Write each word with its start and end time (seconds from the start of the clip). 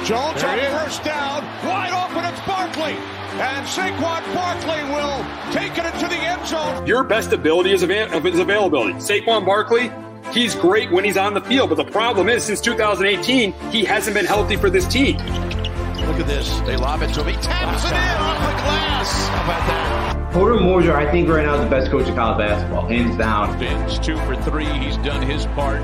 Jones 0.06 0.44
on 0.44 0.58
first 0.58 1.04
down, 1.04 1.44
wide 1.68 1.92
open, 1.92 2.26
it's 2.26 2.40
Barkley. 2.48 2.94
And 3.40 3.66
Saquon 3.68 4.34
Barkley 4.34 4.84
will 4.90 5.24
take 5.54 5.78
it 5.78 5.86
into 5.94 6.08
the 6.08 6.16
end 6.16 6.48
zone. 6.48 6.88
Your 6.88 7.04
best 7.04 7.32
ability 7.32 7.74
is, 7.74 7.84
av- 7.84 8.26
is 8.26 8.40
availability. 8.40 8.94
Saquon 8.94 9.46
Barkley, 9.46 9.92
he's 10.34 10.56
great 10.56 10.92
when 10.92 11.04
he's 11.04 11.18
on 11.18 11.34
the 11.34 11.42
field, 11.42 11.70
but 11.70 11.76
the 11.76 11.92
problem 11.92 12.30
is 12.30 12.44
since 12.44 12.62
2018, 12.62 13.54
he 13.72 13.84
hasn't 13.84 14.16
been 14.16 14.26
healthy 14.26 14.56
for 14.56 14.70
this 14.70 14.88
team. 14.88 15.18
Look 15.18 16.20
at 16.20 16.28
this. 16.28 16.60
They 16.62 16.76
lob 16.76 17.02
it 17.02 17.14
to 17.14 17.24
him. 17.24 17.28
He 17.28 17.42
taps 17.42 17.86
it 17.86 17.92
in 17.92 17.94
off 17.94 18.40
the 18.40 18.64
glass. 18.64 19.28
How 19.28 19.44
about 19.44 19.68
that? 19.68 20.34
Porter 20.34 20.60
Moser, 20.60 20.96
I 20.96 21.10
think 21.12 21.28
right 21.28 21.46
now 21.46 21.56
is 21.56 21.62
the 21.62 21.70
best 21.70 21.90
coach 21.92 22.08
in 22.08 22.16
college 22.16 22.38
basketball, 22.38 22.88
hands 22.88 23.18
down. 23.18 23.58
Vince, 23.58 23.98
two 24.00 24.16
for 24.18 24.36
three. 24.44 24.66
He's 24.66 24.98
done 24.98 25.22
his 25.22 25.46
part. 25.48 25.82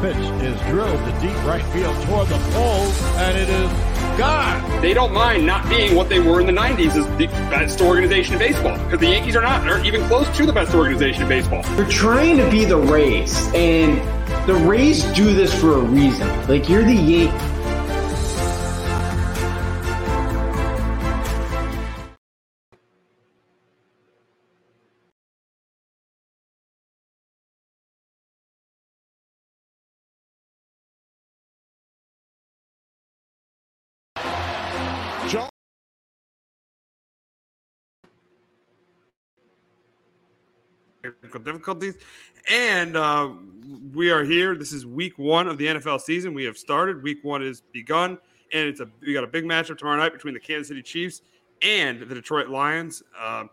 Pitch 0.00 0.16
is 0.42 0.60
drilled 0.62 0.98
to 0.98 1.20
deep 1.20 1.36
right 1.44 1.64
field 1.66 1.94
toward 2.06 2.28
the 2.28 2.38
pole, 2.52 2.86
and 3.18 3.38
it 3.38 3.48
is 3.48 3.91
gone. 4.16 4.80
They 4.80 4.94
don't 4.94 5.12
mind 5.12 5.46
not 5.46 5.68
being 5.68 5.94
what 5.94 6.08
they 6.08 6.20
were 6.20 6.40
in 6.40 6.46
the 6.46 6.52
90s 6.52 6.96
as 6.96 7.06
the 7.18 7.26
best 7.50 7.80
organization 7.80 8.34
in 8.34 8.38
baseball 8.38 8.76
because 8.84 9.00
the 9.00 9.08
Yankees 9.08 9.36
are 9.36 9.42
not, 9.42 9.66
aren't 9.68 9.86
even 9.86 10.02
close 10.08 10.28
to 10.36 10.46
the 10.46 10.52
best 10.52 10.74
organization 10.74 11.22
in 11.22 11.28
baseball. 11.28 11.62
They're 11.76 11.86
trying 11.86 12.36
to 12.38 12.50
be 12.50 12.64
the 12.64 12.76
Rays, 12.76 13.48
and 13.54 13.98
the 14.46 14.54
Rays 14.54 15.04
do 15.14 15.34
this 15.34 15.58
for 15.58 15.74
a 15.74 15.80
reason. 15.80 16.28
Like, 16.48 16.68
you're 16.68 16.84
the 16.84 16.94
Yankees. 16.94 17.51
Difficulties. 41.42 41.96
And 42.50 42.96
uh, 42.96 43.30
we 43.94 44.10
are 44.10 44.24
here. 44.24 44.56
This 44.56 44.72
is 44.72 44.84
week 44.84 45.18
one 45.18 45.48
of 45.48 45.58
the 45.58 45.66
NFL 45.66 46.00
season. 46.00 46.34
We 46.34 46.44
have 46.44 46.56
started. 46.56 47.02
Week 47.02 47.22
one 47.22 47.42
is 47.42 47.60
begun, 47.72 48.18
and 48.52 48.68
it's 48.68 48.80
a 48.80 48.88
we 49.00 49.12
got 49.12 49.24
a 49.24 49.28
big 49.28 49.44
matchup 49.44 49.78
tomorrow 49.78 49.98
night 49.98 50.12
between 50.12 50.34
the 50.34 50.40
Kansas 50.40 50.68
City 50.68 50.82
Chiefs 50.82 51.22
and 51.62 52.00
the 52.00 52.14
Detroit 52.14 52.48
Lions. 52.48 53.02
Um, 53.22 53.50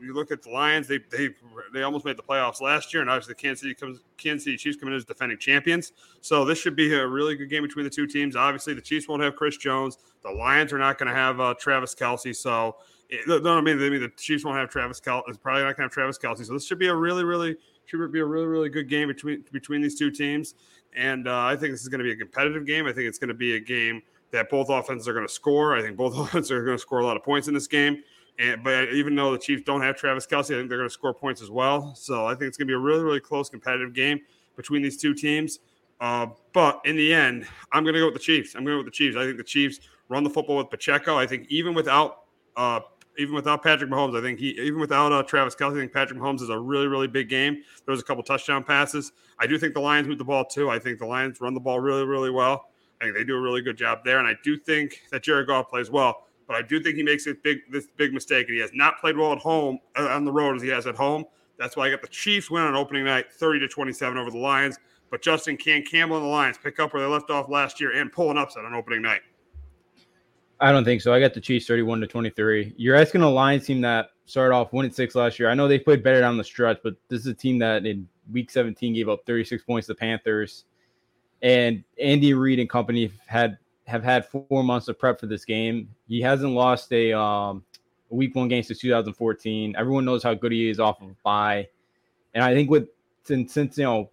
you 0.00 0.14
look 0.14 0.30
at 0.30 0.42
the 0.42 0.50
Lions; 0.50 0.86
they 0.86 0.98
they 1.10 1.30
they 1.72 1.82
almost 1.82 2.04
made 2.04 2.16
the 2.16 2.22
playoffs 2.22 2.60
last 2.60 2.92
year, 2.92 3.00
and 3.00 3.10
obviously 3.10 3.32
the 3.32 3.40
Kansas 3.40 3.60
City 3.62 3.74
comes 3.74 4.00
Kansas 4.16 4.44
City 4.44 4.56
Chiefs 4.56 4.76
coming 4.76 4.92
in 4.92 4.98
as 4.98 5.04
defending 5.04 5.38
champions. 5.38 5.92
So 6.20 6.44
this 6.44 6.58
should 6.58 6.76
be 6.76 6.92
a 6.94 7.06
really 7.06 7.36
good 7.36 7.48
game 7.48 7.62
between 7.62 7.84
the 7.84 7.90
two 7.90 8.06
teams. 8.06 8.36
Obviously, 8.36 8.74
the 8.74 8.80
Chiefs 8.80 9.08
won't 9.08 9.22
have 9.22 9.36
Chris 9.36 9.56
Jones. 9.56 9.98
The 10.22 10.30
Lions 10.30 10.72
are 10.72 10.78
not 10.78 10.98
going 10.98 11.08
to 11.08 11.14
have 11.14 11.40
uh, 11.40 11.54
Travis 11.58 11.94
Kelce. 11.94 12.36
So 12.36 12.76
no, 13.26 13.58
I 13.58 13.60
mean, 13.60 13.82
I 13.82 13.90
mean 13.90 14.00
the 14.00 14.12
Chiefs 14.16 14.44
won't 14.44 14.58
have 14.58 14.70
Travis 14.70 15.00
Kelce. 15.00 15.22
It's 15.28 15.38
probably 15.38 15.62
not 15.62 15.76
to 15.76 15.82
have 15.82 15.90
Travis 15.90 16.18
Kelce. 16.18 16.44
So 16.46 16.52
this 16.52 16.66
should 16.66 16.78
be 16.78 16.88
a 16.88 16.94
really, 16.94 17.24
really 17.24 17.56
should 17.86 18.12
be 18.12 18.20
a 18.20 18.24
really, 18.24 18.46
really 18.46 18.68
good 18.68 18.88
game 18.88 19.08
between 19.08 19.44
between 19.52 19.82
these 19.82 19.98
two 19.98 20.10
teams. 20.10 20.54
And 20.94 21.28
uh, 21.28 21.44
I 21.44 21.56
think 21.56 21.72
this 21.72 21.82
is 21.82 21.88
going 21.88 22.00
to 22.00 22.04
be 22.04 22.12
a 22.12 22.16
competitive 22.16 22.66
game. 22.66 22.86
I 22.86 22.92
think 22.92 23.06
it's 23.06 23.18
going 23.18 23.28
to 23.28 23.34
be 23.34 23.56
a 23.56 23.60
game 23.60 24.02
that 24.32 24.50
both 24.50 24.68
offenses 24.70 25.08
are 25.08 25.12
going 25.12 25.26
to 25.26 25.32
score. 25.32 25.76
I 25.76 25.82
think 25.82 25.96
both 25.96 26.16
offenses 26.18 26.50
are 26.50 26.64
going 26.64 26.76
to 26.76 26.80
score 26.80 27.00
a 27.00 27.06
lot 27.06 27.16
of 27.16 27.22
points 27.22 27.48
in 27.48 27.54
this 27.54 27.66
game. 27.66 28.02
And 28.38 28.62
but 28.62 28.88
even 28.90 29.14
though 29.14 29.32
the 29.32 29.38
Chiefs 29.38 29.62
don't 29.64 29.82
have 29.82 29.96
Travis 29.96 30.26
Kelce, 30.26 30.54
I 30.54 30.58
think 30.58 30.68
they're 30.68 30.78
going 30.78 30.88
to 30.88 30.92
score 30.92 31.12
points 31.12 31.42
as 31.42 31.50
well. 31.50 31.94
So 31.94 32.26
I 32.26 32.34
think 32.34 32.48
it's 32.48 32.56
going 32.56 32.68
to 32.68 32.70
be 32.70 32.76
a 32.76 32.78
really, 32.78 33.02
really 33.02 33.20
close 33.20 33.48
competitive 33.48 33.92
game 33.92 34.20
between 34.56 34.82
these 34.82 34.96
two 34.96 35.14
teams. 35.14 35.58
Uh, 36.00 36.26
but 36.54 36.80
in 36.84 36.96
the 36.96 37.12
end, 37.12 37.46
I'm 37.72 37.82
going 37.82 37.94
to 37.94 38.00
go 38.00 38.06
with 38.06 38.14
the 38.14 38.20
Chiefs. 38.20 38.54
I'm 38.54 38.64
going 38.64 38.76
to 38.78 38.82
go 38.82 38.84
with 38.84 38.92
the 38.92 38.96
Chiefs. 38.96 39.16
I 39.16 39.24
think 39.24 39.36
the 39.36 39.44
Chiefs 39.44 39.80
run 40.08 40.24
the 40.24 40.30
football 40.30 40.56
with 40.56 40.70
Pacheco. 40.70 41.18
I 41.18 41.26
think 41.26 41.46
even 41.50 41.74
without 41.74 42.22
uh, 42.56 42.80
even 43.20 43.34
without 43.34 43.62
Patrick 43.62 43.90
Mahomes, 43.90 44.18
I 44.18 44.22
think 44.22 44.38
he 44.38 44.50
even 44.60 44.80
without 44.80 45.12
uh, 45.12 45.22
Travis 45.22 45.54
Kelce, 45.54 45.76
I 45.76 45.80
think 45.80 45.92
Patrick 45.92 46.18
Mahomes 46.18 46.40
is 46.40 46.48
a 46.48 46.58
really 46.58 46.86
really 46.86 47.06
big 47.06 47.28
game. 47.28 47.62
There 47.84 47.92
was 47.92 48.00
a 48.00 48.04
couple 48.04 48.22
touchdown 48.22 48.64
passes. 48.64 49.12
I 49.38 49.46
do 49.46 49.58
think 49.58 49.74
the 49.74 49.80
Lions 49.80 50.08
move 50.08 50.18
the 50.18 50.24
ball 50.24 50.44
too. 50.44 50.70
I 50.70 50.78
think 50.78 50.98
the 50.98 51.06
Lions 51.06 51.40
run 51.40 51.54
the 51.54 51.60
ball 51.60 51.80
really 51.80 52.04
really 52.04 52.30
well. 52.30 52.70
I 53.00 53.04
think 53.04 53.16
they 53.16 53.24
do 53.24 53.36
a 53.36 53.40
really 53.40 53.62
good 53.62 53.76
job 53.76 54.00
there, 54.04 54.18
and 54.18 54.26
I 54.28 54.34
do 54.42 54.56
think 54.56 55.02
that 55.10 55.22
Jared 55.22 55.46
Goff 55.46 55.70
plays 55.70 55.90
well. 55.90 56.26
But 56.46 56.56
I 56.56 56.62
do 56.62 56.82
think 56.82 56.96
he 56.96 57.02
makes 57.02 57.26
a 57.26 57.34
big 57.34 57.58
this 57.70 57.86
big 57.96 58.12
mistake, 58.12 58.48
and 58.48 58.54
he 58.54 58.60
has 58.60 58.72
not 58.74 59.00
played 59.00 59.16
well 59.16 59.32
at 59.32 59.38
home 59.38 59.78
uh, 59.96 60.08
on 60.08 60.24
the 60.24 60.32
road 60.32 60.56
as 60.56 60.62
he 60.62 60.68
has 60.68 60.86
at 60.86 60.96
home. 60.96 61.24
That's 61.58 61.76
why 61.76 61.86
I 61.86 61.90
got 61.90 62.02
the 62.02 62.08
Chiefs 62.08 62.50
win 62.50 62.62
on 62.62 62.74
opening 62.74 63.04
night, 63.04 63.32
thirty 63.32 63.58
to 63.60 63.68
twenty-seven 63.68 64.18
over 64.18 64.30
the 64.30 64.38
Lions. 64.38 64.78
But 65.10 65.22
Justin 65.22 65.56
can 65.56 65.82
Campbell 65.82 66.16
and 66.16 66.24
the 66.24 66.30
Lions 66.30 66.56
pick 66.56 66.78
up 66.78 66.94
where 66.94 67.02
they 67.02 67.08
left 67.08 67.30
off 67.30 67.48
last 67.48 67.80
year 67.80 67.92
and 67.92 68.12
pull 68.12 68.30
an 68.30 68.38
upset 68.38 68.64
on 68.64 68.74
opening 68.74 69.02
night. 69.02 69.22
I 70.60 70.72
don't 70.72 70.84
think 70.84 71.00
so. 71.00 71.12
I 71.12 71.20
got 71.20 71.32
the 71.32 71.40
Chiefs 71.40 71.66
31 71.66 72.00
to 72.00 72.06
23. 72.06 72.74
You're 72.76 72.96
asking 72.96 73.22
a 73.22 73.30
Lions 73.30 73.64
team 73.64 73.80
that 73.80 74.10
started 74.26 74.54
off 74.54 74.72
one 74.72 74.84
and 74.84 74.94
six 74.94 75.14
last 75.14 75.38
year. 75.38 75.48
I 75.48 75.54
know 75.54 75.66
they 75.66 75.78
played 75.78 76.02
better 76.02 76.20
down 76.20 76.36
the 76.36 76.44
stretch, 76.44 76.78
but 76.84 76.94
this 77.08 77.20
is 77.20 77.26
a 77.26 77.34
team 77.34 77.58
that 77.60 77.86
in 77.86 78.06
week 78.30 78.50
17 78.50 78.94
gave 78.94 79.08
up 79.08 79.20
36 79.26 79.64
points 79.64 79.86
to 79.86 79.94
the 79.94 79.96
Panthers. 79.96 80.64
And 81.42 81.82
Andy 81.98 82.34
Reid 82.34 82.58
and 82.58 82.68
company 82.68 83.04
have 83.04 83.12
had 83.26 83.58
have 83.86 84.04
had 84.04 84.26
four 84.26 84.62
months 84.62 84.88
of 84.88 84.98
prep 84.98 85.18
for 85.18 85.26
this 85.26 85.44
game. 85.44 85.88
He 86.06 86.20
hasn't 86.20 86.52
lost 86.52 86.92
a 86.92 87.12
um, 87.18 87.64
week 88.10 88.34
one 88.34 88.48
game 88.48 88.62
since 88.62 88.78
2014. 88.78 89.74
Everyone 89.76 90.04
knows 90.04 90.22
how 90.22 90.34
good 90.34 90.52
he 90.52 90.68
is 90.68 90.78
off 90.78 91.00
of 91.00 91.20
bye. 91.22 91.66
And 92.34 92.44
I 92.44 92.54
think 92.54 92.70
with 92.70 92.88
since, 93.24 93.52
since 93.52 93.78
you 93.78 93.84
know 93.84 94.10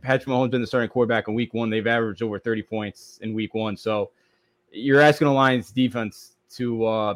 Patrick 0.00 0.28
Mahomes 0.28 0.50
been 0.52 0.60
the 0.60 0.66
starting 0.66 0.88
quarterback 0.88 1.26
in 1.26 1.34
week 1.34 1.52
one, 1.52 1.68
they've 1.68 1.86
averaged 1.86 2.22
over 2.22 2.38
30 2.38 2.62
points 2.62 3.18
in 3.22 3.34
week 3.34 3.52
one. 3.52 3.76
So 3.76 4.12
you're 4.72 5.00
asking 5.00 5.28
a 5.28 5.32
Lions 5.32 5.70
defense 5.70 6.36
to, 6.56 6.84
uh, 6.84 7.14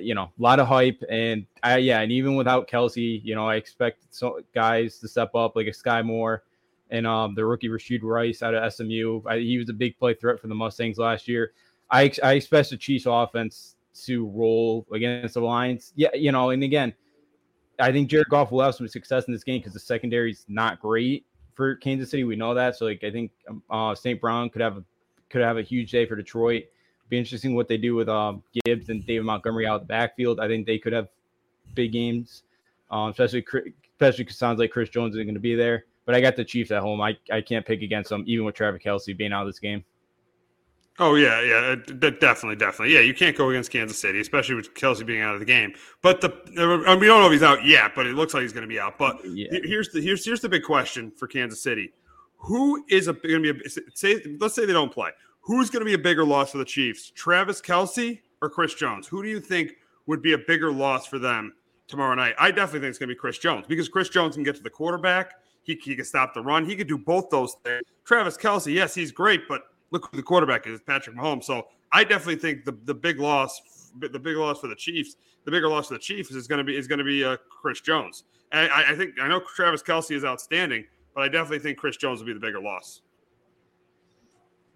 you 0.00 0.14
know, 0.14 0.24
a 0.24 0.42
lot 0.42 0.60
of 0.60 0.66
hype, 0.66 1.02
and 1.08 1.46
I, 1.62 1.78
yeah, 1.78 2.00
and 2.00 2.12
even 2.12 2.36
without 2.36 2.68
Kelsey, 2.68 3.20
you 3.24 3.34
know, 3.34 3.48
I 3.48 3.56
expect 3.56 4.04
so 4.10 4.40
guys 4.54 4.98
to 4.98 5.08
step 5.08 5.34
up 5.34 5.56
like 5.56 5.66
a 5.66 5.70
Skyy 5.70 6.04
Moore 6.04 6.42
and 6.90 7.06
um, 7.06 7.34
the 7.34 7.44
rookie 7.44 7.68
Rashid 7.68 8.02
Rice 8.02 8.42
out 8.42 8.54
of 8.54 8.72
SMU. 8.72 9.22
I, 9.26 9.38
he 9.38 9.58
was 9.58 9.68
a 9.68 9.74
big 9.74 9.98
play 9.98 10.14
threat 10.14 10.40
for 10.40 10.48
the 10.48 10.54
Mustangs 10.54 10.98
last 10.98 11.28
year. 11.28 11.52
I, 11.90 12.12
I 12.22 12.32
expect 12.34 12.70
the 12.70 12.76
Chiefs 12.76 13.06
offense 13.06 13.76
to 14.04 14.28
roll 14.28 14.86
against 14.92 15.34
the 15.34 15.40
Lions. 15.40 15.92
Yeah, 15.96 16.14
you 16.14 16.32
know, 16.32 16.50
and 16.50 16.62
again, 16.62 16.94
I 17.78 17.92
think 17.92 18.10
Jared 18.10 18.28
Goff 18.28 18.50
will 18.50 18.62
have 18.62 18.74
some 18.74 18.88
success 18.88 19.26
in 19.26 19.32
this 19.32 19.44
game 19.44 19.60
because 19.60 19.72
the 19.72 19.80
secondary 19.80 20.32
is 20.32 20.44
not 20.48 20.80
great 20.80 21.24
for 21.54 21.76
Kansas 21.76 22.10
City. 22.10 22.24
We 22.24 22.36
know 22.36 22.54
that. 22.54 22.76
So 22.76 22.86
like 22.86 23.04
I 23.04 23.10
think 23.10 23.30
um, 23.48 23.62
uh, 23.70 23.94
St. 23.94 24.20
Brown 24.20 24.50
could 24.50 24.62
have 24.62 24.76
a 24.76 24.84
could 25.30 25.42
have 25.42 25.58
a 25.58 25.62
huge 25.62 25.90
day 25.90 26.06
for 26.06 26.16
Detroit. 26.16 26.64
Be 27.08 27.18
interesting 27.18 27.54
what 27.54 27.68
they 27.68 27.76
do 27.76 27.94
with 27.94 28.08
um, 28.08 28.42
Gibbs 28.64 28.90
and 28.90 29.06
David 29.06 29.24
Montgomery 29.24 29.66
out 29.66 29.76
of 29.76 29.80
the 29.82 29.86
backfield. 29.86 30.40
I 30.40 30.48
think 30.48 30.66
they 30.66 30.78
could 30.78 30.92
have 30.92 31.08
big 31.74 31.92
games, 31.92 32.42
um, 32.90 33.10
especially 33.10 33.44
especially 33.94 34.24
because 34.24 34.36
sounds 34.36 34.58
like 34.58 34.70
Chris 34.70 34.88
Jones 34.88 35.14
isn't 35.14 35.26
going 35.26 35.34
to 35.34 35.40
be 35.40 35.54
there. 35.54 35.84
But 36.04 36.14
I 36.14 36.20
got 36.20 36.36
the 36.36 36.44
Chiefs 36.44 36.70
at 36.70 36.80
home. 36.80 37.00
I, 37.00 37.16
I 37.30 37.40
can't 37.40 37.66
pick 37.66 37.82
against 37.82 38.10
them, 38.10 38.24
even 38.26 38.46
with 38.46 38.54
Travis 38.54 38.82
Kelce 38.82 39.16
being 39.16 39.32
out 39.32 39.42
of 39.42 39.48
this 39.48 39.58
game. 39.58 39.84
Oh 41.00 41.14
yeah, 41.14 41.40
yeah, 41.42 41.76
definitely, 42.18 42.56
definitely. 42.56 42.92
Yeah, 42.92 43.00
you 43.00 43.14
can't 43.14 43.36
go 43.36 43.50
against 43.50 43.70
Kansas 43.70 44.00
City, 44.00 44.20
especially 44.20 44.56
with 44.56 44.74
Kelce 44.74 45.06
being 45.06 45.20
out 45.22 45.34
of 45.34 45.40
the 45.40 45.46
game. 45.46 45.72
But 46.02 46.20
the 46.20 46.32
I 46.58 46.90
mean, 46.90 47.00
we 47.00 47.06
don't 47.06 47.20
know 47.20 47.26
if 47.26 47.32
he's 47.32 47.42
out 47.42 47.64
yet, 47.64 47.92
but 47.94 48.06
it 48.06 48.14
looks 48.14 48.34
like 48.34 48.42
he's 48.42 48.52
going 48.52 48.62
to 48.62 48.68
be 48.68 48.80
out. 48.80 48.98
But 48.98 49.24
yeah. 49.24 49.46
here's 49.62 49.90
the 49.90 50.00
here's 50.00 50.24
here's 50.24 50.40
the 50.40 50.48
big 50.48 50.64
question 50.64 51.12
for 51.12 51.28
Kansas 51.28 51.62
City: 51.62 51.92
Who 52.38 52.84
is 52.88 53.06
a 53.06 53.12
going 53.12 53.44
to 53.44 53.54
be 53.54 53.60
a, 53.64 53.70
say? 53.94 54.20
Let's 54.40 54.56
say 54.56 54.66
they 54.66 54.72
don't 54.72 54.92
play. 54.92 55.10
Who's 55.48 55.70
going 55.70 55.80
to 55.80 55.86
be 55.86 55.94
a 55.94 55.98
bigger 55.98 56.26
loss 56.26 56.52
for 56.52 56.58
the 56.58 56.64
Chiefs? 56.66 57.10
Travis 57.14 57.62
Kelce 57.62 58.20
or 58.42 58.50
Chris 58.50 58.74
Jones? 58.74 59.08
Who 59.08 59.22
do 59.22 59.30
you 59.30 59.40
think 59.40 59.76
would 60.04 60.20
be 60.20 60.34
a 60.34 60.38
bigger 60.38 60.70
loss 60.70 61.06
for 61.06 61.18
them 61.18 61.54
tomorrow 61.86 62.14
night? 62.14 62.34
I 62.38 62.50
definitely 62.50 62.80
think 62.80 62.90
it's 62.90 62.98
going 62.98 63.08
to 63.08 63.14
be 63.14 63.18
Chris 63.18 63.38
Jones 63.38 63.64
because 63.66 63.88
Chris 63.88 64.10
Jones 64.10 64.34
can 64.34 64.44
get 64.44 64.56
to 64.56 64.62
the 64.62 64.68
quarterback. 64.68 65.36
He, 65.62 65.80
he 65.82 65.96
can 65.96 66.04
stop 66.04 66.34
the 66.34 66.42
run. 66.42 66.66
He 66.66 66.76
could 66.76 66.86
do 66.86 66.98
both 66.98 67.30
those 67.30 67.56
things. 67.64 67.80
Travis 68.04 68.36
Kelce, 68.36 68.74
yes, 68.74 68.94
he's 68.94 69.10
great, 69.10 69.48
but 69.48 69.62
look 69.90 70.10
who 70.10 70.18
the 70.18 70.22
quarterback 70.22 70.66
is, 70.66 70.82
Patrick 70.82 71.16
Mahomes. 71.16 71.44
So 71.44 71.68
I 71.92 72.04
definitely 72.04 72.36
think 72.36 72.66
the, 72.66 72.76
the 72.84 72.92
big 72.92 73.18
loss, 73.18 73.90
the 73.98 74.18
big 74.18 74.36
loss 74.36 74.60
for 74.60 74.66
the 74.66 74.76
Chiefs, 74.76 75.16
the 75.46 75.50
bigger 75.50 75.70
loss 75.70 75.88
for 75.88 75.94
the 75.94 76.00
Chiefs 76.00 76.30
is 76.30 76.46
going 76.46 76.58
to 76.58 76.64
be 76.64 76.76
is 76.76 76.86
going 76.86 76.98
to 76.98 77.06
be 77.06 77.24
uh, 77.24 77.38
Chris 77.48 77.80
Jones. 77.80 78.24
I, 78.52 78.90
I 78.90 78.94
think 78.94 79.14
I 79.18 79.26
know 79.28 79.40
Travis 79.56 79.82
Kelce 79.82 80.14
is 80.14 80.26
outstanding, 80.26 80.84
but 81.14 81.22
I 81.22 81.28
definitely 81.28 81.60
think 81.60 81.78
Chris 81.78 81.96
Jones 81.96 82.20
will 82.20 82.26
be 82.26 82.34
the 82.34 82.40
bigger 82.40 82.60
loss. 82.60 83.00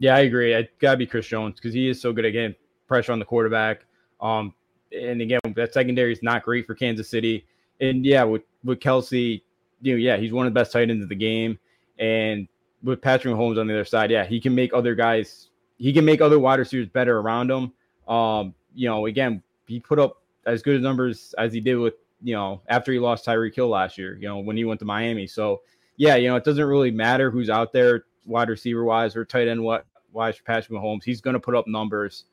Yeah, 0.02 0.16
I 0.16 0.22
agree. 0.22 0.56
I 0.56 0.68
gotta 0.80 0.96
be 0.96 1.06
Chris 1.06 1.28
Jones 1.28 1.54
because 1.54 1.72
he 1.72 1.88
is 1.88 2.00
so 2.00 2.12
good 2.12 2.28
getting 2.32 2.56
pressure 2.88 3.12
on 3.12 3.20
the 3.20 3.24
quarterback. 3.24 3.86
Um, 4.20 4.52
and 4.90 5.20
again, 5.22 5.38
that 5.54 5.72
secondary 5.72 6.12
is 6.12 6.24
not 6.24 6.42
great 6.42 6.66
for 6.66 6.74
Kansas 6.74 7.08
City. 7.08 7.46
And 7.80 8.04
yeah, 8.04 8.24
with 8.24 8.42
with 8.64 8.80
Kelce, 8.80 9.40
you 9.80 9.92
know, 9.92 9.98
yeah, 9.98 10.16
he's 10.16 10.32
one 10.32 10.44
of 10.44 10.52
the 10.52 10.58
best 10.58 10.72
tight 10.72 10.90
ends 10.90 11.04
of 11.04 11.08
the 11.08 11.14
game. 11.14 11.56
And 12.00 12.48
with 12.82 13.00
Patrick 13.00 13.32
Mahomes 13.32 13.60
on 13.60 13.68
the 13.68 13.74
other 13.74 13.84
side, 13.84 14.10
yeah, 14.10 14.24
he 14.24 14.40
can 14.40 14.56
make 14.56 14.74
other 14.74 14.96
guys, 14.96 15.50
he 15.78 15.92
can 15.92 16.04
make 16.04 16.20
other 16.20 16.40
wide 16.40 16.58
receivers 16.58 16.88
better 16.88 17.20
around 17.20 17.48
him. 17.48 17.72
Um, 18.12 18.54
you 18.74 18.88
know, 18.88 19.06
again, 19.06 19.40
he 19.68 19.78
put 19.78 20.00
up 20.00 20.20
as 20.46 20.62
good 20.62 20.82
numbers 20.82 21.32
as 21.38 21.52
he 21.52 21.60
did 21.60 21.76
with, 21.76 21.94
you 22.24 22.34
know, 22.34 22.60
after 22.66 22.90
he 22.90 22.98
lost 22.98 23.24
Tyreek 23.24 23.54
Hill 23.54 23.68
last 23.68 23.96
year, 23.96 24.18
you 24.20 24.26
know, 24.26 24.38
when 24.38 24.56
he 24.56 24.64
went 24.64 24.80
to 24.80 24.84
Miami. 24.84 25.28
So, 25.28 25.62
yeah, 25.96 26.16
you 26.16 26.26
know, 26.26 26.34
it 26.34 26.42
doesn't 26.42 26.64
really 26.64 26.90
matter 26.90 27.30
who's 27.30 27.48
out 27.48 27.72
there, 27.72 28.06
wide 28.26 28.48
receiver 28.48 28.82
wise 28.82 29.14
or 29.14 29.24
tight 29.24 29.46
end 29.46 29.62
what 29.62 29.86
for 30.12 30.44
Patrick 30.44 30.78
Mahomes. 30.78 31.04
He's 31.04 31.20
going 31.20 31.34
to 31.34 31.40
put 31.40 31.54
up 31.54 31.66
numbers, 31.66 32.24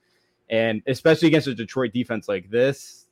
and 0.50 0.82
especially 0.88 1.28
against 1.28 1.48
a 1.48 1.56
Detroit 1.56 1.94
defense 1.94 2.28
like 2.28 2.50
this, 2.50 3.08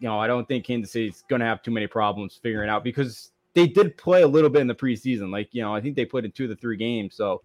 you 0.00 0.08
know, 0.08 0.18
I 0.18 0.26
don't 0.26 0.48
think 0.48 0.64
Kansas 0.64 0.92
City's 0.92 1.24
going 1.28 1.40
to 1.40 1.46
have 1.46 1.62
too 1.62 1.70
many 1.70 1.86
problems 1.86 2.38
figuring 2.42 2.70
out 2.70 2.82
because 2.82 3.32
they 3.54 3.66
did 3.66 3.96
play 3.96 4.22
a 4.22 4.26
little 4.26 4.50
bit 4.50 4.62
in 4.62 4.66
the 4.66 4.74
preseason. 4.74 5.30
Like, 5.30 5.48
you 5.52 5.62
know, 5.62 5.74
I 5.74 5.80
think 5.80 5.96
they 5.96 6.04
played 6.04 6.24
in 6.24 6.32
two 6.32 6.44
of 6.44 6.50
the 6.50 6.56
three 6.56 6.76
games. 6.76 7.14
So, 7.14 7.42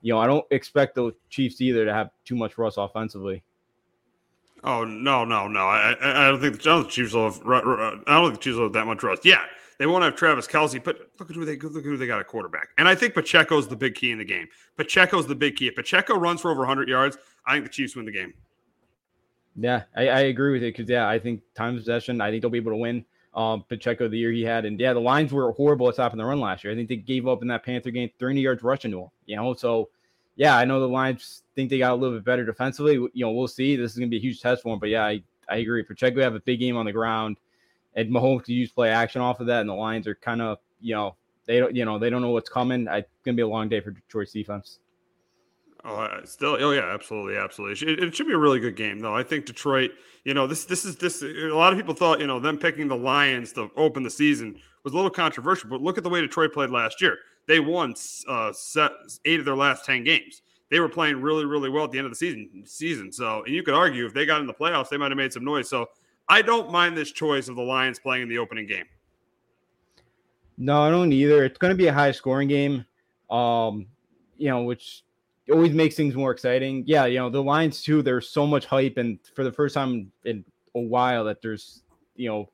you 0.00 0.12
know, 0.12 0.18
I 0.18 0.26
don't 0.26 0.46
expect 0.50 0.94
the 0.94 1.12
Chiefs 1.28 1.60
either 1.60 1.84
to 1.84 1.92
have 1.92 2.10
too 2.24 2.36
much 2.36 2.56
rust 2.56 2.76
offensively. 2.78 3.42
Oh 4.62 4.84
no, 4.84 5.24
no, 5.24 5.48
no! 5.48 5.60
I, 5.60 5.96
I 6.02 6.28
don't 6.28 6.40
think 6.40 6.60
the 6.60 6.84
Chiefs 6.84 7.14
will 7.14 7.30
have. 7.30 7.40
I 7.46 7.60
don't 8.06 8.28
think 8.28 8.34
the 8.34 8.40
Chiefs 8.40 8.56
will 8.56 8.64
have 8.64 8.74
that 8.74 8.86
much 8.86 9.02
rust. 9.02 9.24
Yeah, 9.24 9.42
they 9.80 9.86
won't 9.86 10.04
have 10.04 10.14
Travis 10.14 10.46
Kelce, 10.46 10.84
but 10.84 10.98
look 11.18 11.30
at 11.30 11.36
who 11.36 11.46
they 11.46 11.56
look 11.56 11.78
at 11.78 11.84
who 11.84 11.96
they 11.96 12.06
got 12.06 12.20
a 12.20 12.24
quarterback. 12.24 12.68
And 12.76 12.86
I 12.86 12.94
think 12.94 13.14
Pacheco's 13.14 13.66
the 13.66 13.76
big 13.76 13.94
key 13.94 14.10
in 14.10 14.18
the 14.18 14.26
game. 14.26 14.46
Pacheco's 14.76 15.26
the 15.26 15.34
big 15.34 15.56
key. 15.56 15.68
If 15.68 15.76
Pacheco 15.76 16.18
runs 16.18 16.42
for 16.42 16.50
over 16.50 16.60
100 16.60 16.86
yards, 16.86 17.16
I 17.46 17.54
think 17.54 17.64
the 17.64 17.70
Chiefs 17.70 17.96
win 17.96 18.04
the 18.04 18.12
game. 18.12 18.34
Yeah, 19.56 19.84
I, 19.96 20.08
I 20.08 20.20
agree 20.20 20.52
with 20.52 20.62
it 20.62 20.76
because 20.76 20.90
yeah, 20.90 21.08
I 21.08 21.18
think 21.18 21.40
time 21.54 21.78
possession. 21.78 22.20
I 22.20 22.30
think 22.30 22.42
they'll 22.42 22.50
be 22.50 22.58
able 22.58 22.72
to 22.72 22.76
win 22.76 23.06
um, 23.32 23.64
Pacheco 23.70 24.06
the 24.06 24.18
year 24.18 24.32
he 24.32 24.42
had. 24.42 24.66
And 24.66 24.78
yeah, 24.78 24.92
the 24.92 25.00
lines 25.00 25.32
were 25.32 25.50
horrible 25.52 25.88
at 25.88 25.94
stopping 25.94 26.18
the 26.18 26.26
run 26.26 26.40
last 26.40 26.62
year. 26.62 26.74
I 26.74 26.76
think 26.76 26.90
they 26.90 26.96
gave 26.96 27.26
up 27.26 27.40
in 27.40 27.48
that 27.48 27.64
Panther 27.64 27.90
game 27.90 28.10
300 28.18 28.38
yards 28.38 28.62
rushing 28.62 28.90
to 28.90 29.00
him. 29.00 29.08
You 29.24 29.36
know, 29.36 29.54
so 29.54 29.88
yeah, 30.36 30.58
I 30.58 30.66
know 30.66 30.78
the 30.78 30.88
Lions 30.88 31.42
think 31.56 31.70
they 31.70 31.78
got 31.78 31.92
a 31.92 31.94
little 31.94 32.18
bit 32.18 32.24
better 32.26 32.44
defensively. 32.44 32.96
You 32.96 33.10
know, 33.24 33.30
we'll 33.30 33.48
see. 33.48 33.76
This 33.76 33.92
is 33.92 33.98
going 33.98 34.10
to 34.10 34.14
be 34.14 34.18
a 34.18 34.20
huge 34.20 34.42
test 34.42 34.62
for 34.62 34.74
them. 34.74 34.78
But 34.78 34.90
yeah, 34.90 35.06
I, 35.06 35.22
I 35.48 35.56
agree. 35.56 35.82
Pacheco 35.84 36.20
have 36.20 36.34
a 36.34 36.40
big 36.40 36.60
game 36.60 36.76
on 36.76 36.84
the 36.84 36.92
ground, 36.92 37.38
and 37.94 38.10
Mahomes 38.10 38.44
to 38.44 38.52
use 38.52 38.70
play 38.70 38.90
action 38.90 39.20
off 39.20 39.40
of 39.40 39.46
that. 39.46 39.60
And 39.60 39.68
the 39.68 39.74
Lions 39.74 40.06
are 40.06 40.14
kind 40.14 40.40
of, 40.40 40.58
you 40.80 40.94
know, 40.94 41.16
they 41.46 41.58
don't, 41.58 41.74
you 41.74 41.84
know, 41.84 41.98
they 41.98 42.10
don't 42.10 42.22
know 42.22 42.30
what's 42.30 42.48
coming. 42.48 42.86
It's 42.90 43.08
to 43.24 43.32
be 43.32 43.42
a 43.42 43.48
long 43.48 43.68
day 43.68 43.80
for 43.80 43.90
Detroit's 43.90 44.32
defense. 44.32 44.78
Oh, 45.84 46.08
still, 46.24 46.58
oh 46.60 46.72
yeah, 46.72 46.92
absolutely, 46.92 47.36
absolutely. 47.36 47.92
It, 47.92 48.04
it, 48.04 48.14
should 48.14 48.26
be 48.26 48.34
a 48.34 48.38
really 48.38 48.60
good 48.60 48.76
game, 48.76 49.00
though. 49.00 49.14
I 49.14 49.22
think 49.22 49.46
Detroit. 49.46 49.92
You 50.24 50.34
know, 50.34 50.46
this 50.46 50.66
this 50.66 50.84
is 50.84 50.96
this. 50.96 51.22
A 51.22 51.48
lot 51.54 51.72
of 51.72 51.78
people 51.78 51.94
thought, 51.94 52.20
you 52.20 52.26
know, 52.26 52.38
them 52.38 52.58
picking 52.58 52.86
the 52.86 52.96
Lions 52.96 53.54
to 53.54 53.70
open 53.76 54.02
the 54.02 54.10
season 54.10 54.60
was 54.84 54.92
a 54.92 54.96
little 54.96 55.10
controversial, 55.10 55.70
but 55.70 55.80
look 55.80 55.96
at 55.96 56.04
the 56.04 56.10
way 56.10 56.20
Detroit 56.20 56.52
played 56.52 56.68
last 56.70 57.00
year. 57.00 57.16
They 57.48 57.60
won 57.60 57.94
uh, 58.28 58.52
set 58.52 58.92
eight 59.24 59.38
of 59.38 59.46
their 59.46 59.56
last 59.56 59.86
ten 59.86 60.04
games. 60.04 60.42
They 60.70 60.80
were 60.80 60.88
playing 60.88 61.20
really, 61.20 61.46
really 61.46 61.70
well 61.70 61.84
at 61.84 61.90
the 61.90 61.98
end 61.98 62.04
of 62.04 62.12
the 62.12 62.16
season. 62.16 62.62
Season. 62.66 63.10
So, 63.10 63.42
and 63.44 63.54
you 63.54 63.62
could 63.62 63.74
argue 63.74 64.06
if 64.06 64.12
they 64.12 64.26
got 64.26 64.40
in 64.40 64.46
the 64.46 64.54
playoffs, 64.54 64.90
they 64.90 64.98
might 64.98 65.10
have 65.10 65.18
made 65.18 65.32
some 65.32 65.44
noise. 65.44 65.68
So, 65.68 65.86
I 66.30 66.42
don't 66.42 66.70
mind 66.70 66.96
this 66.96 67.10
choice 67.10 67.48
of 67.48 67.56
the 67.56 67.62
Lions 67.62 67.98
playing 67.98 68.22
in 68.22 68.28
the 68.28 68.38
opening 68.38 68.68
game. 68.68 68.84
No, 70.56 70.80
I 70.80 70.88
don't 70.88 71.12
either. 71.12 71.44
It's 71.44 71.58
going 71.58 71.72
to 71.72 71.76
be 71.76 71.88
a 71.88 71.92
high 71.92 72.12
scoring 72.12 72.46
game. 72.46 72.84
Um, 73.28 73.86
you 74.38 74.48
know, 74.48 74.62
which 74.62 75.02
always 75.50 75.72
makes 75.72 75.96
things 75.96 76.14
more 76.14 76.30
exciting. 76.30 76.84
Yeah, 76.86 77.06
you 77.06 77.18
know, 77.18 77.30
the 77.30 77.42
Lions 77.42 77.82
too, 77.82 78.00
there's 78.00 78.28
so 78.28 78.46
much 78.46 78.64
hype 78.64 78.96
and 78.96 79.18
for 79.34 79.42
the 79.42 79.50
first 79.50 79.74
time 79.74 80.12
in 80.24 80.44
a 80.76 80.80
while 80.80 81.24
that 81.24 81.42
there's 81.42 81.82
you 82.14 82.28
know, 82.28 82.48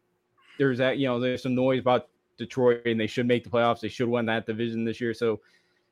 there's 0.59 0.79
that, 0.79 0.97
you 0.97 1.07
know, 1.07 1.21
there's 1.21 1.43
some 1.43 1.55
noise 1.55 1.81
about 1.81 2.09
Detroit 2.39 2.83
and 2.87 2.99
they 2.99 3.07
should 3.07 3.27
make 3.27 3.45
the 3.45 3.51
playoffs. 3.51 3.81
They 3.81 3.89
should 3.89 4.09
win 4.09 4.25
that 4.27 4.47
division 4.47 4.85
this 4.85 5.03
year. 5.03 5.13
So 5.13 5.41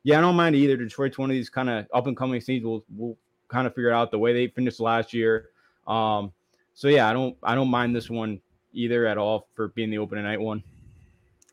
yeah, 0.05 0.17
I 0.17 0.21
don't 0.23 0.37
mind 0.37 0.57
either. 0.57 0.79
Detroit's 0.79 1.19
one 1.19 1.29
of 1.29 1.35
these 1.35 1.51
kind 1.51 1.69
of 1.69 1.87
up 1.93 2.07
and 2.07 2.17
coming 2.17 2.41
teams. 2.41 2.65
We'll 2.65 2.85
we'll 2.97 3.19
kind 3.49 3.67
of 3.67 3.75
figure 3.75 3.91
out 3.91 4.11
the 4.11 4.19
way 4.19 4.33
they 4.33 4.47
finished 4.47 4.81
last 4.81 5.13
year. 5.13 5.51
Um, 5.87 6.33
so 6.75 6.89
yeah, 6.89 7.09
I 7.09 7.13
don't 7.13 7.37
I 7.43 7.55
don't 7.55 7.69
mind 7.69 7.95
this 7.95 8.11
one 8.11 8.41
either 8.73 9.07
at 9.07 9.19
all 9.19 9.49
for 9.55 9.69
being 9.69 9.91
the 9.91 9.99
opening 9.99 10.25
night 10.25 10.41
one. 10.41 10.63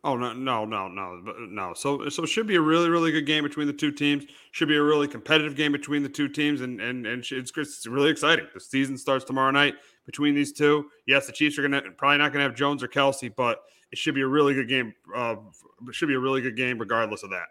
Oh 0.04 0.18
no, 0.18 0.34
no, 0.34 0.66
no, 0.66 0.88
no, 0.88 1.22
no. 1.48 1.74
So, 1.75 2.10
so 2.10 2.24
it 2.24 2.28
should 2.28 2.48
be 2.48 2.56
a 2.56 2.62
really, 2.62 2.90
really 2.90 3.12
good 3.12 3.28
game 3.28 3.44
between 3.44 3.68
the 3.68 3.74
two 3.74 3.92
teams. 3.92 4.25
Should 4.50 4.68
be 4.68 4.75
a 4.75 4.82
really 4.82 5.08
competitive 5.08 5.56
game 5.56 5.72
between 5.72 6.01
the 6.01 6.10
two 6.10 6.28
teams, 6.28 6.62
and 6.62 6.82
and 6.82 7.06
and 7.06 7.24
it's, 7.30 7.51
it's 7.56 7.86
really 7.86 8.10
exciting. 8.10 8.48
The 8.51 8.60
season 8.60 8.98
starts 8.98 9.24
tomorrow 9.24 9.51
night 9.51 9.75
between 10.08 10.34
these 10.34 10.54
two. 10.54 10.90
Yes, 11.06 11.28
the 11.28 11.34
Chiefs 11.34 11.60
are 11.60 11.62
gonna 11.62 11.84
probably 11.98 12.18
not 12.18 12.34
gonna 12.34 12.44
have 12.44 12.56
Jones 12.56 12.82
or 12.82 12.88
Kelce, 12.88 13.32
but 13.36 13.60
it 13.92 14.00
should 14.00 14.16
be 14.16 14.22
a 14.22 14.28
really 14.28 14.56
good 14.56 14.68
game. 14.68 14.92
Uh, 15.16 15.36
should 15.92 16.08
be 16.08 16.16
a 16.16 16.20
really 16.20 16.42
good 16.42 16.58
game, 16.58 16.80
regardless 16.80 17.22
of 17.22 17.30
that. 17.30 17.50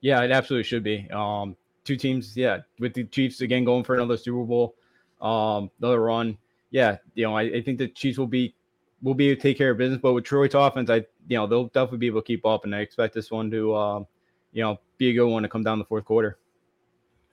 Yeah, 0.00 0.22
it 0.22 0.30
absolutely 0.30 0.64
should 0.64 0.84
be. 0.84 1.06
Um, 1.10 1.54
two 1.84 1.96
teams, 1.96 2.34
yeah, 2.34 2.60
with 2.78 2.94
the 2.94 3.04
Chiefs 3.04 3.42
again 3.42 3.64
going 3.64 3.84
for 3.84 3.94
another 3.94 4.16
Super 4.16 4.44
Bowl, 4.44 4.74
um, 5.20 5.70
another 5.80 6.00
run. 6.00 6.38
Yeah, 6.70 6.98
you 7.14 7.24
know, 7.24 7.36
I, 7.36 7.42
I 7.42 7.62
think 7.62 7.78
the 7.78 7.88
Chiefs 7.88 8.18
will 8.18 8.26
be 8.26 8.54
will 9.02 9.14
be 9.14 9.28
able 9.28 9.36
to 9.36 9.42
take 9.42 9.58
care 9.58 9.70
of 9.70 9.78
business. 9.78 10.00
But 10.02 10.12
with 10.12 10.24
Troy's 10.24 10.54
offense, 10.54 10.90
I 10.90 11.04
you 11.28 11.36
know 11.36 11.46
they'll 11.46 11.66
definitely 11.66 11.98
be 11.98 12.06
able 12.08 12.22
to 12.22 12.26
keep 12.26 12.44
up, 12.44 12.64
and 12.64 12.74
I 12.74 12.80
expect 12.80 13.14
this 13.14 13.30
one 13.30 13.50
to 13.50 13.74
um, 13.74 14.06
you 14.52 14.62
know 14.62 14.78
be 14.98 15.10
a 15.10 15.12
good 15.12 15.28
one 15.28 15.42
to 15.42 15.48
come 15.48 15.62
down 15.62 15.78
the 15.78 15.84
fourth 15.84 16.04
quarter. 16.04 16.38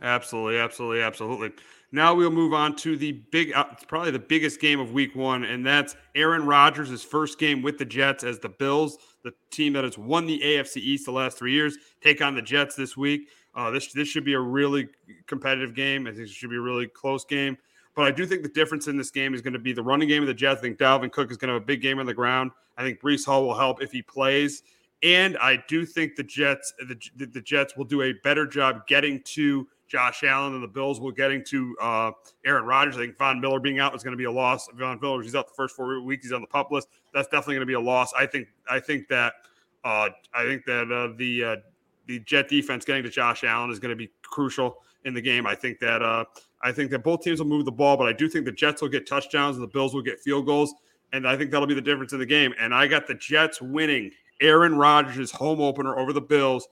Absolutely, 0.02 0.60
absolutely, 0.60 1.02
absolutely. 1.02 1.52
Now 1.92 2.14
we'll 2.14 2.32
move 2.32 2.54
on 2.54 2.76
to 2.78 2.98
the 2.98 3.14
big, 3.32 3.54
uh, 3.54 3.66
probably 3.88 4.12
the 4.12 4.20
biggest 4.20 4.60
game 4.60 4.82
of 4.82 4.92
Week 4.92 5.16
One, 5.16 5.46
and 5.46 5.66
that's 5.66 5.96
Aaron 6.16 6.46
Rodgers' 6.46 7.04
first 7.04 7.40
game 7.40 7.62
with 7.62 7.78
the 7.78 7.86
Jets 7.86 8.24
as 8.26 8.40
the 8.40 8.50
Bills, 8.50 8.98
the 9.24 9.32
team 9.52 9.72
that 9.74 9.86
has 9.86 9.98
won 9.98 10.26
the 10.26 10.40
AFC 10.44 10.78
East 10.78 11.06
the 11.06 11.12
last 11.14 11.38
three 11.38 11.54
years, 11.54 11.78
take 12.02 12.22
on 12.22 12.36
the 12.36 12.42
Jets 12.42 12.76
this 12.76 12.98
week. 12.98 13.30
Uh, 13.56 13.72
this 13.72 13.94
this 13.94 14.10
should 14.10 14.26
be 14.26 14.34
a 14.34 14.40
really 14.40 14.90
competitive 15.28 15.74
game. 15.74 16.08
I 16.08 16.12
think 16.12 16.24
it 16.24 16.30
should 16.30 16.50
be 16.50 16.58
a 16.58 16.62
really 16.62 16.88
close 16.88 17.24
game. 17.24 17.58
But 17.96 18.04
I 18.04 18.12
do 18.12 18.26
think 18.26 18.44
the 18.44 18.50
difference 18.50 18.88
in 18.88 18.98
this 18.98 19.10
game 19.10 19.34
is 19.34 19.42
going 19.42 19.54
to 19.54 19.60
be 19.60 19.74
the 19.74 19.84
running 19.84 20.08
game 20.08 20.22
of 20.22 20.28
the 20.28 20.34
Jets. 20.34 20.60
I 20.60 20.62
think 20.62 20.78
Dalvin 20.78 21.12
Cook 21.12 21.32
is 21.32 21.38
going 21.38 21.48
to 21.48 21.54
have 21.54 21.64
a 21.64 21.66
big 21.66 21.82
game 21.82 22.00
on 22.00 22.06
the 22.06 22.14
ground. 22.14 22.52
I 22.78 22.84
think 22.84 23.00
Breece 23.02 23.26
Hall 23.26 23.46
will 23.46 23.56
help 23.56 23.82
if 23.82 23.92
he 23.92 24.02
plays. 24.02 24.64
And 25.02 25.38
I 25.38 25.64
do 25.68 25.86
think 25.86 26.16
the 26.16 26.24
Jets, 26.24 26.74
the, 26.80 27.26
the 27.26 27.42
Jets 27.42 27.78
will 27.78 27.86
do 27.86 28.02
a 28.02 28.14
better 28.24 28.46
job 28.46 28.86
getting 28.88 29.22
to 29.24 29.68
Josh 29.88 30.24
Allen 30.24 30.56
and 30.56 30.64
the 30.64 30.68
Bills 30.68 31.00
will 31.00 31.12
getting 31.12 31.44
to 31.46 31.76
uh, 31.82 32.12
Aaron 32.46 32.66
Rodgers. 32.66 32.98
I 32.98 33.02
think 33.02 33.18
Von 33.18 33.40
Miller 33.40 33.60
being 33.60 33.80
out 33.80 33.96
is 33.96 34.04
going 34.04 34.14
to 34.14 34.18
be 34.18 34.24
a 34.24 34.32
loss. 34.32 34.68
Von 34.74 35.00
Miller, 35.02 35.22
he's 35.22 35.36
out 35.36 35.48
the 35.48 35.54
first 35.54 35.76
four 35.76 36.02
weeks. 36.02 36.26
He's 36.26 36.34
on 36.34 36.42
the 36.42 36.48
pup 36.48 36.72
list. 36.72 36.88
That's 37.14 37.28
definitely 37.28 37.56
going 37.56 37.62
to 37.62 37.68
be 37.68 37.74
a 37.74 37.80
loss. 37.80 38.14
I 38.14 38.26
think. 38.26 38.48
I 38.70 38.80
think 38.80 39.08
that. 39.10 39.34
Uh, 39.84 40.10
I 40.34 40.44
think 40.44 40.66
that 40.66 40.92
uh, 40.92 41.16
the 41.16 41.44
uh, 41.44 41.56
the 42.08 42.20
Jet 42.20 42.50
defense 42.50 42.86
getting 42.86 43.04
to 43.04 43.10
Josh 43.10 43.44
Allen 43.44 43.70
is 43.70 43.80
going 43.80 43.92
to 43.92 43.96
be 43.96 44.10
crucial 44.24 44.82
in 45.06 45.14
the 45.14 45.22
game. 45.22 45.46
I 45.46 45.54
think 45.54 45.80
that 45.80 46.02
uh, 46.02 46.26
I 46.66 46.72
think 46.72 46.90
that 46.92 47.04
both 47.04 47.22
teams 47.22 47.38
will 47.38 47.48
move 47.48 47.64
the 47.64 47.72
ball, 47.72 47.96
but 47.96 48.08
I 48.08 48.14
do 48.14 48.28
think 48.28 48.44
the 48.44 48.52
Jets 48.52 48.82
will 48.82 48.90
get 48.90 49.06
touchdowns 49.08 49.56
and 49.56 49.64
the 49.64 49.72
Bills 49.72 49.94
will 49.94 50.02
get 50.02 50.20
field 50.20 50.48
goals. 50.48 50.74
and 51.14 51.28
I 51.28 51.38
think 51.38 51.52
that'll 51.52 51.68
be 51.68 51.76
the 51.76 51.82
difference 51.82 52.12
in 52.12 52.18
the 52.18 52.26
game. 52.26 52.56
And 52.60 52.74
I 52.74 52.88
got 52.88 53.06
the 53.06 53.14
Jets 53.14 53.62
winning 53.62 54.10
Aaron 54.42 54.76
Rodgers' 54.76 55.30
home 55.30 55.62
opener 55.62 55.96
over 55.98 56.12
the 56.12 56.22
Bills 56.22 56.68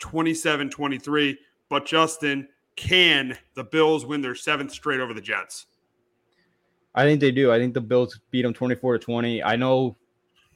27 0.00 0.68
23. 0.68 1.38
But 1.70 1.86
Justin, 1.86 2.46
can 2.76 3.38
the 3.54 3.64
Bills 3.64 4.04
win 4.04 4.20
their 4.20 4.34
seventh 4.34 4.70
straight 4.70 5.00
over 5.00 5.14
the 5.14 5.20
Jets? 5.22 5.64
I 6.94 7.04
think 7.04 7.20
they 7.20 7.30
do. 7.30 7.50
I 7.50 7.58
think 7.58 7.72
the 7.72 7.80
Bills 7.80 8.20
beat 8.30 8.42
them 8.42 8.52
24 8.52 8.98
to 8.98 9.04
20. 9.04 9.42
I 9.42 9.56
know 9.56 9.96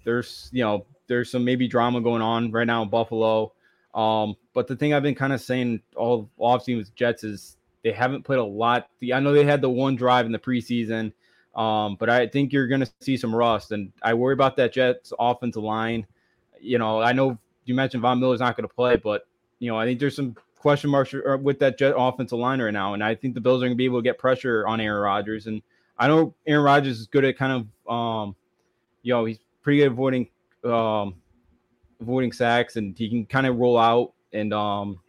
there's, 0.04 0.50
you 0.52 0.62
know, 0.62 0.84
there's 1.06 1.30
some 1.30 1.46
maybe 1.46 1.66
drama 1.66 2.02
going 2.02 2.20
on 2.20 2.52
right 2.52 2.66
now 2.66 2.82
in 2.82 2.90
Buffalo. 2.90 3.54
Um, 3.94 4.37
but 4.52 4.66
the 4.66 4.76
thing 4.76 4.92
I've 4.92 5.02
been 5.02 5.14
kind 5.14 5.32
of 5.32 5.40
saying 5.40 5.80
all 5.96 6.30
offseason 6.38 6.76
with 6.76 6.94
Jets 6.94 7.25
is 7.25 7.56
they 7.83 7.93
haven't 7.93 8.23
played 8.23 8.39
a 8.39 8.45
lot. 8.45 8.89
I 9.12 9.21
know 9.21 9.33
they 9.33 9.45
had 9.45 9.61
the 9.61 9.71
one 9.71 9.97
drive 9.97 10.27
in 10.27 10.33
the 10.33 10.39
preseason, 10.39 11.12
um, 11.55 11.97
but 11.99 12.09
I 12.09 12.27
think 12.27 12.53
you're 12.53 12.69
going 12.69 12.81
to 12.81 12.91
see 13.01 13.17
some 13.17 13.35
rust. 13.35 13.73
And 13.73 13.93
I 14.03 14.15
worry 14.15 14.35
about 14.35 14.57
that 14.57 14.73
Jets 14.73 15.12
offensive 15.19 15.62
line. 15.62 16.07
You 16.61 16.79
know, 16.79 17.03
I 17.03 17.12
know 17.12 17.39
you 17.65 17.75
mentioned 17.75 18.03
Von 18.03 18.21
Miller's 18.21 18.41
not 18.41 18.57
going 18.57 18.69
to 18.69 18.75
play, 18.75 18.97
but, 18.97 19.27
you 19.59 19.71
know, 19.71 19.79
I 19.79 19.85
think 19.85 20.01
there's 20.01 20.17
some 20.17 20.37
question 20.57 20.91
marks 20.91 21.12
with 21.41 21.59
that 21.59 21.77
Jet 21.77 21.95
offensive 21.97 22.39
line 22.39 22.62
right 22.62 22.73
now. 22.73 22.95
And 22.95 23.03
I 23.03 23.17
think 23.17 23.35
the 23.35 23.41
Bills 23.41 23.62
are 23.62 23.67
going 23.67 23.73
to 23.73 23.77
be 23.77 23.85
able 23.85 23.99
to 23.99 24.05
get 24.05 24.17
pressure 24.17 24.67
on 24.67 24.81
Aaron 24.81 25.03
Rodgers. 25.03 25.49
And 25.49 25.61
I 25.99 26.07
know 26.07 26.35
Aaron 26.47 26.65
Rodgers 26.65 27.01
is 27.01 27.07
good 27.09 27.25
at 27.25 27.37
kind 27.37 27.67
of, 27.87 27.93
um, 27.93 28.37
you 29.03 29.12
know, 29.12 29.25
he's 29.25 29.39
pretty 29.62 29.79
good 29.79 29.87
at 29.87 29.93
avoiding, 29.93 30.29
um, 30.65 31.17
avoiding 32.01 32.33
sacks, 32.33 32.77
and 32.77 32.97
he 32.97 33.09
can 33.09 33.27
kind 33.27 33.47
of 33.47 33.57
roll 33.57 33.77
out 33.77 34.12
and, 34.33 34.55
um, 34.55 35.01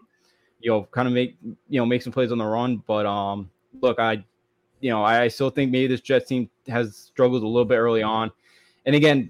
you 0.63 0.71
know, 0.71 0.87
kind 0.91 1.07
of 1.07 1.13
make, 1.13 1.35
you 1.43 1.79
know, 1.79 1.85
make 1.85 2.01
some 2.01 2.13
plays 2.13 2.31
on 2.31 2.37
the 2.37 2.45
run. 2.45 2.81
But 2.87 3.05
um, 3.05 3.51
look, 3.81 3.99
I, 3.99 4.23
you 4.79 4.89
know, 4.89 5.03
I, 5.03 5.27
still 5.27 5.49
think 5.49 5.71
maybe 5.71 5.87
this 5.87 6.01
Jets 6.01 6.29
team 6.29 6.49
has 6.67 6.95
struggled 6.95 7.43
a 7.43 7.47
little 7.47 7.65
bit 7.65 7.75
early 7.75 8.01
on. 8.01 8.31
And 8.85 8.95
again, 8.95 9.29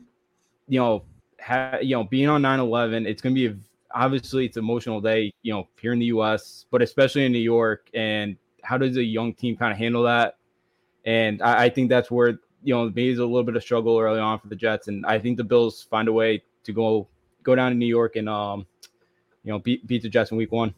you 0.68 0.80
know, 0.80 1.04
ha, 1.42 1.78
you 1.82 1.96
know, 1.96 2.04
being 2.04 2.30
on 2.30 2.44
9-11, 2.44 3.08
it's 3.08 3.22
going 3.22 3.36
to 3.36 3.40
be 3.40 3.48
a 3.48 3.58
obviously 3.96 4.46
it's 4.46 4.58
an 4.58 4.64
emotional 4.64 5.02
day, 5.02 5.34
you 5.42 5.54
know, 5.54 5.68
here 5.80 5.94
in 5.94 6.00
the 6.00 6.06
US, 6.06 6.66
but 6.72 6.82
especially 6.82 7.26
in 7.26 7.32
New 7.32 7.40
York. 7.40 7.90
And 7.96 8.38
how 8.64 8.78
does 8.78 8.96
a 8.98 9.04
young 9.04 9.34
team 9.34 9.58
kind 9.58 9.72
of 9.72 9.78
handle 9.78 10.04
that? 10.04 10.38
And 11.06 11.42
I, 11.42 11.66
I 11.66 11.70
think 11.70 11.90
that's 11.90 12.12
where, 12.12 12.40
you 12.64 12.76
know, 12.76 12.86
maybe 12.86 13.08
there's 13.08 13.20
a 13.20 13.26
little 13.26 13.44
bit 13.44 13.56
of 13.56 13.64
struggle 13.64 14.00
early 14.00 14.20
on 14.20 14.40
for 14.40 14.48
the 14.48 14.56
Jets. 14.56 14.88
And 14.88 15.04
I 15.06 15.18
think 15.18 15.38
the 15.38 15.44
Bills 15.44 15.84
find 15.90 16.08
a 16.08 16.14
way 16.14 16.44
to 16.64 16.72
go 16.72 17.08
go 17.42 17.56
down 17.56 17.72
to 17.72 17.78
New 17.78 17.88
York 17.88 18.16
and 18.16 18.30
um, 18.30 18.66
you 19.44 19.52
know, 19.52 19.60
beat 19.60 19.86
beat 19.88 20.04
the 20.04 20.10
Jets 20.10 20.32
in 20.32 20.38
week 20.38 20.52
one. 20.52 20.74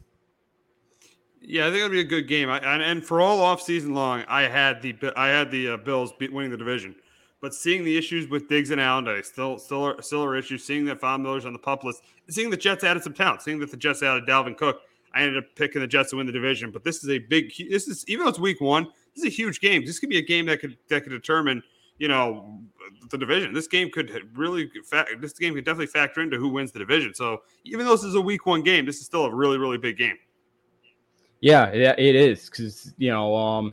Yeah, 1.40 1.66
I 1.66 1.70
think 1.70 1.78
it'll 1.78 1.90
be 1.90 2.00
a 2.00 2.04
good 2.04 2.28
game. 2.28 2.48
I, 2.48 2.58
and, 2.58 2.82
and 2.82 3.04
for 3.04 3.20
all 3.20 3.40
off 3.40 3.62
season 3.62 3.94
long, 3.94 4.24
I 4.28 4.42
had 4.42 4.82
the 4.82 4.96
I 5.16 5.28
had 5.28 5.50
the 5.50 5.70
uh, 5.70 5.76
Bills 5.76 6.12
winning 6.18 6.50
the 6.50 6.56
division. 6.56 6.94
But 7.40 7.54
seeing 7.54 7.84
the 7.84 7.96
issues 7.96 8.28
with 8.28 8.48
Diggs 8.48 8.70
and 8.70 8.80
Allen, 8.80 9.06
I 9.06 9.20
still 9.20 9.58
still 9.58 9.84
are, 9.84 10.02
still 10.02 10.24
are 10.24 10.34
issues. 10.36 10.64
Seeing 10.64 10.84
that 10.86 11.00
Von 11.00 11.22
Miller's 11.22 11.44
on 11.44 11.52
the 11.52 11.58
pup 11.58 11.84
list, 11.84 12.02
seeing 12.28 12.50
the 12.50 12.56
Jets 12.56 12.82
added 12.82 13.02
some 13.02 13.12
talent, 13.12 13.42
seeing 13.42 13.58
that 13.60 13.70
the 13.70 13.76
Jets 13.76 14.02
added 14.02 14.26
Dalvin 14.26 14.56
Cook, 14.56 14.80
I 15.14 15.22
ended 15.22 15.38
up 15.38 15.44
picking 15.54 15.80
the 15.80 15.86
Jets 15.86 16.10
to 16.10 16.16
win 16.16 16.26
the 16.26 16.32
division. 16.32 16.70
But 16.70 16.82
this 16.82 17.04
is 17.04 17.10
a 17.10 17.18
big. 17.18 17.52
This 17.70 17.88
is 17.88 18.04
even 18.08 18.24
though 18.24 18.30
it's 18.30 18.38
week 18.38 18.60
one, 18.60 18.84
this 19.14 19.24
is 19.24 19.32
a 19.32 19.34
huge 19.34 19.60
game. 19.60 19.84
This 19.84 19.98
could 19.98 20.08
be 20.08 20.18
a 20.18 20.22
game 20.22 20.46
that 20.46 20.60
could 20.60 20.78
that 20.88 21.02
could 21.02 21.12
determine 21.12 21.62
you 21.98 22.08
know 22.08 22.60
the 23.10 23.18
division. 23.18 23.52
This 23.52 23.68
game 23.68 23.90
could 23.90 24.10
really 24.34 24.70
this 25.20 25.34
game 25.34 25.54
could 25.54 25.64
definitely 25.64 25.86
factor 25.86 26.22
into 26.22 26.38
who 26.38 26.48
wins 26.48 26.72
the 26.72 26.78
division. 26.78 27.14
So 27.14 27.42
even 27.64 27.84
though 27.84 27.92
this 27.92 28.04
is 28.04 28.14
a 28.14 28.20
week 28.20 28.46
one 28.46 28.62
game, 28.62 28.86
this 28.86 28.98
is 28.98 29.06
still 29.06 29.26
a 29.26 29.34
really 29.34 29.58
really 29.58 29.78
big 29.78 29.98
game. 29.98 30.16
Yeah, 31.46 31.66
it, 31.66 31.96
it 31.96 32.16
is 32.16 32.50
because 32.50 32.92
you 32.98 33.08
know 33.08 33.36
um, 33.36 33.72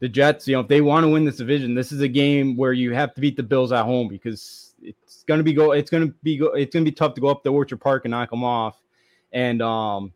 the 0.00 0.08
Jets, 0.08 0.48
you 0.48 0.54
know, 0.54 0.60
if 0.60 0.68
they 0.68 0.80
want 0.80 1.04
to 1.04 1.08
win 1.08 1.26
this 1.26 1.36
division, 1.36 1.74
this 1.74 1.92
is 1.92 2.00
a 2.00 2.08
game 2.08 2.56
where 2.56 2.72
you 2.72 2.94
have 2.94 3.12
to 3.12 3.20
beat 3.20 3.36
the 3.36 3.42
Bills 3.42 3.70
at 3.70 3.84
home 3.84 4.08
because 4.08 4.74
it's 4.80 5.22
going 5.24 5.36
to 5.36 5.44
be 5.44 5.52
go. 5.52 5.72
It's 5.72 5.90
to 5.90 6.06
be 6.22 6.38
go. 6.38 6.46
It's 6.54 6.72
to 6.72 6.80
be 6.80 6.90
tough 6.90 7.12
to 7.16 7.20
go 7.20 7.28
up 7.28 7.44
to 7.44 7.50
Orchard 7.50 7.82
Park 7.82 8.06
and 8.06 8.12
knock 8.12 8.30
them 8.30 8.42
off. 8.42 8.80
And 9.30 9.60
um, 9.60 10.14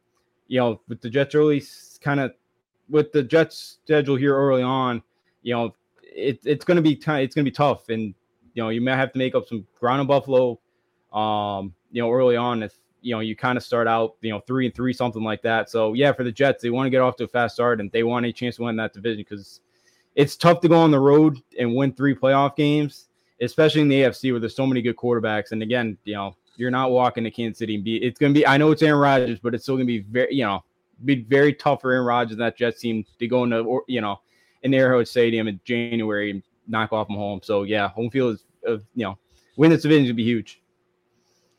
you 0.48 0.58
know, 0.58 0.80
with 0.88 1.02
the 1.02 1.10
Jets 1.10 1.34
early, 1.34 1.62
kind 2.00 2.18
of 2.18 2.32
with 2.88 3.12
the 3.12 3.22
Jets 3.22 3.76
schedule 3.84 4.16
here 4.16 4.34
early 4.34 4.62
on, 4.62 5.02
you 5.42 5.52
know, 5.52 5.74
it, 6.00 6.40
it's 6.46 6.64
going 6.64 6.76
to 6.76 6.82
be 6.82 6.96
t- 6.96 7.12
it's 7.12 7.34
to 7.34 7.42
be 7.42 7.50
tough, 7.50 7.90
and 7.90 8.14
you 8.54 8.62
know, 8.62 8.70
you 8.70 8.80
may 8.80 8.92
have 8.92 9.12
to 9.12 9.18
make 9.18 9.34
up 9.34 9.46
some 9.46 9.66
ground 9.78 10.00
in 10.00 10.06
Buffalo. 10.06 10.58
Um, 11.12 11.74
you 11.92 12.00
know, 12.00 12.10
early 12.10 12.36
on 12.36 12.62
if 12.62 12.72
you 13.06 13.14
know 13.14 13.20
you 13.20 13.36
kind 13.36 13.56
of 13.56 13.62
start 13.62 13.86
out 13.86 14.16
you 14.20 14.32
know 14.32 14.40
three 14.40 14.66
and 14.66 14.74
three 14.74 14.92
something 14.92 15.22
like 15.22 15.40
that. 15.42 15.70
So 15.70 15.92
yeah, 15.92 16.12
for 16.12 16.24
the 16.24 16.32
Jets, 16.32 16.62
they 16.62 16.70
want 16.70 16.86
to 16.86 16.90
get 16.90 17.00
off 17.00 17.16
to 17.16 17.24
a 17.24 17.28
fast 17.28 17.54
start 17.54 17.80
and 17.80 17.90
they 17.92 18.02
want 18.02 18.26
a 18.26 18.32
chance 18.32 18.56
to 18.56 18.64
win 18.64 18.74
that 18.76 18.92
division 18.92 19.24
because 19.28 19.60
it's 20.16 20.36
tough 20.36 20.60
to 20.62 20.68
go 20.68 20.76
on 20.76 20.90
the 20.90 20.98
road 20.98 21.38
and 21.58 21.74
win 21.74 21.92
three 21.92 22.14
playoff 22.14 22.56
games, 22.56 23.08
especially 23.40 23.82
in 23.82 23.88
the 23.88 24.02
AFC 24.02 24.32
where 24.32 24.40
there's 24.40 24.56
so 24.56 24.66
many 24.66 24.82
good 24.82 24.96
quarterbacks. 24.96 25.52
And 25.52 25.62
again, 25.62 25.96
you 26.04 26.14
know, 26.14 26.34
you're 26.56 26.70
not 26.70 26.90
walking 26.90 27.22
to 27.24 27.30
Kansas 27.30 27.58
City 27.58 27.76
and 27.76 27.84
be. 27.84 27.96
It's 27.98 28.18
going 28.18 28.34
to 28.34 28.40
be. 28.40 28.46
I 28.46 28.56
know 28.56 28.72
it's 28.72 28.82
Aaron 28.82 28.98
Rodgers, 28.98 29.38
but 29.38 29.54
it's 29.54 29.62
still 29.62 29.76
going 29.76 29.86
to 29.86 29.92
be 29.92 30.00
very, 30.00 30.34
you 30.34 30.44
know, 30.44 30.64
be 31.04 31.22
very 31.22 31.52
tough 31.52 31.82
for 31.82 31.92
Aaron 31.92 32.06
Rodgers 32.06 32.32
and 32.32 32.40
that 32.40 32.56
Jets 32.56 32.80
team 32.80 33.04
to 33.20 33.28
go 33.28 33.44
into, 33.44 33.82
you 33.86 34.00
know, 34.00 34.20
in 34.62 34.74
Arrowhead 34.74 35.06
Stadium 35.06 35.46
in 35.46 35.60
January 35.64 36.30
and 36.32 36.42
knock 36.66 36.92
off 36.92 37.06
home. 37.06 37.40
So 37.42 37.62
yeah, 37.62 37.88
home 37.88 38.10
field 38.10 38.34
is, 38.34 38.44
uh, 38.66 38.78
you 38.94 39.04
know, 39.04 39.18
win 39.56 39.70
this 39.70 39.82
division 39.82 40.06
would 40.06 40.16
be 40.16 40.24
huge. 40.24 40.60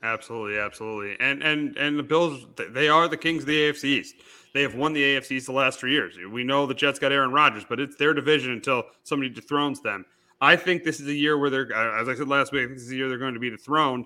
Absolutely, 0.03 0.59
absolutely, 0.59 1.17
and 1.19 1.41
and 1.41 1.75
and 1.75 1.97
the 1.97 2.03
Bills 2.03 2.45
they 2.55 2.87
are 2.87 3.07
the 3.07 3.17
kings 3.17 3.43
of 3.43 3.47
the 3.47 3.57
AFC 3.57 3.83
East. 3.85 4.15
They 4.53 4.61
have 4.61 4.75
won 4.75 4.93
the 4.93 5.01
AFC 5.01 5.31
East 5.31 5.47
the 5.47 5.51
last 5.51 5.79
three 5.79 5.91
years. 5.91 6.15
We 6.31 6.43
know 6.43 6.65
the 6.65 6.73
Jets 6.73 6.99
got 6.99 7.11
Aaron 7.11 7.31
Rodgers, 7.31 7.65
but 7.67 7.79
it's 7.79 7.95
their 7.95 8.13
division 8.13 8.51
until 8.51 8.83
somebody 9.03 9.29
dethrones 9.29 9.81
them. 9.81 10.05
I 10.39 10.55
think 10.55 10.83
this 10.83 10.99
is 10.99 11.07
a 11.07 11.13
year 11.13 11.37
where 11.37 11.49
they're, 11.49 11.69
uh, 11.75 11.99
as 11.99 12.07
I 12.07 12.15
said 12.15 12.27
last 12.27 12.51
week, 12.51 12.69
this 12.69 12.83
is 12.83 12.91
a 12.91 12.95
year 12.95 13.09
they're 13.09 13.17
going 13.17 13.33
to 13.33 13.39
be 13.39 13.49
dethroned. 13.49 14.05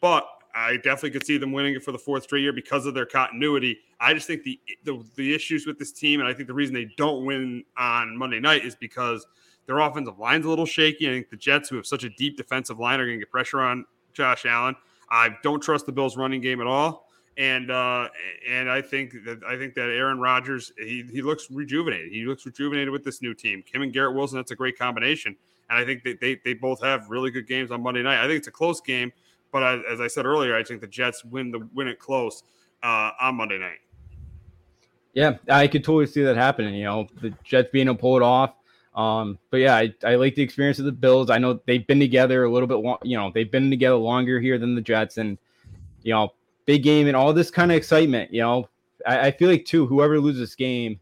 But 0.00 0.26
I 0.54 0.76
definitely 0.76 1.12
could 1.12 1.26
see 1.26 1.38
them 1.38 1.52
winning 1.52 1.74
it 1.74 1.82
for 1.82 1.92
the 1.92 1.98
fourth 1.98 2.24
straight 2.24 2.42
year 2.42 2.52
because 2.52 2.84
of 2.84 2.94
their 2.94 3.06
continuity. 3.06 3.78
I 4.00 4.12
just 4.12 4.26
think 4.26 4.42
the, 4.42 4.60
the 4.84 5.02
the 5.16 5.34
issues 5.34 5.66
with 5.66 5.78
this 5.78 5.92
team, 5.92 6.20
and 6.20 6.28
I 6.28 6.34
think 6.34 6.46
the 6.46 6.54
reason 6.54 6.74
they 6.74 6.90
don't 6.96 7.24
win 7.24 7.64
on 7.76 8.16
Monday 8.16 8.40
night 8.40 8.64
is 8.64 8.74
because 8.74 9.26
their 9.66 9.78
offensive 9.78 10.18
line's 10.18 10.44
a 10.44 10.48
little 10.48 10.66
shaky. 10.66 11.08
I 11.08 11.12
think 11.12 11.30
the 11.30 11.36
Jets, 11.36 11.68
who 11.68 11.76
have 11.76 11.86
such 11.86 12.04
a 12.04 12.10
deep 12.10 12.36
defensive 12.36 12.78
line, 12.78 13.00
are 13.00 13.06
going 13.06 13.18
to 13.18 13.24
get 13.24 13.30
pressure 13.30 13.60
on 13.60 13.84
Josh 14.12 14.44
Allen. 14.44 14.76
I 15.12 15.36
don't 15.44 15.62
trust 15.62 15.86
the 15.86 15.92
Bills' 15.92 16.16
running 16.16 16.40
game 16.40 16.60
at 16.60 16.66
all 16.66 17.06
and 17.36 17.70
uh, 17.70 18.08
and 18.48 18.70
I 18.70 18.82
think 18.82 19.24
that 19.24 19.42
I 19.44 19.56
think 19.56 19.74
that 19.74 19.88
Aaron 19.88 20.20
Rodgers 20.20 20.72
he 20.76 21.04
he 21.10 21.22
looks 21.22 21.50
rejuvenated. 21.50 22.12
He 22.12 22.24
looks 22.24 22.44
rejuvenated 22.44 22.90
with 22.90 23.04
this 23.04 23.22
new 23.22 23.34
team. 23.34 23.62
Kim 23.62 23.82
and 23.82 23.92
Garrett 23.92 24.14
Wilson, 24.14 24.36
that's 24.38 24.50
a 24.50 24.56
great 24.56 24.78
combination. 24.78 25.36
And 25.70 25.78
I 25.78 25.84
think 25.84 26.02
that 26.04 26.20
they 26.20 26.40
they 26.44 26.54
both 26.54 26.82
have 26.82 27.08
really 27.08 27.30
good 27.30 27.46
games 27.46 27.70
on 27.70 27.82
Monday 27.82 28.02
night. 28.02 28.22
I 28.22 28.26
think 28.26 28.38
it's 28.38 28.48
a 28.48 28.52
close 28.52 28.80
game, 28.80 29.12
but 29.50 29.62
I, 29.62 29.80
as 29.90 30.00
I 30.00 30.08
said 30.08 30.26
earlier, 30.26 30.54
I 30.54 30.62
think 30.62 30.80
the 30.82 30.86
Jets 30.86 31.24
win 31.24 31.50
the 31.50 31.66
win 31.74 31.88
it 31.88 31.98
close 31.98 32.42
uh, 32.82 33.12
on 33.20 33.36
Monday 33.36 33.58
night. 33.58 33.78
Yeah, 35.14 35.36
I 35.48 35.68
could 35.68 35.84
totally 35.84 36.06
see 36.06 36.22
that 36.22 36.36
happening. 36.36 36.74
You 36.74 36.84
know, 36.84 37.06
the 37.20 37.32
Jets 37.44 37.70
being 37.72 37.86
able 37.86 37.96
to 37.96 38.00
pull 38.00 38.16
it 38.16 38.22
off. 38.22 38.54
Um, 38.94 39.38
but 39.50 39.58
yeah, 39.58 39.74
I, 39.74 39.94
I 40.04 40.16
like 40.16 40.34
the 40.34 40.42
experience 40.42 40.78
of 40.78 40.84
the 40.84 40.92
Bills. 40.92 41.30
I 41.30 41.38
know 41.38 41.60
they've 41.66 41.86
been 41.86 42.00
together 42.00 42.44
a 42.44 42.50
little 42.50 42.66
bit. 42.66 42.76
Long, 42.76 42.98
you 43.02 43.16
know, 43.16 43.30
they've 43.32 43.50
been 43.50 43.70
together 43.70 43.96
longer 43.96 44.38
here 44.40 44.58
than 44.58 44.74
the 44.74 44.82
Jets, 44.82 45.16
and 45.16 45.38
you 46.02 46.12
know, 46.12 46.34
big 46.66 46.82
game 46.82 47.06
and 47.06 47.16
all 47.16 47.32
this 47.32 47.50
kind 47.50 47.70
of 47.70 47.76
excitement. 47.76 48.32
You 48.32 48.42
know, 48.42 48.68
I, 49.06 49.28
I 49.28 49.30
feel 49.30 49.48
like 49.48 49.64
too, 49.64 49.86
whoever 49.86 50.20
loses 50.20 50.40
this 50.40 50.54
game, 50.54 51.00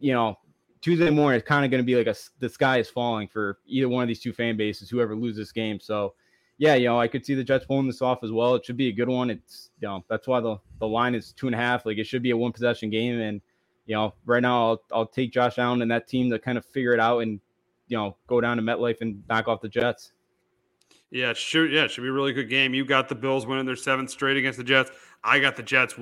you 0.00 0.12
know, 0.12 0.38
Tuesday 0.80 1.10
morning 1.10 1.38
is 1.38 1.46
kind 1.46 1.64
of 1.64 1.70
going 1.70 1.82
to 1.82 1.86
be 1.86 1.96
like 1.96 2.06
a 2.06 2.16
the 2.40 2.48
sky 2.48 2.78
is 2.78 2.90
falling 2.90 3.28
for 3.28 3.58
either 3.66 3.88
one 3.88 4.02
of 4.02 4.08
these 4.08 4.20
two 4.20 4.32
fan 4.32 4.56
bases, 4.56 4.90
whoever 4.90 5.14
loses 5.14 5.38
this 5.38 5.52
game. 5.52 5.78
So, 5.78 6.14
yeah, 6.58 6.74
you 6.74 6.86
know, 6.86 7.00
I 7.00 7.06
could 7.06 7.24
see 7.24 7.34
the 7.34 7.44
Jets 7.44 7.64
pulling 7.64 7.86
this 7.86 8.02
off 8.02 8.24
as 8.24 8.32
well. 8.32 8.56
It 8.56 8.64
should 8.64 8.76
be 8.76 8.88
a 8.88 8.92
good 8.92 9.08
one. 9.08 9.30
It's 9.30 9.70
you 9.80 9.86
know 9.86 10.04
that's 10.08 10.26
why 10.26 10.40
the 10.40 10.56
the 10.80 10.88
line 10.88 11.14
is 11.14 11.32
two 11.32 11.46
and 11.46 11.54
a 11.54 11.58
half. 11.58 11.86
Like 11.86 11.98
it 11.98 12.08
should 12.08 12.22
be 12.24 12.30
a 12.30 12.36
one 12.36 12.52
possession 12.52 12.90
game, 12.90 13.20
and 13.20 13.40
you 13.88 13.94
know, 13.94 14.14
right 14.26 14.42
now 14.42 14.68
I'll 14.68 14.82
I'll 14.92 15.06
take 15.06 15.32
Josh 15.32 15.58
Allen 15.58 15.80
and 15.80 15.90
that 15.90 16.06
team 16.06 16.30
to 16.30 16.38
kind 16.38 16.58
of 16.58 16.66
figure 16.66 16.92
it 16.92 17.00
out 17.00 17.20
and 17.20 17.40
you 17.88 17.96
know 17.96 18.16
go 18.26 18.40
down 18.40 18.58
to 18.58 18.62
MetLife 18.62 19.00
and 19.00 19.24
knock 19.28 19.48
off 19.48 19.62
the 19.62 19.68
Jets. 19.68 20.12
Yeah, 21.10 21.32
sure. 21.32 21.66
Yeah, 21.66 21.86
should 21.86 22.02
be 22.02 22.08
a 22.08 22.12
really 22.12 22.34
good 22.34 22.50
game. 22.50 22.74
You 22.74 22.84
got 22.84 23.08
the 23.08 23.14
Bills 23.14 23.46
winning 23.46 23.64
their 23.64 23.76
seventh 23.76 24.10
straight 24.10 24.36
against 24.36 24.58
the 24.58 24.64
Jets. 24.64 24.90
I 25.24 25.40
got 25.40 25.56
the 25.56 25.62
Jets. 25.62 25.94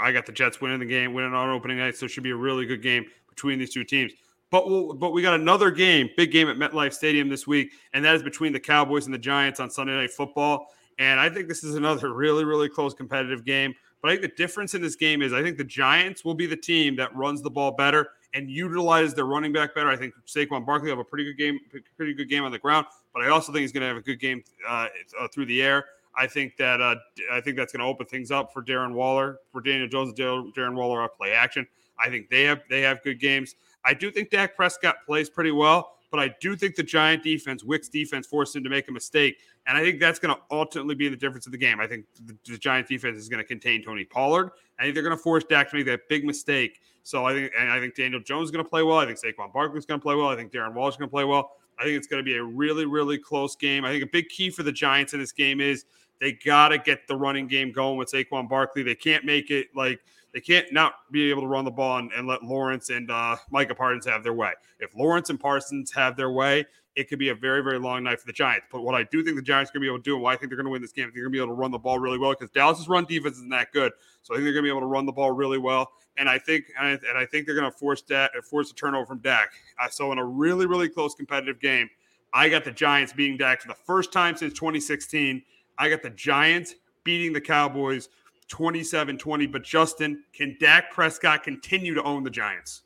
I 0.00 0.10
got 0.10 0.24
the 0.24 0.32
Jets 0.32 0.62
winning 0.62 0.80
the 0.80 0.86
game, 0.86 1.12
winning 1.12 1.34
on 1.34 1.50
opening 1.50 1.76
night. 1.76 1.96
So 1.96 2.06
it 2.06 2.08
should 2.08 2.22
be 2.22 2.30
a 2.30 2.36
really 2.36 2.64
good 2.64 2.82
game 2.82 3.04
between 3.28 3.58
these 3.58 3.74
two 3.74 3.84
teams. 3.84 4.12
But 4.50 4.66
we'll, 4.66 4.94
but 4.94 5.10
we 5.10 5.20
got 5.20 5.34
another 5.34 5.70
game, 5.70 6.08
big 6.16 6.32
game 6.32 6.48
at 6.48 6.56
MetLife 6.56 6.94
Stadium 6.94 7.28
this 7.28 7.46
week, 7.46 7.72
and 7.92 8.02
that 8.06 8.14
is 8.14 8.22
between 8.22 8.54
the 8.54 8.60
Cowboys 8.60 9.04
and 9.04 9.12
the 9.12 9.18
Giants 9.18 9.60
on 9.60 9.68
Sunday 9.68 9.94
Night 9.94 10.12
Football. 10.12 10.68
And 10.98 11.20
I 11.20 11.28
think 11.28 11.48
this 11.48 11.62
is 11.62 11.74
another 11.74 12.14
really, 12.14 12.46
really 12.46 12.70
close 12.70 12.94
competitive 12.94 13.44
game. 13.44 13.74
But 14.04 14.10
I 14.10 14.16
think 14.16 14.32
the 14.32 14.36
difference 14.36 14.74
in 14.74 14.82
this 14.82 14.96
game 14.96 15.22
is 15.22 15.32
I 15.32 15.42
think 15.42 15.56
the 15.56 15.64
Giants 15.64 16.26
will 16.26 16.34
be 16.34 16.44
the 16.44 16.58
team 16.58 16.94
that 16.96 17.16
runs 17.16 17.40
the 17.40 17.48
ball 17.48 17.70
better 17.70 18.10
and 18.34 18.50
utilize 18.50 19.14
their 19.14 19.24
running 19.24 19.50
back 19.50 19.74
better. 19.74 19.88
I 19.88 19.96
think 19.96 20.12
Saquon 20.26 20.66
Barkley 20.66 20.90
will 20.90 20.98
have 20.98 20.98
a 20.98 21.08
pretty 21.08 21.24
good 21.24 21.38
game, 21.38 21.58
pretty 21.96 22.12
good 22.12 22.28
game 22.28 22.44
on 22.44 22.52
the 22.52 22.58
ground, 22.58 22.84
but 23.14 23.22
I 23.22 23.30
also 23.30 23.50
think 23.50 23.62
he's 23.62 23.72
going 23.72 23.80
to 23.80 23.86
have 23.86 23.96
a 23.96 24.02
good 24.02 24.20
game 24.20 24.44
uh, 24.68 24.88
uh, 25.18 25.28
through 25.28 25.46
the 25.46 25.62
air. 25.62 25.86
I 26.14 26.26
think 26.26 26.58
that 26.58 26.82
uh, 26.82 26.96
I 27.32 27.40
think 27.40 27.56
that's 27.56 27.72
going 27.72 27.80
to 27.80 27.86
open 27.86 28.04
things 28.04 28.30
up 28.30 28.52
for 28.52 28.62
Darren 28.62 28.92
Waller, 28.92 29.38
for 29.50 29.62
Daniel 29.62 29.88
Jones, 29.88 30.10
and 30.10 30.54
Darren 30.54 30.74
Waller 30.74 31.00
on 31.00 31.08
play 31.16 31.32
action. 31.32 31.66
I 31.98 32.10
think 32.10 32.28
they 32.28 32.42
have 32.42 32.60
they 32.68 32.82
have 32.82 33.02
good 33.04 33.18
games. 33.18 33.54
I 33.86 33.94
do 33.94 34.10
think 34.10 34.28
Dak 34.28 34.54
Prescott 34.54 34.96
plays 35.06 35.30
pretty 35.30 35.50
well, 35.50 35.93
but 36.14 36.22
I 36.22 36.32
do 36.40 36.54
think 36.54 36.76
the 36.76 36.82
Giant 36.84 37.24
defense, 37.24 37.64
Wink's 37.64 37.88
defense, 37.88 38.24
forced 38.24 38.54
him 38.54 38.62
to 38.62 38.70
make 38.70 38.88
a 38.88 38.92
mistake. 38.92 39.38
And 39.66 39.76
I 39.76 39.80
think 39.80 39.98
that's 39.98 40.20
going 40.20 40.32
to 40.32 40.40
ultimately 40.48 40.94
be 40.94 41.08
the 41.08 41.16
difference 41.16 41.44
of 41.46 41.50
the 41.50 41.58
game. 41.58 41.80
I 41.80 41.88
think 41.88 42.06
the, 42.24 42.36
the 42.52 42.56
Giant 42.56 42.86
defense 42.86 43.18
is 43.18 43.28
going 43.28 43.42
to 43.42 43.44
contain 43.44 43.82
Tony 43.82 44.04
Pollard. 44.04 44.50
I 44.78 44.84
think 44.84 44.94
they're 44.94 45.02
going 45.02 45.16
to 45.16 45.20
force 45.20 45.42
Dak 45.42 45.70
to 45.70 45.76
make 45.76 45.86
that 45.86 46.08
big 46.08 46.24
mistake. 46.24 46.80
So 47.02 47.24
I 47.24 47.32
think, 47.32 47.50
and 47.58 47.68
I 47.68 47.80
think 47.80 47.96
Daniel 47.96 48.20
Jones 48.20 48.44
is 48.44 48.50
going 48.52 48.64
to 48.64 48.70
play 48.70 48.84
well. 48.84 48.98
I 48.98 49.06
think 49.06 49.18
Saquon 49.18 49.52
Barkley 49.52 49.80
is 49.80 49.86
going 49.86 49.98
to 49.98 50.04
play 50.04 50.14
well. 50.14 50.28
I 50.28 50.36
think 50.36 50.52
Darren 50.52 50.72
Waller 50.72 50.90
is 50.90 50.96
going 50.96 51.08
to 51.08 51.12
play 51.12 51.24
well. 51.24 51.50
I 51.80 51.82
think 51.82 51.96
it's 51.96 52.06
going 52.06 52.20
to 52.20 52.24
be 52.24 52.36
a 52.36 52.44
really, 52.44 52.86
really 52.86 53.18
close 53.18 53.56
game. 53.56 53.84
I 53.84 53.90
think 53.90 54.04
a 54.04 54.06
big 54.12 54.28
key 54.28 54.50
for 54.50 54.62
the 54.62 54.70
Giants 54.70 55.14
in 55.14 55.18
this 55.18 55.32
game 55.32 55.60
is 55.60 55.84
they 56.20 56.34
got 56.44 56.68
to 56.68 56.78
get 56.78 57.08
the 57.08 57.16
running 57.16 57.48
game 57.48 57.72
going 57.72 57.98
with 57.98 58.12
Saquon 58.12 58.48
Barkley. 58.48 58.84
They 58.84 58.94
can't 58.94 59.24
make 59.24 59.50
it 59.50 59.66
like 59.74 59.98
they 60.34 60.40
can't 60.40 60.70
not 60.72 60.94
be 61.12 61.30
able 61.30 61.42
to 61.42 61.48
run 61.48 61.64
the 61.64 61.70
ball 61.70 61.98
and, 61.98 62.10
and 62.12 62.26
let 62.26 62.42
Lawrence 62.42 62.90
and 62.90 63.08
uh, 63.08 63.36
Micah 63.50 63.74
Parsons 63.74 64.04
have 64.04 64.24
their 64.24 64.34
way. 64.34 64.50
If 64.80 64.94
Lawrence 64.96 65.30
and 65.30 65.38
Parsons 65.38 65.92
have 65.92 66.16
their 66.16 66.32
way, 66.32 66.66
it 66.96 67.08
could 67.08 67.20
be 67.20 67.28
a 67.28 67.34
very, 67.34 67.62
very 67.62 67.78
long 67.78 68.02
night 68.02 68.20
for 68.20 68.26
the 68.26 68.32
Giants. 68.32 68.66
But 68.70 68.82
what 68.82 68.96
I 68.96 69.04
do 69.04 69.22
think 69.22 69.36
the 69.36 69.42
Giants 69.42 69.70
are 69.70 69.74
going 69.74 69.82
to 69.82 69.86
be 69.86 69.94
able 69.94 69.98
to 69.98 70.02
do, 70.02 70.14
and 70.14 70.22
why 70.22 70.32
I 70.32 70.36
think 70.36 70.50
they're 70.50 70.56
going 70.56 70.66
to 70.66 70.72
win 70.72 70.82
this 70.82 70.92
game, 70.92 71.10
they're 71.14 71.22
going 71.22 71.32
to 71.32 71.36
be 71.36 71.38
able 71.38 71.54
to 71.54 71.60
run 71.60 71.70
the 71.70 71.78
ball 71.78 72.00
really 72.00 72.18
well 72.18 72.32
because 72.32 72.50
Dallas's 72.50 72.88
run 72.88 73.04
defense 73.04 73.36
isn't 73.36 73.48
that 73.50 73.72
good. 73.72 73.92
So 74.22 74.34
I 74.34 74.36
think 74.36 74.44
they're 74.44 74.52
going 74.52 74.64
to 74.64 74.68
be 74.68 74.70
able 74.70 74.80
to 74.80 74.86
run 74.86 75.06
the 75.06 75.12
ball 75.12 75.30
really 75.30 75.58
well. 75.58 75.92
And 76.16 76.28
I 76.28 76.38
think, 76.38 76.66
and 76.80 77.00
I, 77.16 77.26
think 77.26 77.46
they're 77.46 77.56
going 77.56 77.70
to 77.70 77.76
force 77.76 78.02
that, 78.02 78.32
force 78.44 78.70
a 78.70 78.74
turnover 78.74 79.06
from 79.06 79.18
Dak. 79.18 79.50
So 79.90 80.12
in 80.12 80.18
a 80.18 80.24
really, 80.24 80.66
really 80.66 80.88
close 80.88 81.14
competitive 81.14 81.60
game, 81.60 81.88
I 82.32 82.48
got 82.48 82.64
the 82.64 82.70
Giants 82.72 83.12
beating 83.12 83.36
Dak 83.36 83.60
for 83.60 83.68
the 83.68 83.74
first 83.74 84.12
time 84.12 84.36
since 84.36 84.52
2016. 84.54 85.42
I 85.78 85.88
got 85.88 86.02
the 86.02 86.10
Giants 86.10 86.74
beating 87.02 87.32
the 87.32 87.40
Cowboys 87.40 88.08
27 88.48 89.18
20. 89.18 89.46
But 89.46 89.62
Justin, 89.62 90.24
can 90.32 90.56
Dak 90.60 90.90
Prescott 90.90 91.42
continue 91.42 91.94
to 91.94 92.02
own 92.02 92.24
the 92.24 92.30
Giants? 92.30 92.82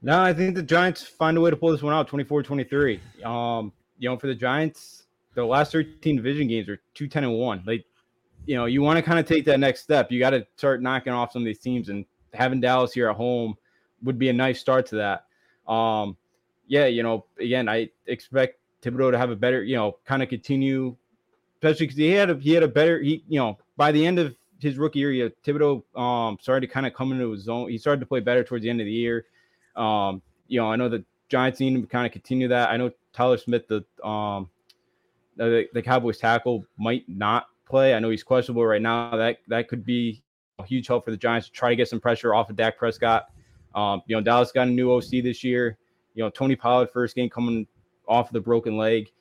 No, 0.00 0.20
I 0.20 0.32
think 0.32 0.54
the 0.54 0.62
Giants 0.62 1.02
find 1.02 1.36
a 1.36 1.40
way 1.40 1.50
to 1.50 1.56
pull 1.56 1.72
this 1.72 1.82
one 1.82 1.92
out 1.92 2.08
24 2.08 2.42
23. 2.42 3.00
Um, 3.24 3.72
you 3.98 4.08
know, 4.08 4.16
for 4.16 4.28
the 4.28 4.34
Giants, 4.34 5.04
the 5.34 5.44
last 5.44 5.72
13 5.72 6.16
division 6.16 6.46
games 6.48 6.68
are 6.68 6.80
2 6.94 7.08
10 7.08 7.24
and 7.24 7.34
1. 7.34 7.62
Like, 7.66 7.84
you 8.46 8.54
know, 8.54 8.66
you 8.66 8.82
want 8.82 8.96
to 8.96 9.02
kind 9.02 9.18
of 9.18 9.26
take 9.26 9.44
that 9.46 9.60
next 9.60 9.82
step. 9.82 10.10
You 10.10 10.18
got 10.18 10.30
to 10.30 10.46
start 10.56 10.82
knocking 10.82 11.12
off 11.12 11.32
some 11.32 11.42
of 11.42 11.46
these 11.46 11.58
teams, 11.58 11.88
and 11.88 12.04
having 12.32 12.60
Dallas 12.60 12.92
here 12.92 13.10
at 13.10 13.16
home 13.16 13.56
would 14.02 14.18
be 14.18 14.28
a 14.28 14.32
nice 14.32 14.60
start 14.60 14.86
to 14.86 14.96
that. 14.96 15.72
Um, 15.72 16.16
yeah, 16.66 16.86
you 16.86 17.02
know, 17.02 17.24
again, 17.40 17.68
I 17.68 17.90
expect 18.06 18.58
Thibodeaux 18.82 19.10
to 19.10 19.18
have 19.18 19.30
a 19.30 19.36
better, 19.36 19.64
you 19.64 19.76
know, 19.76 19.98
kind 20.04 20.22
of 20.22 20.28
continue, 20.28 20.94
especially 21.56 21.86
because 21.86 21.98
he 21.98 22.10
had 22.10 22.30
a 22.30 22.36
he 22.36 22.52
had 22.52 22.62
a 22.62 22.68
better, 22.68 23.00
he, 23.00 23.24
you 23.28 23.40
know, 23.40 23.58
by 23.78 23.92
the 23.92 24.04
end 24.04 24.18
of 24.18 24.34
his 24.60 24.76
rookie 24.76 24.98
year, 24.98 25.12
yeah, 25.12 25.28
Thibodeaux 25.46 25.82
um 25.98 26.36
started 26.42 26.66
to 26.66 26.72
kind 26.72 26.86
of 26.86 26.92
come 26.92 27.12
into 27.12 27.30
his 27.30 27.44
zone. 27.44 27.70
He 27.70 27.78
started 27.78 28.00
to 28.00 28.06
play 28.06 28.20
better 28.20 28.44
towards 28.44 28.64
the 28.64 28.70
end 28.70 28.82
of 28.82 28.84
the 28.84 28.92
year. 28.92 29.24
Um, 29.76 30.20
you 30.48 30.60
know, 30.60 30.70
I 30.70 30.76
know 30.76 30.90
the 30.90 31.04
Giants 31.30 31.60
need 31.60 31.80
to 31.80 31.86
kind 31.86 32.04
of 32.04 32.12
continue 32.12 32.48
that. 32.48 32.68
I 32.68 32.76
know 32.76 32.90
Tyler 33.14 33.38
Smith, 33.38 33.66
the 33.68 33.84
um 34.06 34.50
the, 35.36 35.68
the 35.72 35.80
Cowboys 35.80 36.18
tackle, 36.18 36.66
might 36.76 37.08
not 37.08 37.46
play. 37.64 37.94
I 37.94 38.00
know 38.00 38.10
he's 38.10 38.24
questionable 38.24 38.66
right 38.66 38.82
now. 38.82 39.16
That 39.16 39.38
that 39.46 39.68
could 39.68 39.86
be 39.86 40.22
a 40.58 40.66
huge 40.66 40.88
help 40.88 41.04
for 41.04 41.12
the 41.12 41.16
Giants 41.16 41.46
to 41.46 41.52
try 41.52 41.70
to 41.70 41.76
get 41.76 41.88
some 41.88 42.00
pressure 42.00 42.34
off 42.34 42.50
of 42.50 42.56
Dak 42.56 42.76
Prescott. 42.76 43.28
Um, 43.74 44.02
you 44.06 44.16
know, 44.16 44.20
Dallas 44.20 44.50
got 44.50 44.66
a 44.66 44.70
new 44.70 44.92
OC 44.92 45.22
this 45.22 45.44
year. 45.44 45.78
You 46.14 46.24
know, 46.24 46.30
Tony 46.30 46.56
Pollard 46.56 46.90
first 46.90 47.14
game 47.14 47.30
coming 47.30 47.66
off 48.08 48.28
of 48.28 48.32
the 48.32 48.40
broken 48.40 48.76
leg. 48.76 49.12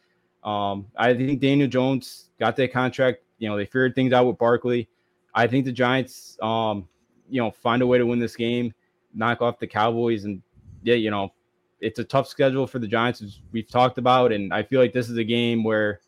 Um, 0.44 0.88
I 0.96 1.14
think 1.14 1.42
Daniel 1.42 1.68
Jones 1.68 2.30
got 2.40 2.56
that 2.56 2.74
contract. 2.74 3.20
You 3.38 3.50
know, 3.50 3.58
they 3.58 3.65
figured 3.65 3.96
things 3.96 4.13
out 4.13 4.25
with 4.25 4.38
Barkley. 4.38 4.89
I 5.34 5.48
think 5.48 5.65
the 5.65 5.72
Giants, 5.72 6.38
um, 6.41 6.88
you 7.29 7.41
know, 7.41 7.51
find 7.51 7.82
a 7.82 7.88
way 7.88 7.98
to 7.98 8.06
win 8.06 8.20
this 8.20 8.36
game, 8.36 8.74
knock 9.13 9.41
off 9.41 9.60
the 9.60 9.67
Cowboys, 9.67 10.24
and 10.24 10.41
yeah, 10.84 10.96
you 10.96 11.12
know, 11.12 11.31
it's 11.79 12.00
a 12.00 12.03
tough 12.03 12.27
schedule 12.27 12.66
for 12.66 12.79
the 12.79 12.88
Giants, 12.88 13.22
as 13.22 13.40
we've 13.51 13.70
talked 13.70 13.98
about, 13.98 14.31
and 14.31 14.53
I 14.53 14.64
feel 14.64 14.81
like 14.81 14.94
this 14.94 15.09
is 15.09 15.18
a 15.18 15.24
game 15.24 15.64
where 15.64 16.01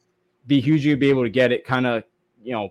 be 0.47 0.60
huge 0.60 0.84
be 0.99 1.10
able 1.10 1.23
to 1.23 1.30
get 1.30 1.51
it, 1.51 1.65
kind 1.65 1.86
of, 1.86 2.04
you 2.43 2.54
know, 2.54 2.69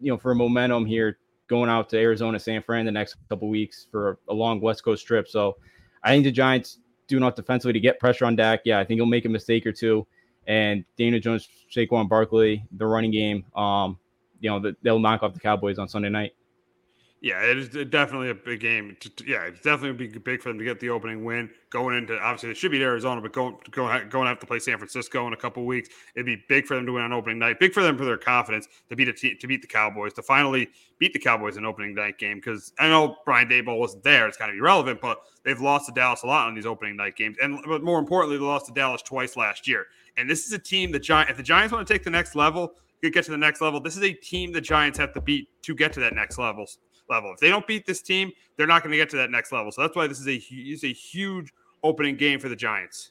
you 0.00 0.10
know, 0.10 0.16
for 0.16 0.34
momentum 0.34 0.86
here 0.86 1.18
going 1.46 1.68
out 1.68 1.90
to 1.90 1.98
Arizona, 1.98 2.38
San 2.38 2.62
Fran 2.62 2.86
the 2.86 2.92
next 2.92 3.16
couple 3.28 3.48
weeks 3.48 3.86
for 3.90 4.18
a 4.28 4.34
long 4.34 4.60
West 4.60 4.82
Coast 4.82 5.06
trip. 5.06 5.28
So 5.28 5.56
I 6.02 6.10
think 6.10 6.24
the 6.24 6.30
Giants 6.30 6.78
do 7.06 7.16
enough 7.16 7.34
defensively 7.34 7.72
to 7.74 7.80
get 7.80 7.98
pressure 7.98 8.24
on 8.24 8.36
Dak. 8.36 8.60
Yeah, 8.64 8.78
I 8.78 8.84
think 8.84 8.98
he'll 8.98 9.06
make 9.06 9.24
a 9.26 9.28
mistake 9.28 9.66
or 9.66 9.72
two. 9.72 10.06
And 10.50 10.84
Daniel 10.98 11.20
Jones, 11.20 11.48
Saquon 11.72 12.08
Barkley, 12.08 12.64
the 12.72 12.84
running 12.84 13.12
game, 13.12 13.44
um, 13.54 13.96
you 14.40 14.50
know, 14.50 14.72
they'll 14.82 14.98
knock 14.98 15.22
off 15.22 15.32
the 15.32 15.38
Cowboys 15.38 15.78
on 15.78 15.86
Sunday 15.86 16.08
night. 16.08 16.32
Yeah, 17.22 17.42
it 17.42 17.58
is 17.58 17.68
definitely 17.90 18.30
a 18.30 18.34
big 18.34 18.60
game. 18.60 18.96
Yeah, 19.26 19.42
it's 19.42 19.60
definitely 19.60 20.06
be 20.06 20.18
big 20.18 20.40
for 20.40 20.48
them 20.48 20.58
to 20.58 20.64
get 20.64 20.80
the 20.80 20.88
opening 20.88 21.22
win. 21.22 21.50
Going 21.68 21.94
into 21.94 22.18
obviously 22.18 22.48
they 22.48 22.54
should 22.54 22.70
be 22.70 22.82
Arizona, 22.82 23.20
but 23.20 23.34
going 23.34 23.58
going 23.70 24.08
going 24.08 24.24
to 24.24 24.28
have 24.30 24.38
to 24.40 24.46
play 24.46 24.58
San 24.58 24.78
Francisco 24.78 25.26
in 25.26 25.34
a 25.34 25.36
couple 25.36 25.66
weeks. 25.66 25.90
It'd 26.14 26.24
be 26.24 26.42
big 26.48 26.64
for 26.64 26.76
them 26.76 26.86
to 26.86 26.92
win 26.92 27.02
on 27.02 27.12
opening 27.12 27.38
night. 27.38 27.60
Big 27.60 27.74
for 27.74 27.82
them 27.82 27.98
for 27.98 28.06
their 28.06 28.16
confidence 28.16 28.68
to 28.88 28.96
beat 28.96 29.14
to 29.14 29.46
beat 29.46 29.60
the 29.60 29.68
Cowboys 29.68 30.14
to 30.14 30.22
finally 30.22 30.70
beat 30.98 31.12
the 31.12 31.18
Cowboys 31.18 31.58
in 31.58 31.66
opening 31.66 31.94
night 31.94 32.16
game. 32.16 32.38
Because 32.38 32.72
I 32.78 32.88
know 32.88 33.18
Brian 33.26 33.50
Daboll 33.50 33.78
wasn't 33.78 34.02
there; 34.02 34.26
it's 34.26 34.38
kind 34.38 34.50
of 34.50 34.56
irrelevant. 34.56 35.02
But 35.02 35.18
they've 35.44 35.60
lost 35.60 35.86
to 35.86 35.92
Dallas 35.92 36.22
a 36.22 36.26
lot 36.26 36.48
on 36.48 36.54
these 36.54 36.66
opening 36.66 36.96
night 36.96 37.16
games, 37.16 37.36
and 37.42 37.58
but 37.66 37.82
more 37.82 37.98
importantly, 37.98 38.38
they 38.38 38.44
lost 38.44 38.64
to 38.66 38.72
Dallas 38.72 39.02
twice 39.02 39.36
last 39.36 39.68
year. 39.68 39.84
And 40.16 40.28
this 40.28 40.46
is 40.46 40.54
a 40.54 40.58
team 40.58 40.90
that 40.92 41.00
Giant 41.00 41.28
if 41.28 41.36
the 41.36 41.42
Giants 41.42 41.70
want 41.70 41.86
to 41.86 41.92
take 41.92 42.02
the 42.02 42.10
next 42.10 42.34
level, 42.34 42.72
get 43.02 43.24
to 43.24 43.30
the 43.30 43.36
next 43.36 43.60
level. 43.60 43.78
This 43.78 43.98
is 43.98 44.02
a 44.02 44.14
team 44.14 44.52
the 44.52 44.60
Giants 44.62 44.98
have 44.98 45.12
to 45.12 45.20
beat 45.20 45.48
to 45.64 45.74
get 45.74 45.92
to 45.92 46.00
that 46.00 46.14
next 46.14 46.38
level 46.38 46.66
level. 47.10 47.32
If 47.32 47.40
they 47.40 47.48
don't 47.48 47.66
beat 47.66 47.84
this 47.86 48.00
team, 48.00 48.32
they're 48.56 48.66
not 48.66 48.82
going 48.82 48.92
to 48.92 48.96
get 48.96 49.10
to 49.10 49.16
that 49.16 49.30
next 49.30 49.52
level. 49.52 49.72
So 49.72 49.82
that's 49.82 49.96
why 49.96 50.06
this 50.06 50.20
is 50.20 50.28
a 50.28 50.36
is 50.36 50.84
a 50.84 50.92
huge 50.92 51.52
opening 51.82 52.16
game 52.16 52.38
for 52.38 52.48
the 52.48 52.56
Giants. 52.56 53.10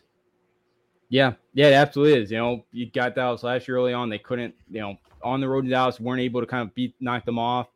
Yeah, 1.09 1.33
yeah, 1.53 1.67
it 1.67 1.73
absolutely 1.73 2.21
is. 2.21 2.31
You 2.31 2.37
know, 2.37 2.65
you 2.71 2.89
got 2.89 3.15
Dallas 3.15 3.43
last 3.43 3.67
year 3.67 3.77
early 3.77 3.93
on. 3.93 4.09
They 4.09 4.19
couldn't, 4.19 4.53
you 4.69 4.79
know, 4.79 4.95
on 5.23 5.41
the 5.41 5.49
road 5.49 5.63
to 5.65 5.69
Dallas, 5.69 5.99
weren't 5.99 6.21
able 6.21 6.39
to 6.39 6.47
kind 6.47 6.67
of 6.67 6.73
beat, 6.75 6.93
knock 6.99 7.25
them 7.25 7.39
off. 7.39 7.67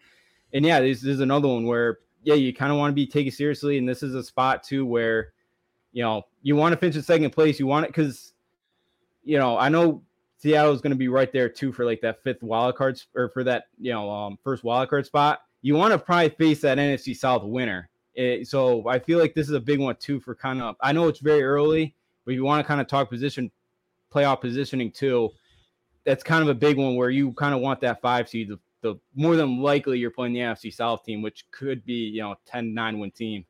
And 0.54 0.64
yeah, 0.64 0.80
this, 0.80 1.02
this 1.02 1.16
is 1.16 1.20
another 1.20 1.48
one 1.48 1.66
where, 1.66 2.00
yeah, 2.24 2.36
you 2.36 2.54
kind 2.54 2.72
of 2.72 2.78
want 2.78 2.92
to 2.92 2.96
be 2.96 3.08
taken 3.08 3.32
seriously. 3.32 3.80
And 3.80 3.90
this 3.90 4.04
is 4.04 4.14
a 4.14 4.24
spot 4.24 4.64
too 4.64 4.86
where, 4.86 5.34
you 5.94 6.04
know, 6.04 6.22
you 6.44 6.56
want 6.56 6.74
to 6.74 6.78
finish 6.78 6.96
in 6.96 7.02
second 7.02 7.32
place. 7.32 7.60
You 7.60 7.66
want 7.66 7.86
it 7.86 7.90
because, 7.90 8.34
you 9.24 9.40
know, 9.40 9.58
I 9.58 9.68
know 9.68 10.04
Seattle 10.38 10.74
is 10.74 10.82
going 10.82 10.92
to 10.92 10.98
be 10.98 11.08
right 11.08 11.34
there 11.34 11.50
too 11.50 11.72
for 11.72 11.86
like 11.86 12.02
that 12.02 12.22
fifth 12.24 12.44
wild 12.44 12.76
card 12.76 13.02
or 13.16 13.30
for 13.30 13.44
that, 13.46 13.64
you 13.80 13.92
know, 13.92 14.12
um, 14.12 14.38
first 14.44 14.64
wild 14.64 14.90
card 14.90 15.08
spot 15.08 15.42
you 15.64 15.74
want 15.76 15.94
to 15.94 15.98
probably 15.98 16.30
face 16.30 16.62
that 16.62 16.78
NFC 16.78 17.18
South 17.18 17.44
winner. 17.44 17.90
It, 18.14 18.42
eh, 18.42 18.44
so 18.44 18.88
I 18.88 19.00
feel 19.00 19.18
like 19.18 19.34
this 19.34 19.48
is 19.48 19.56
a 19.56 19.60
big 19.60 19.80
one 19.80 19.96
too 19.96 20.20
for 20.20 20.36
kind 20.36 20.62
of. 20.62 20.76
I 20.82 20.92
know 20.92 21.08
it's 21.08 21.20
very 21.20 21.42
early, 21.42 21.96
but 22.26 22.36
you 22.36 22.44
want 22.44 22.64
to 22.64 22.68
kind 22.68 22.80
of 22.80 22.86
talk 22.86 23.10
position, 23.10 23.50
playoff 24.14 24.42
positioning 24.42 24.92
too. 24.92 25.30
That's 26.06 26.22
kind 26.22 26.44
of 26.44 26.50
a 26.50 26.54
big 26.54 26.78
one 26.78 26.96
where 26.96 27.10
you 27.10 27.32
kind 27.34 27.56
of 27.56 27.62
want 27.62 27.80
that 27.82 28.02
five 28.02 28.30
seed. 28.30 28.50
The, 28.50 28.60
the 28.82 28.96
more 29.16 29.38
than 29.38 29.62
likely 29.62 29.98
you're 29.98 30.12
playing 30.12 30.34
the 30.34 30.42
NFC 30.42 30.72
South 30.72 31.06
team, 31.06 31.22
which 31.22 31.46
could 31.52 31.84
be 31.86 31.94
you 31.94 32.22
know 32.22 32.36
10-9 32.54 33.00
win 33.00 33.12
team. 33.12 33.46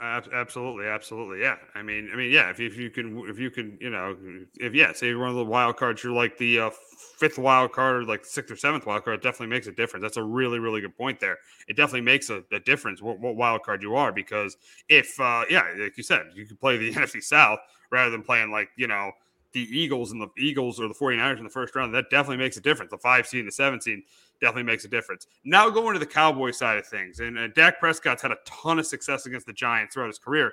Absolutely, 0.00 0.86
absolutely, 0.86 1.40
yeah. 1.40 1.56
I 1.74 1.82
mean, 1.82 2.08
I 2.12 2.16
mean, 2.16 2.30
yeah. 2.30 2.50
If, 2.50 2.60
if 2.60 2.76
you 2.76 2.88
can, 2.88 3.18
if 3.28 3.38
you 3.38 3.50
can, 3.50 3.76
you 3.80 3.90
know, 3.90 4.16
if 4.60 4.72
yeah, 4.74 4.92
say 4.92 5.08
you're 5.08 5.18
one 5.18 5.30
of 5.30 5.34
the 5.34 5.44
wild 5.44 5.76
cards, 5.76 6.04
you're 6.04 6.12
like 6.12 6.38
the 6.38 6.60
uh, 6.60 6.70
fifth 7.16 7.36
wild 7.36 7.72
card, 7.72 7.96
or 7.96 8.04
like 8.04 8.24
sixth 8.24 8.52
or 8.52 8.56
seventh 8.56 8.86
wild 8.86 9.04
card. 9.04 9.16
It 9.18 9.22
definitely 9.22 9.48
makes 9.48 9.66
a 9.66 9.72
difference. 9.72 10.02
That's 10.02 10.16
a 10.16 10.22
really, 10.22 10.60
really 10.60 10.80
good 10.80 10.96
point 10.96 11.18
there. 11.18 11.38
It 11.66 11.76
definitely 11.76 12.02
makes 12.02 12.30
a, 12.30 12.44
a 12.52 12.60
difference 12.60 13.02
what, 13.02 13.18
what, 13.18 13.34
wild 13.34 13.62
card 13.64 13.82
you 13.82 13.96
are 13.96 14.12
because 14.12 14.56
if, 14.88 15.18
uh, 15.18 15.44
yeah, 15.50 15.64
like 15.76 15.96
you 15.96 16.04
said, 16.04 16.26
you 16.34 16.46
could 16.46 16.60
play 16.60 16.76
the 16.76 16.92
NFC 16.94 17.20
South 17.22 17.58
rather 17.90 18.10
than 18.10 18.22
playing 18.22 18.52
like 18.52 18.68
you 18.76 18.86
know 18.86 19.10
the 19.52 19.62
Eagles 19.62 20.12
and 20.12 20.20
the 20.20 20.28
Eagles 20.38 20.78
or 20.78 20.86
the 20.88 20.94
49ers 20.94 21.38
in 21.38 21.44
the 21.44 21.50
first 21.50 21.74
round. 21.74 21.92
That 21.94 22.10
definitely 22.10 22.36
makes 22.36 22.56
a 22.56 22.60
difference. 22.60 22.90
The 22.90 22.98
five 22.98 23.26
seed 23.26 23.40
and 23.40 23.48
the 23.48 23.52
seven 23.52 23.80
seed 23.80 24.00
definitely 24.40 24.64
makes 24.64 24.84
a 24.84 24.88
difference. 24.88 25.26
Now 25.44 25.70
going 25.70 25.94
to 25.94 25.98
the 25.98 26.06
Cowboy 26.06 26.50
side 26.52 26.78
of 26.78 26.86
things, 26.86 27.20
and 27.20 27.38
uh, 27.38 27.48
Dak 27.48 27.80
Prescott's 27.80 28.22
had 28.22 28.30
a 28.30 28.38
ton 28.44 28.78
of 28.78 28.86
success 28.86 29.26
against 29.26 29.46
the 29.46 29.52
Giants 29.52 29.94
throughout 29.94 30.08
his 30.08 30.18
career. 30.18 30.52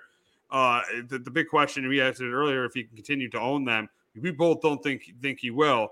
Uh, 0.52 0.82
the, 1.08 1.18
the 1.20 1.32
big 1.32 1.48
question 1.48 1.88
we 1.88 2.02
answered 2.02 2.34
earlier, 2.34 2.66
if 2.66 2.74
he 2.74 2.84
can 2.84 2.96
continue 2.96 3.30
to 3.30 3.40
own 3.40 3.66
them, 3.66 3.90
we 4.22 4.32
both 4.32 4.62
don't 4.62 4.82
think 4.82 5.04
think 5.22 5.40
he 5.40 5.52
will, 5.52 5.90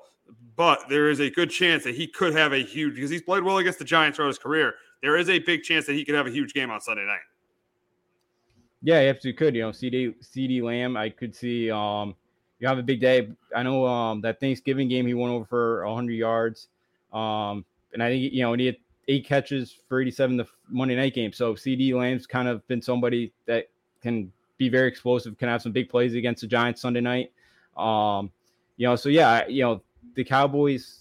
but 0.56 0.84
there 0.90 1.10
is 1.10 1.20
a 1.20 1.30
good 1.30 1.50
chance 1.50 1.84
that 1.84 1.96
he 1.96 2.08
could 2.08 2.34
have 2.34 2.54
a 2.54 2.60
huge 2.64 2.96
because 2.96 3.10
he's 3.10 3.22
played 3.22 3.44
well 3.44 3.58
against 3.58 3.80
the 3.80 3.86
Giants 3.86 4.16
throughout 4.16 4.30
his 4.30 4.40
career. 4.40 4.76
There 5.02 5.18
is 5.18 5.30
a 5.30 5.40
big 5.40 5.64
chance 5.64 5.86
that 5.88 5.94
he 5.94 6.06
could 6.06 6.16
have 6.16 6.28
a 6.28 6.32
huge 6.32 6.54
game 6.54 6.72
on 6.72 6.80
Sunday 6.80 7.06
night. 7.06 7.20
Yeah, 8.82 9.02
he 9.02 9.08
absolutely 9.08 9.38
could. 9.38 9.56
You 9.56 9.64
know, 9.64 9.72
CD 9.72 10.14
CeeDee 10.22 10.62
Lamb, 10.62 10.96
I 10.96 11.10
could 11.10 11.36
see. 11.36 11.70
Um, 11.70 12.16
you 12.60 12.68
have 12.68 12.78
a 12.78 12.84
big 12.84 13.02
day. 13.02 13.30
I 13.54 13.64
know 13.64 13.86
um 13.86 14.22
that 14.22 14.40
Thanksgiving 14.40 14.88
game 14.88 15.06
he 15.06 15.14
went 15.14 15.34
over 15.34 15.46
for 15.46 15.86
100 15.86 16.14
yards. 16.14 16.70
Um, 17.12 17.66
and 17.94 18.04
I 18.04 18.10
think 18.10 18.34
you 18.34 18.42
know 18.42 18.54
he 18.54 18.66
had 18.66 18.78
eight 19.08 19.26
catches 19.26 19.76
for 19.88 20.02
87 20.02 20.38
the 20.38 20.46
Monday 20.70 20.96
night 20.96 21.14
game. 21.14 21.34
So 21.34 21.54
CeeDee 21.54 21.94
Lamb's 21.94 22.26
kind 22.26 22.48
of 22.48 22.66
been 22.68 22.82
somebody 22.82 23.34
that 23.46 23.70
can 24.02 24.32
be 24.58 24.70
very 24.70 24.88
explosive, 24.88 25.38
can 25.38 25.50
have 25.50 25.62
some 25.62 25.72
big 25.72 25.90
plays 25.90 26.14
against 26.14 26.42
the 26.42 26.48
Giants 26.48 26.82
Sunday 26.82 27.02
night. 27.02 27.32
Um, 27.76 28.32
you 28.78 28.88
know, 28.88 28.96
so 28.96 29.10
yeah, 29.10 29.48
you 29.48 29.64
know, 29.64 29.82
the 30.16 30.24
Cowboys 30.24 31.00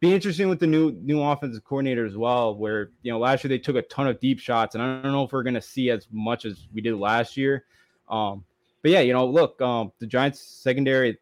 be 0.00 0.14
interesting 0.14 0.48
with 0.48 0.60
the 0.60 0.66
new 0.66 0.92
new 1.02 1.22
offensive 1.22 1.64
coordinator 1.64 2.06
as 2.06 2.16
well, 2.16 2.54
where 2.54 2.90
you 3.02 3.12
know 3.12 3.18
last 3.18 3.42
year 3.44 3.48
they 3.48 3.58
took 3.58 3.76
a 3.76 3.82
ton 3.82 4.06
of 4.06 4.20
deep 4.20 4.38
shots, 4.38 4.74
and 4.74 4.82
I 4.82 5.02
don't 5.02 5.12
know 5.12 5.24
if 5.24 5.32
we're 5.32 5.42
gonna 5.42 5.60
see 5.60 5.90
as 5.90 6.06
much 6.10 6.44
as 6.44 6.68
we 6.72 6.80
did 6.80 6.94
last 6.94 7.36
year. 7.36 7.64
Um, 8.08 8.44
but 8.82 8.92
yeah, 8.92 9.00
you 9.00 9.12
know, 9.12 9.26
look, 9.26 9.60
um, 9.60 9.92
the 9.98 10.06
Giants 10.06 10.40
secondary, 10.40 11.18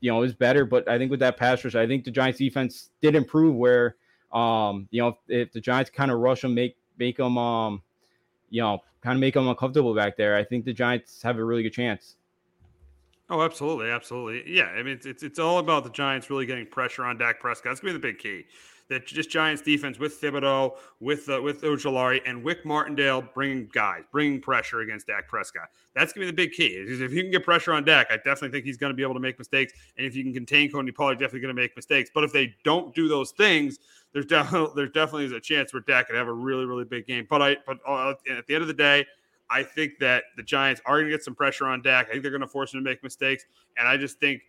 you 0.00 0.10
know, 0.10 0.22
is 0.22 0.34
better, 0.34 0.64
but 0.64 0.88
I 0.88 0.98
think 0.98 1.10
with 1.10 1.20
that 1.20 1.36
pass 1.36 1.64
rush, 1.64 1.74
I 1.74 1.86
think 1.86 2.04
the 2.04 2.10
Giants 2.10 2.38
defense 2.38 2.90
did 3.02 3.16
improve 3.16 3.56
where, 3.56 3.96
um, 4.36 4.86
you 4.90 5.00
know, 5.00 5.08
if, 5.08 5.16
if 5.28 5.52
the 5.52 5.60
Giants 5.60 5.90
kind 5.90 6.10
of 6.10 6.18
rush 6.18 6.42
them, 6.42 6.54
make 6.54 6.76
make 6.98 7.16
them, 7.16 7.38
um, 7.38 7.82
you 8.50 8.60
know, 8.60 8.80
kind 9.00 9.16
of 9.16 9.20
make 9.20 9.34
them 9.34 9.48
uncomfortable 9.48 9.94
back 9.94 10.16
there, 10.16 10.36
I 10.36 10.44
think 10.44 10.64
the 10.64 10.72
Giants 10.72 11.22
have 11.22 11.38
a 11.38 11.44
really 11.44 11.62
good 11.62 11.72
chance. 11.72 12.16
Oh, 13.28 13.42
absolutely, 13.42 13.90
absolutely. 13.90 14.44
Yeah, 14.46 14.66
I 14.66 14.82
mean, 14.82 14.94
it's, 14.94 15.06
it's 15.06 15.22
it's 15.22 15.38
all 15.38 15.58
about 15.58 15.84
the 15.84 15.90
Giants 15.90 16.28
really 16.30 16.46
getting 16.46 16.66
pressure 16.66 17.04
on 17.04 17.16
Dak 17.18 17.40
Prescott. 17.40 17.70
That's 17.70 17.80
gonna 17.80 17.94
be 17.94 17.98
the 17.98 18.12
big 18.12 18.18
key 18.18 18.44
that 18.88 19.06
just 19.06 19.30
Giants 19.30 19.62
defense 19.62 19.98
with 19.98 20.20
Thibodeaux, 20.20 20.76
with 21.00 21.28
uh, 21.28 21.40
with 21.42 21.62
Ojulari, 21.62 22.20
and 22.24 22.42
Wink 22.42 22.64
Martindale 22.64 23.22
bringing 23.34 23.68
guys, 23.72 24.04
bringing 24.12 24.40
pressure 24.40 24.80
against 24.80 25.08
Dak 25.08 25.28
Prescott. 25.28 25.68
That's 25.94 26.12
gonna 26.12 26.26
be 26.26 26.30
the 26.30 26.36
big 26.36 26.52
key. 26.52 26.66
Is 26.66 27.00
if 27.00 27.12
you 27.12 27.22
can 27.22 27.30
get 27.30 27.44
pressure 27.44 27.72
on 27.72 27.84
Dak, 27.84 28.08
I 28.10 28.16
definitely 28.16 28.50
think 28.50 28.64
he's 28.64 28.76
gonna 28.76 28.94
be 28.94 29.02
able 29.02 29.14
to 29.14 29.20
make 29.20 29.38
mistakes. 29.38 29.72
And 29.96 30.06
if 30.06 30.14
you 30.14 30.22
can 30.22 30.32
contain 30.32 30.70
Tony 30.70 30.92
Pollard, 30.92 31.18
definitely 31.18 31.40
gonna 31.40 31.54
make 31.54 31.74
mistakes. 31.74 32.10
But 32.14 32.24
if 32.24 32.32
they 32.32 32.54
don't 32.64 32.94
do 32.94 33.08
those 33.08 33.32
things, 33.32 33.78
there's 34.12 34.26
definitely 34.26 34.72
there's 34.76 34.92
definitely 34.92 35.36
a 35.36 35.40
chance 35.40 35.72
where 35.72 35.82
Dak 35.82 36.06
could 36.06 36.16
have 36.16 36.28
a 36.28 36.32
really 36.32 36.64
really 36.64 36.84
big 36.84 37.06
game. 37.06 37.26
But 37.28 37.42
I 37.42 37.56
but 37.66 37.78
uh, 37.86 38.14
at 38.30 38.46
the 38.46 38.54
end 38.54 38.62
of 38.62 38.68
the 38.68 38.74
day. 38.74 39.06
I 39.48 39.62
think 39.62 40.00
that 40.00 40.24
the 40.36 40.42
Giants 40.42 40.82
are 40.86 40.96
going 40.96 41.04
to 41.04 41.10
get 41.12 41.22
some 41.22 41.36
pressure 41.36 41.66
on 41.66 41.80
Dak. 41.80 42.08
I 42.08 42.10
think 42.10 42.22
they're 42.22 42.32
going 42.32 42.40
to 42.40 42.48
force 42.48 42.74
him 42.74 42.80
to 42.80 42.90
make 42.90 43.04
mistakes, 43.04 43.44
and 43.78 43.86
I 43.86 43.96
just 43.96 44.18
think 44.18 44.42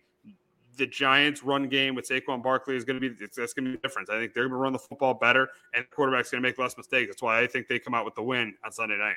the 0.78 0.86
Giants' 0.86 1.42
run 1.42 1.68
game 1.68 1.94
with 1.94 2.08
Saquon 2.08 2.42
Barkley 2.42 2.76
is 2.76 2.84
going 2.84 3.00
to 3.00 3.10
be 3.10 3.14
that's 3.36 3.52
going 3.52 3.64
to 3.66 3.70
be 3.72 3.76
the 3.76 3.82
difference. 3.82 4.08
I 4.08 4.18
think 4.18 4.32
they're 4.32 4.44
going 4.44 4.52
to 4.52 4.56
run 4.56 4.72
the 4.72 4.78
football 4.78 5.14
better, 5.14 5.48
and 5.74 5.84
the 5.84 5.88
quarterback's 5.88 6.30
going 6.30 6.42
to 6.42 6.48
make 6.48 6.58
less 6.58 6.76
mistakes. 6.76 7.08
That's 7.08 7.22
why 7.22 7.40
I 7.40 7.46
think 7.46 7.68
they 7.68 7.78
come 7.78 7.94
out 7.94 8.04
with 8.04 8.14
the 8.14 8.22
win 8.22 8.54
on 8.64 8.72
Sunday 8.72 8.96
night. 8.96 9.16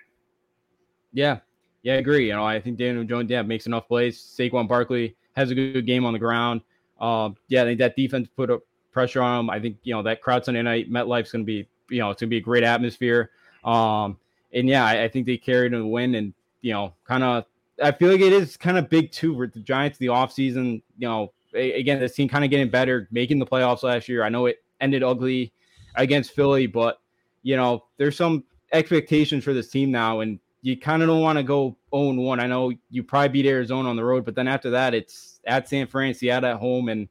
Yeah, 1.14 1.40
yeah, 1.84 1.94
I 1.94 1.98
agree. 1.98 2.28
You 2.28 2.34
know, 2.34 2.46
I 2.46 2.60
think 2.60 2.78
Daniel 2.78 3.04
Jones 3.04 3.30
yeah 3.30 3.44
makes 3.44 3.68
enough 3.68 3.88
plays. 3.88 4.18
Saquon 4.20 4.68
Barkley 4.68 5.16
has 5.36 5.52
a 5.52 5.56
good 5.56 5.86
game 5.86 6.04
on 6.04 6.14
the 6.14 6.20
ground. 6.20 6.62
Um, 7.00 7.38
yeah, 7.48 7.62
I 7.62 7.66
think 7.66 7.80
that 7.80 7.96
defense 7.96 8.28
put 8.36 8.50
up 8.50 8.62
pressure 8.92 9.22
on 9.22 9.42
him. 9.42 9.50
I 9.50 9.60
think 9.60 9.78
you 9.84 9.94
know 9.94 10.04
that 10.04 10.22
crowd 10.22 10.44
Sunday 10.44 10.62
night 10.62 10.92
MetLife's 10.92 11.32
going 11.32 11.44
to 11.44 11.48
be 11.48 11.68
you 11.90 12.00
know 12.00 12.10
it's 12.10 12.22
going 12.22 12.30
to 12.30 12.32
be 12.32 12.38
a 12.38 12.42
great 12.42 12.64
atmosphere. 12.64 13.32
Um, 13.64 14.18
and 14.54 14.68
yeah, 14.68 14.86
I, 14.86 15.04
I 15.04 15.08
think 15.08 15.26
they 15.26 15.38
carried 15.38 15.74
a 15.74 15.86
win, 15.86 16.16
and 16.16 16.34
you 16.62 16.74
know, 16.74 16.94
kind 17.06 17.24
of. 17.24 17.46
I 17.82 17.92
feel 17.92 18.12
like 18.12 18.22
it 18.22 18.34
is 18.34 18.58
kind 18.58 18.78
of 18.78 18.90
big 18.90 19.12
too 19.12 19.36
for 19.36 19.48
the 19.48 19.60
Giants 19.60 19.98
the 19.98 20.08
offseason. 20.08 20.82
You 21.00 21.08
know, 21.08 21.34
again, 21.54 22.00
this 22.00 22.16
team 22.16 22.28
kind 22.30 22.44
of 22.44 22.50
getting 22.50 22.70
better, 22.70 23.08
making 23.12 23.40
the 23.40 23.46
playoffs 23.46 23.84
last 23.84 24.08
year. 24.08 24.24
I 24.24 24.30
know 24.30 24.46
it 24.46 24.64
ended 24.80 25.04
ugly 25.04 25.54
against 25.96 26.32
Philly, 26.32 26.68
but 26.68 27.00
you 27.44 27.56
know, 27.56 27.86
there's 27.98 28.16
some 28.16 28.44
expectations 28.74 29.44
for 29.44 29.54
this 29.54 29.70
team 29.70 29.92
now, 29.92 30.20
and 30.22 30.40
you 30.62 30.78
kind 30.78 31.02
of 31.02 31.08
don't 31.08 31.22
want 31.22 31.38
to 31.38 31.44
go 31.44 31.76
0 31.94 32.14
1. 32.14 32.40
I 32.40 32.48
know 32.48 32.72
you 32.90 33.04
probably 33.04 33.30
beat 33.30 33.46
Arizona 33.46 33.90
on 33.90 33.96
the 33.96 34.04
road, 34.04 34.26
but 34.26 34.36
then 34.36 34.48
after 34.48 34.70
that, 34.70 34.94
it's 34.94 35.40
at 35.46 35.68
San 35.68 35.88
Fran, 35.88 36.14
Seattle 36.14 36.52
at 36.52 36.58
home, 36.58 36.90
and 36.90 37.10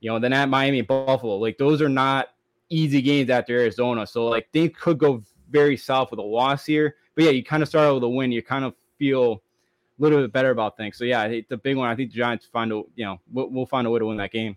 you 0.00 0.10
know, 0.10 0.18
then 0.18 0.32
at 0.32 0.48
Miami 0.48 0.78
and 0.78 0.88
Buffalo. 0.88 1.36
Like 1.36 1.58
those 1.58 1.82
are 1.82 1.88
not 1.88 2.28
easy 2.70 3.02
games 3.02 3.28
after 3.30 3.58
Arizona. 3.58 4.06
So 4.06 4.26
like 4.26 4.50
things 4.52 4.72
could 4.80 4.98
go 4.98 5.22
very 5.50 5.76
south 5.76 6.10
with 6.10 6.20
a 6.20 6.22
loss 6.22 6.64
here. 6.64 6.96
But 7.14 7.24
yeah, 7.24 7.30
you 7.30 7.44
kind 7.44 7.62
of 7.62 7.68
start 7.68 7.86
out 7.86 7.94
with 7.94 8.04
a 8.04 8.08
win. 8.08 8.32
You 8.32 8.42
kind 8.42 8.64
of 8.64 8.74
feel 8.98 9.42
little 10.00 10.20
bit 10.20 10.32
better 10.32 10.50
about 10.50 10.76
things. 10.76 10.96
So 10.96 11.04
yeah, 11.04 11.28
the 11.48 11.56
big 11.56 11.76
one. 11.76 11.88
I 11.88 11.94
think 11.94 12.10
the 12.10 12.18
Giants 12.18 12.46
find 12.46 12.72
a 12.72 12.82
you 12.96 13.04
know 13.04 13.20
we'll, 13.32 13.48
we'll 13.50 13.66
find 13.66 13.86
a 13.86 13.90
way 13.90 13.98
to 13.98 14.06
win 14.06 14.16
that 14.16 14.32
game. 14.32 14.56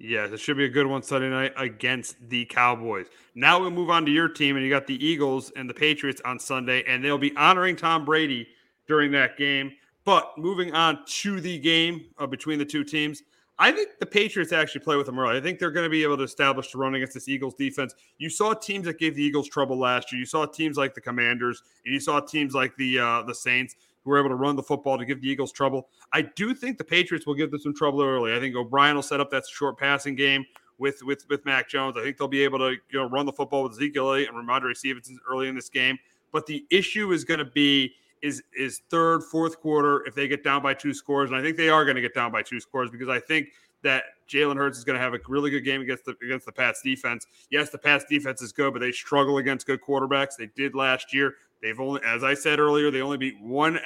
Yeah, 0.00 0.26
it 0.26 0.38
should 0.38 0.56
be 0.56 0.64
a 0.64 0.68
good 0.68 0.86
one 0.86 1.02
Sunday 1.02 1.28
night 1.28 1.52
against 1.56 2.16
the 2.28 2.44
Cowboys. 2.44 3.06
Now 3.34 3.58
we'll 3.58 3.72
move 3.72 3.90
on 3.90 4.06
to 4.06 4.12
your 4.12 4.28
team, 4.28 4.54
and 4.54 4.64
you 4.64 4.70
got 4.70 4.86
the 4.86 5.04
Eagles 5.04 5.50
and 5.56 5.68
the 5.68 5.74
Patriots 5.74 6.22
on 6.24 6.38
Sunday, 6.38 6.84
and 6.86 7.04
they'll 7.04 7.18
be 7.18 7.36
honoring 7.36 7.74
Tom 7.74 8.04
Brady 8.04 8.46
during 8.86 9.10
that 9.12 9.36
game. 9.36 9.72
But 10.04 10.38
moving 10.38 10.72
on 10.72 11.04
to 11.04 11.40
the 11.40 11.58
game 11.58 12.06
uh, 12.16 12.26
between 12.28 12.60
the 12.60 12.64
two 12.64 12.84
teams, 12.84 13.24
I 13.58 13.72
think 13.72 13.98
the 13.98 14.06
Patriots 14.06 14.52
actually 14.52 14.82
play 14.82 14.94
with 14.96 15.06
them 15.06 15.18
early. 15.18 15.36
I 15.36 15.40
think 15.40 15.58
they're 15.58 15.72
going 15.72 15.84
to 15.84 15.90
be 15.90 16.04
able 16.04 16.16
to 16.18 16.22
establish 16.22 16.70
the 16.70 16.78
run 16.78 16.94
against 16.94 17.14
this 17.14 17.28
Eagles 17.28 17.54
defense. 17.54 17.94
You 18.18 18.30
saw 18.30 18.54
teams 18.54 18.86
that 18.86 18.98
gave 18.98 19.16
the 19.16 19.22
Eagles 19.22 19.48
trouble 19.48 19.76
last 19.76 20.12
year. 20.12 20.20
You 20.20 20.26
saw 20.26 20.46
teams 20.46 20.76
like 20.76 20.94
the 20.94 21.00
Commanders, 21.00 21.62
and 21.84 21.92
you 21.92 21.98
saw 21.98 22.20
teams 22.20 22.54
like 22.54 22.76
the 22.76 23.00
uh, 23.00 23.22
the 23.22 23.34
Saints 23.34 23.74
who 24.08 24.12
were 24.12 24.18
able 24.18 24.30
to 24.30 24.36
run 24.36 24.56
the 24.56 24.62
football 24.62 24.96
to 24.96 25.04
give 25.04 25.20
the 25.20 25.28
Eagles 25.28 25.52
trouble. 25.52 25.88
I 26.12 26.22
do 26.22 26.54
think 26.54 26.78
the 26.78 26.84
Patriots 26.84 27.26
will 27.26 27.34
give 27.34 27.50
them 27.50 27.60
some 27.60 27.74
trouble 27.74 28.02
early. 28.02 28.34
I 28.34 28.40
think 28.40 28.56
O'Brien 28.56 28.94
will 28.96 29.02
set 29.02 29.20
up 29.20 29.30
that 29.30 29.44
short 29.46 29.78
passing 29.78 30.14
game 30.14 30.46
with 30.78 31.02
with 31.02 31.28
with 31.28 31.44
Mac 31.44 31.68
Jones. 31.68 31.96
I 31.98 32.02
think 32.02 32.16
they'll 32.16 32.26
be 32.26 32.42
able 32.42 32.58
to 32.58 32.70
you 32.70 32.98
know 32.98 33.08
run 33.08 33.26
the 33.26 33.32
football 33.32 33.64
with 33.64 33.72
Ezekiel 33.72 34.14
and 34.14 34.28
Rhamondre 34.28 34.74
Stevenson 34.74 35.18
early 35.30 35.48
in 35.48 35.54
this 35.54 35.68
game. 35.68 35.98
But 36.32 36.46
the 36.46 36.64
issue 36.70 37.12
is 37.12 37.24
going 37.24 37.38
to 37.38 37.44
be 37.44 37.92
is 38.22 38.42
is 38.56 38.80
third, 38.88 39.24
fourth 39.24 39.60
quarter 39.60 40.06
if 40.06 40.14
they 40.14 40.26
get 40.26 40.42
down 40.42 40.62
by 40.62 40.74
two 40.74 40.94
scores, 40.94 41.30
and 41.30 41.38
I 41.38 41.42
think 41.42 41.56
they 41.56 41.68
are 41.68 41.84
going 41.84 41.96
to 41.96 42.02
get 42.02 42.14
down 42.14 42.32
by 42.32 42.42
two 42.42 42.60
scores 42.60 42.90
because 42.90 43.08
I 43.08 43.20
think 43.20 43.48
that 43.82 44.04
Jalen 44.28 44.56
Hurts 44.56 44.78
is 44.78 44.84
going 44.84 44.98
to 44.98 45.02
have 45.02 45.14
a 45.14 45.18
really 45.28 45.50
good 45.50 45.64
game 45.64 45.80
against 45.80 46.04
the 46.04 46.14
against 46.22 46.46
the 46.46 46.52
Pats 46.52 46.82
defense. 46.82 47.26
Yes, 47.50 47.70
the 47.70 47.78
Pats 47.78 48.04
defense 48.08 48.42
is 48.42 48.52
good, 48.52 48.72
but 48.72 48.80
they 48.80 48.92
struggle 48.92 49.38
against 49.38 49.66
good 49.66 49.80
quarterbacks. 49.80 50.36
They 50.38 50.50
did 50.54 50.74
last 50.74 51.14
year. 51.14 51.34
They've 51.62 51.78
only, 51.78 52.00
as 52.04 52.22
I 52.22 52.34
said 52.34 52.58
earlier, 52.58 52.90
they 52.90 53.00
only 53.00 53.16
beat 53.16 53.40
one 53.40 53.78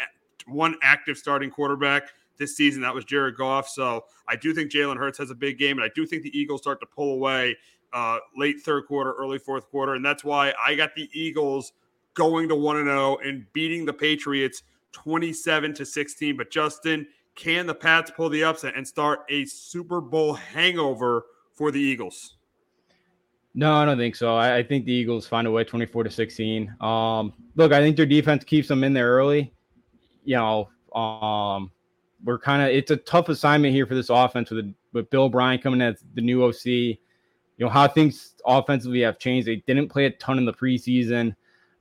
one 0.46 0.76
active 0.82 1.16
starting 1.16 1.50
quarterback 1.50 2.08
this 2.38 2.56
season. 2.56 2.82
That 2.82 2.94
was 2.94 3.04
Jared 3.04 3.36
Goff. 3.36 3.68
So 3.68 4.04
I 4.28 4.36
do 4.36 4.52
think 4.52 4.72
Jalen 4.72 4.96
Hurts 4.96 5.18
has 5.18 5.30
a 5.30 5.34
big 5.34 5.58
game, 5.58 5.78
and 5.78 5.84
I 5.84 5.90
do 5.94 6.06
think 6.06 6.22
the 6.22 6.36
Eagles 6.36 6.62
start 6.62 6.80
to 6.80 6.86
pull 6.86 7.14
away 7.14 7.56
uh, 7.92 8.18
late 8.36 8.60
third 8.60 8.86
quarter, 8.86 9.12
early 9.12 9.38
fourth 9.38 9.68
quarter, 9.70 9.94
and 9.94 10.04
that's 10.04 10.24
why 10.24 10.52
I 10.64 10.74
got 10.74 10.94
the 10.94 11.08
Eagles 11.12 11.72
going 12.14 12.48
to 12.48 12.56
one 12.56 12.76
and 12.76 12.86
zero 12.86 13.16
oh 13.16 13.20
and 13.26 13.46
beating 13.52 13.84
the 13.84 13.92
Patriots 13.92 14.64
twenty 14.92 15.32
seven 15.32 15.72
to 15.74 15.86
sixteen. 15.86 16.36
But 16.36 16.50
Justin, 16.50 17.06
can 17.34 17.66
the 17.66 17.74
Pats 17.74 18.10
pull 18.10 18.28
the 18.28 18.44
upset 18.44 18.74
and 18.76 18.86
start 18.86 19.20
a 19.28 19.44
Super 19.44 20.00
Bowl 20.00 20.34
hangover 20.34 21.24
for 21.54 21.70
the 21.70 21.80
Eagles? 21.80 22.36
No, 23.54 23.74
I 23.74 23.84
don't 23.84 23.98
think 23.98 24.16
so. 24.16 24.34
I, 24.34 24.56
I, 24.58 24.62
think 24.62 24.86
the 24.86 24.92
Eagles 24.92 25.26
find 25.26 25.46
a 25.46 25.50
way 25.50 25.62
24 25.62 26.04
to 26.04 26.10
16. 26.10 26.74
Um, 26.80 27.34
look, 27.54 27.72
I 27.72 27.80
think 27.80 27.96
their 27.96 28.06
defense 28.06 28.44
keeps 28.44 28.68
them 28.68 28.82
in 28.82 28.94
there 28.94 29.10
early. 29.10 29.52
You 30.24 30.36
know, 30.36 30.98
um, 30.98 31.70
we're 32.24 32.38
kind 32.38 32.62
of 32.62 32.68
it's 32.68 32.90
a 32.90 32.96
tough 32.96 33.28
assignment 33.28 33.74
here 33.74 33.86
for 33.86 33.94
this 33.94 34.08
offense 34.08 34.50
with 34.50 34.74
with 34.92 35.10
Bill 35.10 35.24
O'Brien 35.24 35.60
coming 35.60 35.82
as 35.82 36.02
the 36.14 36.20
new 36.20 36.44
OC. 36.44 36.64
You 36.66 36.96
know 37.58 37.68
how 37.68 37.88
things 37.88 38.34
offensively 38.46 39.00
have 39.00 39.18
changed. 39.18 39.46
They 39.46 39.56
didn't 39.66 39.88
play 39.88 40.06
a 40.06 40.10
ton 40.10 40.38
in 40.38 40.44
the 40.44 40.52
preseason. 40.52 41.34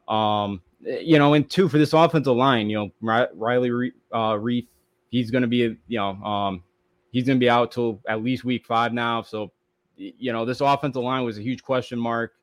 Um, 0.07 0.61
you 0.81 1.19
know, 1.19 1.35
and 1.35 1.49
two 1.49 1.69
for 1.69 1.77
this 1.77 1.93
offensive 1.93 2.35
line, 2.35 2.69
you 2.69 2.77
know, 2.77 3.29
Riley 3.33 3.91
uh, 4.11 4.33
Reiff, 4.33 4.67
he's 5.11 5.29
going 5.29 5.43
to 5.43 5.47
be, 5.47 5.77
you 5.87 5.97
know, 5.97 6.09
um, 6.23 6.63
he's 7.11 7.25
going 7.25 7.37
to 7.37 7.43
be 7.43 7.49
out 7.49 7.71
till 7.71 8.01
at 8.09 8.23
least 8.23 8.43
week 8.43 8.65
five 8.65 8.91
now. 8.91 9.21
So 9.21 9.51
you 10.01 10.33
know, 10.33 10.45
this 10.45 10.61
offensive 10.61 11.03
line 11.03 11.23
was 11.23 11.37
a 11.37 11.41
huge 11.41 11.63
question 11.63 11.99
mark. 11.99 12.33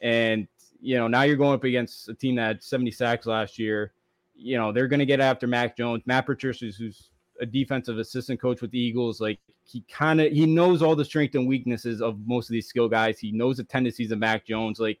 And, 0.00 0.46
you 0.80 0.96
know, 0.96 1.08
now 1.08 1.22
you're 1.22 1.36
going 1.36 1.54
up 1.54 1.64
against 1.64 2.08
a 2.08 2.14
team 2.14 2.36
that 2.36 2.46
had 2.46 2.62
70 2.62 2.90
sacks 2.90 3.26
last 3.26 3.58
year. 3.58 3.92
You 4.36 4.56
know, 4.56 4.72
they're 4.72 4.88
going 4.88 5.00
to 5.00 5.06
get 5.06 5.20
after 5.20 5.46
Mac 5.46 5.76
Jones. 5.76 6.02
Matt 6.06 6.26
Patricia, 6.26 6.70
who's 6.76 7.10
a 7.40 7.46
defensive 7.46 7.98
assistant 7.98 8.40
coach 8.40 8.60
with 8.60 8.70
the 8.70 8.78
Eagles, 8.78 9.20
like 9.20 9.40
he 9.64 9.82
kind 9.90 10.20
of 10.20 10.30
he 10.30 10.46
knows 10.46 10.82
all 10.82 10.94
the 10.94 11.04
strengths 11.04 11.36
and 11.36 11.48
weaknesses 11.48 12.02
of 12.02 12.18
most 12.26 12.48
of 12.48 12.52
these 12.52 12.68
skill 12.68 12.88
guys. 12.88 13.18
He 13.18 13.32
knows 13.32 13.56
the 13.56 13.64
tendencies 13.64 14.10
of 14.10 14.18
Mac 14.18 14.46
Jones. 14.46 14.78
Like, 14.78 14.98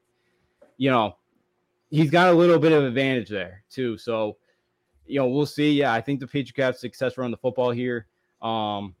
you 0.78 0.90
know, 0.90 1.16
he's 1.90 2.10
got 2.10 2.32
a 2.32 2.32
little 2.32 2.58
bit 2.58 2.72
of 2.72 2.84
advantage 2.84 3.28
there 3.28 3.62
too. 3.70 3.98
So, 3.98 4.36
you 5.06 5.20
know, 5.20 5.28
we'll 5.28 5.46
see. 5.46 5.72
Yeah, 5.72 5.92
I 5.92 6.00
think 6.00 6.20
the 6.20 6.26
Patriots 6.26 6.58
have 6.58 6.76
success 6.76 7.18
around 7.18 7.30
the 7.30 7.36
football 7.36 7.70
here. 7.70 8.06
Um, 8.42 8.94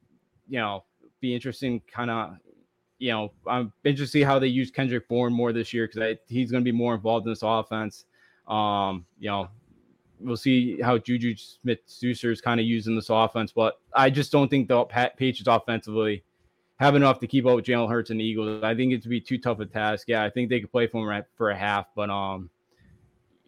you 0.48 0.58
know, 0.58 0.84
be 1.20 1.34
interesting 1.34 1.80
kind 1.90 2.10
of 2.10 2.36
you 2.98 3.10
know, 3.10 3.32
I'm 3.46 3.72
interested 3.84 4.06
to 4.06 4.18
see 4.18 4.22
how 4.22 4.38
they 4.38 4.46
use 4.46 4.70
Kendrick 4.70 5.08
Bourne 5.08 5.32
more 5.32 5.52
this 5.52 5.72
year 5.72 5.86
because 5.86 6.16
he's 6.26 6.50
going 6.50 6.62
to 6.62 6.64
be 6.64 6.76
more 6.76 6.94
involved 6.94 7.26
in 7.26 7.32
this 7.32 7.42
offense. 7.42 8.06
Um, 8.46 9.04
you 9.18 9.28
know, 9.28 9.48
we'll 10.20 10.36
see 10.36 10.80
how 10.80 10.98
Juju 10.98 11.34
Smith 11.36 11.80
Schuster 11.86 12.30
is 12.30 12.40
kind 12.40 12.60
of 12.60 12.66
using 12.66 12.94
this 12.94 13.10
offense, 13.10 13.52
but 13.52 13.80
I 13.94 14.10
just 14.10 14.32
don't 14.32 14.48
think 14.48 14.68
the 14.68 14.84
Patriots 14.84 15.42
offensively 15.46 16.24
have 16.76 16.94
enough 16.94 17.20
to 17.20 17.26
keep 17.26 17.46
up 17.46 17.56
with 17.56 17.64
Jalen 17.64 17.88
Hurts 17.88 18.10
and 18.10 18.20
the 18.20 18.24
Eagles. 18.24 18.62
I 18.62 18.74
think 18.74 18.92
it'd 18.92 19.08
be 19.08 19.20
too 19.20 19.38
tough 19.38 19.60
a 19.60 19.66
task. 19.66 20.08
Yeah, 20.08 20.24
I 20.24 20.30
think 20.30 20.48
they 20.48 20.60
could 20.60 20.72
play 20.72 20.86
for 20.86 21.12
him 21.12 21.24
for 21.36 21.50
a 21.50 21.56
half, 21.56 21.86
but 21.94 22.10
um, 22.10 22.50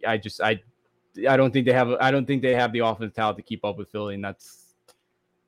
I 0.07 0.16
just 0.19 0.40
I 0.40 0.61
I 1.29 1.37
don't 1.37 1.53
think 1.53 1.67
they 1.67 1.73
have 1.73 1.91
I 2.01 2.11
don't 2.11 2.27
think 2.27 2.43
they 2.43 2.55
have 2.55 2.73
the 2.73 2.81
offense 2.81 3.15
talent 3.15 3.37
to 3.39 3.43
keep 3.43 3.65
up 3.65 3.79
with 3.79 3.91
Philly, 3.91 4.15
and 4.15 4.25
that's 4.25 4.75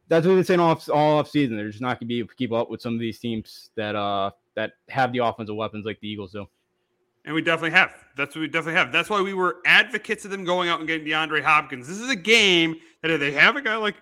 that's 0.09 0.27
what 0.27 0.35
been 0.35 0.45
saying 0.45 0.61
all 0.61 0.71
off, 0.71 0.89
all 0.89 1.19
off 1.19 1.31
season. 1.31 1.57
They're 1.57 1.69
just 1.69 1.83
not 1.83 2.01
going 2.01 2.01
to 2.01 2.07
be 2.07 2.19
able 2.19 2.29
to 2.29 2.35
keep 2.35 2.53
up 2.53 2.71
with 2.71 2.81
some 2.81 2.95
of 2.95 3.01
these 3.01 3.19
teams 3.19 3.71
that 3.77 3.95
uh 3.95 4.31
that 4.55 4.73
have 4.89 5.13
the 5.13 5.19
offensive 5.19 5.55
weapons 5.55 5.85
like 5.85 6.01
the 6.01 6.09
Eagles 6.09 6.33
do. 6.33 6.47
And 7.25 7.35
we 7.35 7.43
definitely 7.43 7.73
have. 7.73 7.93
That's 8.17 8.35
what 8.35 8.41
we 8.41 8.49
definitely 8.49 8.79
have. 8.79 8.91
That's 8.91 9.11
why 9.11 9.21
we 9.21 9.35
were 9.35 9.59
advocates 9.67 10.25
of 10.25 10.31
them 10.31 10.45
going 10.45 10.71
out 10.71 10.79
and 10.79 10.89
getting 10.89 11.07
DeAndre 11.07 11.43
Hopkins. 11.43 11.87
This 11.87 11.99
is 11.99 12.09
a 12.09 12.17
game 12.17 12.77
that 13.03 13.11
if 13.11 13.21
they 13.21 13.33
have 13.33 13.57
a 13.57 13.61
guy 13.61 13.77
like 13.77 13.97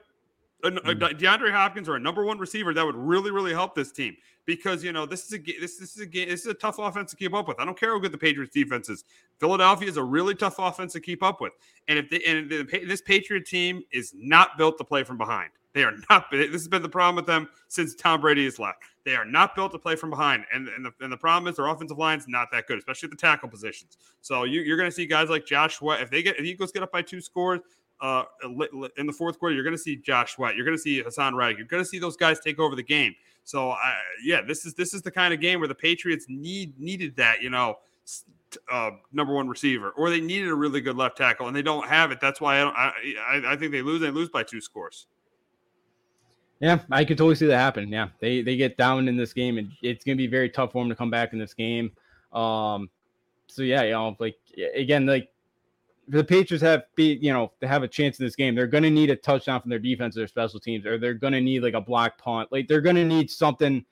a, 0.64 0.68
a 0.68 0.70
hmm. 0.70 0.88
DeAndre 1.00 1.52
Hopkins 1.52 1.88
or 1.88 1.96
a 1.96 2.00
number 2.00 2.24
one 2.24 2.38
receiver 2.38 2.72
that 2.74 2.84
would 2.84 2.96
really, 2.96 3.30
really 3.30 3.52
help 3.52 3.74
this 3.74 3.92
team 3.92 4.16
because 4.46 4.82
you 4.82 4.92
know 4.92 5.04
this 5.04 5.26
is 5.26 5.34
a 5.34 5.38
this 5.60 5.76
this 5.76 5.96
is 5.96 6.00
a 6.00 6.06
game 6.06 6.28
this 6.28 6.40
is 6.40 6.46
a 6.46 6.54
tough 6.54 6.78
offense 6.78 7.10
to 7.10 7.16
keep 7.16 7.34
up 7.34 7.48
with. 7.48 7.60
I 7.60 7.64
don't 7.64 7.78
care 7.78 7.90
how 7.90 7.98
good 7.98 8.12
the 8.12 8.18
Patriots 8.18 8.54
defense 8.54 8.88
is. 8.88 9.04
Philadelphia 9.38 9.88
is 9.88 9.96
a 9.96 10.02
really 10.02 10.34
tough 10.34 10.56
offense 10.58 10.92
to 10.94 11.00
keep 11.00 11.22
up 11.22 11.40
with, 11.40 11.52
and 11.88 11.98
if 11.98 12.08
they, 12.08 12.22
and 12.24 12.48
the, 12.48 12.62
this 12.86 13.02
Patriot 13.02 13.46
team 13.46 13.82
is 13.92 14.12
not 14.16 14.56
built 14.56 14.78
to 14.78 14.84
play 14.84 15.04
from 15.04 15.18
behind. 15.18 15.50
They 15.74 15.84
are 15.84 15.92
not. 16.08 16.30
This 16.30 16.52
has 16.52 16.68
been 16.68 16.80
the 16.80 16.88
problem 16.88 17.16
with 17.16 17.26
them 17.26 17.48
since 17.68 17.94
Tom 17.94 18.22
Brady 18.22 18.44
has 18.44 18.58
left. 18.58 18.78
They 19.04 19.14
are 19.14 19.26
not 19.26 19.54
built 19.54 19.72
to 19.72 19.78
play 19.78 19.94
from 19.94 20.08
behind, 20.08 20.44
and 20.50 20.68
and 20.68 20.86
the, 20.86 20.92
and 21.00 21.12
the 21.12 21.18
problem 21.18 21.50
is 21.50 21.56
their 21.56 21.66
offensive 21.66 21.98
line 21.98 22.18
is 22.18 22.26
not 22.28 22.48
that 22.52 22.66
good, 22.66 22.78
especially 22.78 23.08
at 23.08 23.10
the 23.10 23.16
tackle 23.16 23.50
positions. 23.50 23.98
So 24.22 24.44
you, 24.44 24.62
you're 24.62 24.78
going 24.78 24.88
to 24.88 24.94
see 24.94 25.06
guys 25.06 25.28
like 25.28 25.44
Josh 25.44 25.76
Sweat 25.76 26.00
if 26.00 26.10
they 26.10 26.22
get 26.22 26.38
if 26.38 26.46
Eagles 26.46 26.72
get 26.72 26.82
up 26.82 26.92
by 26.92 27.02
two 27.02 27.20
scores, 27.20 27.60
uh, 28.00 28.24
in 28.96 29.06
the 29.06 29.12
fourth 29.12 29.38
quarter, 29.38 29.54
you're 29.54 29.64
going 29.64 29.76
to 29.76 29.82
see 29.82 29.96
Josh 29.96 30.38
White, 30.38 30.56
You're 30.56 30.64
going 30.64 30.76
to 30.76 30.82
see 30.82 31.02
Haason 31.02 31.34
Reddick. 31.34 31.58
You're 31.58 31.66
going 31.66 31.82
to 31.82 31.88
see 31.88 31.98
those 31.98 32.16
guys 32.16 32.40
take 32.40 32.58
over 32.58 32.76
the 32.76 32.82
game. 32.82 33.14
So, 33.44 33.70
uh, 33.70 33.76
yeah, 34.24 34.42
this 34.42 34.66
is 34.66 34.74
this 34.74 34.92
is 34.92 35.02
the 35.02 35.10
kind 35.10 35.32
of 35.32 35.40
game 35.40 35.60
where 35.60 35.68
the 35.68 35.74
Patriots 35.74 36.26
need 36.28 36.78
needed 36.80 37.16
that, 37.16 37.42
you 37.42 37.50
know, 37.50 37.76
uh, 38.70 38.90
number 39.12 39.34
one 39.34 39.48
receiver, 39.48 39.90
or 39.90 40.10
they 40.10 40.20
needed 40.20 40.48
a 40.48 40.54
really 40.54 40.80
good 40.80 40.96
left 40.96 41.16
tackle, 41.16 41.46
and 41.46 41.56
they 41.56 41.62
don't 41.62 41.86
have 41.86 42.10
it. 42.10 42.20
That's 42.20 42.40
why 42.40 42.56
I 42.56 42.60
don't. 42.60 42.76
I, 42.76 42.92
I, 43.28 43.52
I 43.52 43.56
think 43.56 43.72
they 43.72 43.82
lose. 43.82 44.00
They 44.00 44.10
lose 44.10 44.28
by 44.28 44.42
two 44.42 44.60
scores. 44.60 45.06
Yeah, 46.60 46.80
I 46.90 47.04
could 47.04 47.18
totally 47.18 47.34
see 47.34 47.46
that 47.46 47.58
happen. 47.58 47.88
Yeah, 47.88 48.08
they 48.20 48.42
they 48.42 48.56
get 48.56 48.76
down 48.76 49.08
in 49.08 49.16
this 49.16 49.32
game, 49.32 49.58
and 49.58 49.70
it's 49.82 50.04
going 50.04 50.16
to 50.16 50.22
be 50.22 50.26
very 50.26 50.48
tough 50.48 50.72
for 50.72 50.82
them 50.82 50.88
to 50.88 50.96
come 50.96 51.10
back 51.10 51.32
in 51.32 51.38
this 51.38 51.54
game. 51.54 51.92
Um, 52.32 52.88
so 53.46 53.62
yeah, 53.62 53.82
you 53.82 53.92
know, 53.92 54.16
like 54.18 54.36
again, 54.74 55.06
like 55.06 55.28
the 56.08 56.24
Patriots 56.24 56.62
have 56.62 56.84
be 56.94 57.18
you 57.20 57.32
know 57.32 57.52
to 57.60 57.68
have 57.68 57.82
a 57.82 57.88
chance 57.88 58.18
in 58.18 58.24
this 58.24 58.36
game, 58.36 58.54
they're 58.54 58.66
going 58.66 58.84
to 58.84 58.90
need 58.90 59.10
a 59.10 59.16
touchdown 59.16 59.60
from 59.60 59.70
their 59.70 59.78
defense 59.78 60.16
or 60.16 60.20
their 60.20 60.28
special 60.28 60.60
teams, 60.60 60.86
or 60.86 60.98
they're 60.98 61.14
going 61.14 61.32
to 61.32 61.40
need 61.40 61.62
like 61.62 61.74
a 61.74 61.80
block 61.80 62.18
punt. 62.18 62.50
Like 62.52 62.68
they're 62.68 62.80
going 62.80 62.96
to 62.96 63.04
need 63.04 63.30
something. 63.30 63.84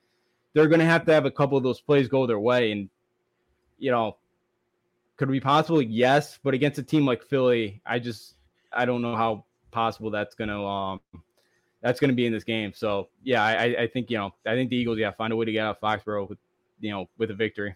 They're 0.53 0.67
going 0.67 0.79
to 0.79 0.85
have 0.85 1.05
to 1.05 1.13
have 1.13 1.25
a 1.25 1.31
couple 1.31 1.57
of 1.57 1.63
those 1.63 1.81
plays 1.81 2.07
go 2.07 2.25
their 2.25 2.39
way, 2.39 2.71
and 2.71 2.89
you 3.77 3.91
know, 3.91 4.17
could 5.17 5.29
it 5.29 5.33
be 5.33 5.39
possible? 5.39 5.81
Yes, 5.81 6.39
but 6.43 6.53
against 6.53 6.79
a 6.79 6.83
team 6.83 7.05
like 7.05 7.23
Philly, 7.23 7.81
I 7.85 7.99
just 7.99 8.35
I 8.71 8.85
don't 8.85 9.01
know 9.01 9.15
how 9.15 9.45
possible 9.71 10.09
that's 10.09 10.35
going 10.35 10.49
to 10.49 10.59
um 10.59 11.01
that's 11.81 11.99
going 11.99 12.09
to 12.09 12.15
be 12.15 12.25
in 12.25 12.33
this 12.33 12.43
game. 12.43 12.71
So 12.73 13.09
yeah, 13.23 13.43
I, 13.43 13.83
I 13.83 13.87
think 13.87 14.09
you 14.09 14.17
know 14.17 14.33
I 14.45 14.55
think 14.55 14.69
the 14.69 14.77
Eagles 14.77 14.97
yeah 14.97 15.11
find 15.11 15.33
a 15.33 15.35
way 15.35 15.45
to 15.45 15.51
get 15.51 15.65
out 15.65 15.77
of 15.77 15.81
Foxborough 15.81 16.29
with 16.29 16.39
you 16.79 16.91
know 16.91 17.09
with 17.17 17.31
a 17.31 17.35
victory. 17.35 17.75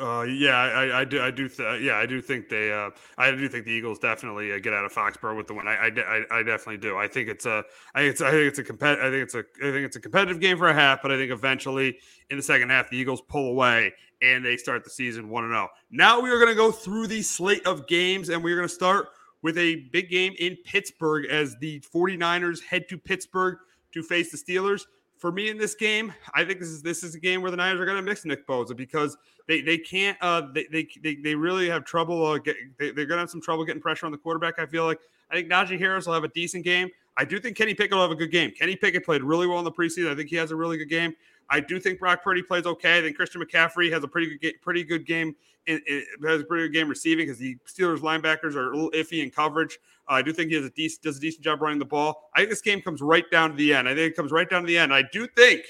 Uh, 0.00 0.22
yeah, 0.22 0.56
I, 0.56 1.00
I, 1.00 1.04
do. 1.04 1.20
I 1.20 1.30
do. 1.30 1.48
Th- 1.48 1.82
yeah, 1.82 1.96
I 1.96 2.06
do 2.06 2.20
think 2.20 2.48
they. 2.48 2.72
Uh, 2.72 2.90
I 3.16 3.30
do 3.30 3.48
think 3.48 3.64
the 3.64 3.72
Eagles 3.72 3.98
definitely 3.98 4.52
uh, 4.52 4.58
get 4.58 4.72
out 4.72 4.84
of 4.84 4.92
Foxborough 4.92 5.36
with 5.36 5.46
the 5.46 5.54
win. 5.54 5.66
I, 5.66 5.90
I, 5.96 6.38
I, 6.38 6.42
definitely 6.42 6.78
do. 6.78 6.96
I 6.96 7.08
think 7.08 7.28
it's 7.28 7.46
a. 7.46 7.64
I 7.94 8.00
think 8.00 8.12
it's. 8.12 8.20
I 8.20 8.30
think 8.30 8.48
it's 8.48 8.58
a 8.58 8.64
compet. 8.64 9.00
I 9.00 9.10
think 9.10 9.22
it's 9.22 9.34
a. 9.34 9.44
I 9.62 9.72
think 9.72 9.86
it's 9.86 9.96
a 9.96 10.00
competitive 10.00 10.40
game 10.40 10.58
for 10.58 10.68
a 10.68 10.74
half, 10.74 11.00
but 11.02 11.10
I 11.10 11.16
think 11.16 11.32
eventually 11.32 11.98
in 12.30 12.36
the 12.36 12.42
second 12.42 12.70
half 12.70 12.90
the 12.90 12.96
Eagles 12.96 13.22
pull 13.22 13.48
away 13.48 13.92
and 14.22 14.44
they 14.44 14.56
start 14.56 14.84
the 14.84 14.90
season 14.90 15.28
one 15.28 15.44
and 15.44 15.52
zero. 15.52 15.68
Oh. 15.70 15.76
Now 15.90 16.20
we 16.20 16.30
are 16.30 16.38
going 16.38 16.48
to 16.48 16.54
go 16.54 16.72
through 16.72 17.06
the 17.06 17.22
slate 17.22 17.66
of 17.66 17.86
games, 17.86 18.28
and 18.28 18.42
we're 18.42 18.56
going 18.56 18.68
to 18.68 18.74
start 18.74 19.08
with 19.42 19.58
a 19.58 19.76
big 19.92 20.10
game 20.10 20.34
in 20.38 20.56
Pittsburgh 20.64 21.26
as 21.30 21.56
the 21.60 21.80
49ers 21.94 22.62
head 22.62 22.88
to 22.88 22.98
Pittsburgh 22.98 23.58
to 23.92 24.02
face 24.02 24.30
the 24.30 24.38
Steelers 24.38 24.82
for 25.18 25.32
me 25.32 25.48
in 25.48 25.58
this 25.58 25.74
game, 25.74 26.12
I 26.34 26.44
think 26.44 26.60
this 26.60 26.68
is 26.68 26.82
this 26.82 27.02
is 27.02 27.14
a 27.14 27.20
game 27.20 27.42
where 27.42 27.50
the 27.50 27.56
Niners 27.56 27.80
are 27.80 27.86
going 27.86 27.96
to 27.96 28.02
mix 28.02 28.24
Nick 28.24 28.46
Bosa 28.46 28.76
because 28.76 29.16
they 29.48 29.60
they 29.60 29.78
can't 29.78 30.16
uh 30.20 30.42
they 30.52 30.66
they 30.70 31.16
they, 31.16 31.34
really 31.34 31.68
have 31.68 31.84
trouble 31.84 32.24
uh, 32.24 32.38
get, 32.38 32.56
they, 32.78 32.90
they're 32.90 33.06
going 33.06 33.16
to 33.16 33.22
have 33.22 33.30
some 33.30 33.40
trouble 33.40 33.64
getting 33.64 33.82
pressure 33.82 34.06
on 34.06 34.12
the 34.12 34.18
quarterback. 34.18 34.58
I 34.58 34.66
feel 34.66 34.84
like 34.84 35.00
I 35.30 35.34
think 35.34 35.50
Najee 35.50 35.78
Harris 35.78 36.06
will 36.06 36.14
have 36.14 36.24
a 36.24 36.28
decent 36.28 36.64
game. 36.64 36.90
I 37.16 37.24
do 37.24 37.38
think 37.38 37.56
Kenny 37.56 37.74
Pickett 37.74 37.94
will 37.94 38.02
have 38.02 38.10
a 38.10 38.16
good 38.16 38.30
game. 38.30 38.50
Kenny 38.50 38.76
Pickett 38.76 39.04
played 39.04 39.22
really 39.22 39.46
well 39.46 39.58
in 39.58 39.64
the 39.64 39.72
preseason. 39.72 40.10
I 40.10 40.14
think 40.14 40.28
he 40.28 40.36
has 40.36 40.50
a 40.50 40.56
really 40.56 40.76
good 40.76 40.90
game. 40.90 41.14
I 41.48 41.60
do 41.60 41.80
think 41.80 41.98
Brock 41.98 42.22
Purdy 42.22 42.42
plays 42.42 42.66
okay. 42.66 42.98
I 42.98 43.00
think 43.00 43.16
Christian 43.16 43.42
McCaffrey 43.42 43.90
has 43.92 44.04
a 44.04 44.08
pretty 44.08 44.36
good 44.36 44.54
pretty 44.60 44.84
good 44.84 45.06
game. 45.06 45.34
Has 45.66 46.40
a 46.40 46.44
pretty 46.44 46.68
good 46.68 46.72
game 46.72 46.88
receiving 46.88 47.26
because 47.26 47.38
the 47.38 47.56
Steelers 47.66 47.98
linebackers 47.98 48.54
are 48.54 48.72
a 48.72 48.76
little 48.76 48.90
iffy 48.92 49.22
in 49.22 49.30
coverage. 49.30 49.78
I 50.08 50.22
do 50.22 50.32
think 50.32 50.50
he 50.50 50.56
a 50.56 50.70
decent 50.70 51.02
does 51.02 51.16
a 51.16 51.20
decent 51.20 51.42
job 51.42 51.62
running 51.62 51.78
the 51.78 51.84
ball. 51.84 52.30
I 52.34 52.40
think 52.40 52.50
this 52.50 52.60
game 52.60 52.80
comes 52.80 53.00
right 53.00 53.28
down 53.30 53.50
to 53.50 53.56
the 53.56 53.74
end. 53.74 53.88
I 53.88 53.94
think 53.94 54.12
it 54.12 54.16
comes 54.16 54.32
right 54.32 54.48
down 54.48 54.62
to 54.62 54.66
the 54.66 54.78
end. 54.78 54.92
I 54.94 55.02
do 55.12 55.26
think 55.26 55.62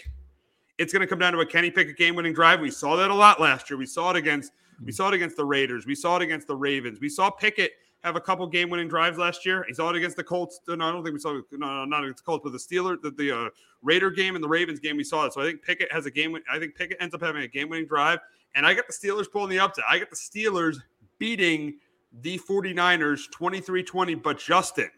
it's 0.78 0.92
going 0.92 1.00
to 1.00 1.06
come 1.06 1.18
down 1.18 1.32
to 1.32 1.40
a 1.40 1.46
Kenny 1.46 1.70
Pickett 1.70 1.96
game-winning 1.96 2.34
drive. 2.34 2.60
We 2.60 2.70
saw 2.70 2.96
that 2.96 3.10
a 3.10 3.14
lot 3.14 3.40
last 3.40 3.70
year. 3.70 3.78
We 3.78 3.86
saw 3.86 4.10
it 4.10 4.16
against 4.16 4.52
we 4.84 4.92
saw 4.92 5.08
it 5.08 5.14
against 5.14 5.36
the 5.36 5.44
Raiders. 5.44 5.86
We 5.86 5.94
saw 5.94 6.16
it 6.16 6.22
against 6.22 6.46
the 6.46 6.56
Ravens. 6.56 7.00
We 7.00 7.08
saw 7.08 7.30
Pickett 7.30 7.72
have 8.02 8.14
a 8.14 8.20
couple 8.20 8.46
game-winning 8.46 8.88
drives 8.88 9.16
last 9.16 9.46
year. 9.46 9.64
He 9.66 9.74
saw 9.74 9.88
it 9.90 9.96
against 9.96 10.16
the 10.16 10.22
Colts. 10.22 10.60
No, 10.68 10.74
I 10.74 10.92
don't 10.92 11.02
think 11.02 11.14
we 11.14 11.18
saw 11.18 11.40
no, 11.52 11.84
not 11.86 12.04
against 12.04 12.22
the 12.22 12.26
Colts, 12.26 12.42
but 12.44 12.52
the 12.52 12.58
Steelers, 12.58 13.00
the, 13.00 13.10
the 13.10 13.36
uh, 13.36 13.48
Raider 13.82 14.10
game 14.10 14.34
and 14.34 14.44
the 14.44 14.48
Ravens 14.48 14.78
game. 14.78 14.98
We 14.98 15.04
saw 15.04 15.24
it. 15.24 15.32
So 15.32 15.40
I 15.40 15.44
think 15.44 15.62
Pickett 15.62 15.90
has 15.90 16.04
a 16.04 16.10
game. 16.10 16.36
I 16.52 16.58
think 16.58 16.74
Pickett 16.74 16.98
ends 17.00 17.14
up 17.14 17.22
having 17.22 17.42
a 17.42 17.48
game-winning 17.48 17.86
drive, 17.86 18.18
and 18.54 18.66
I 18.66 18.74
got 18.74 18.86
the 18.86 18.92
Steelers 18.92 19.30
pulling 19.32 19.48
the 19.48 19.58
upset. 19.58 19.84
I 19.88 19.98
got 19.98 20.10
the 20.10 20.16
Steelers 20.16 20.76
beating 21.18 21.78
the 22.22 22.38
49ers 22.38 23.22
23-20. 23.38 24.22
But 24.22 24.38
Justin, 24.38 24.90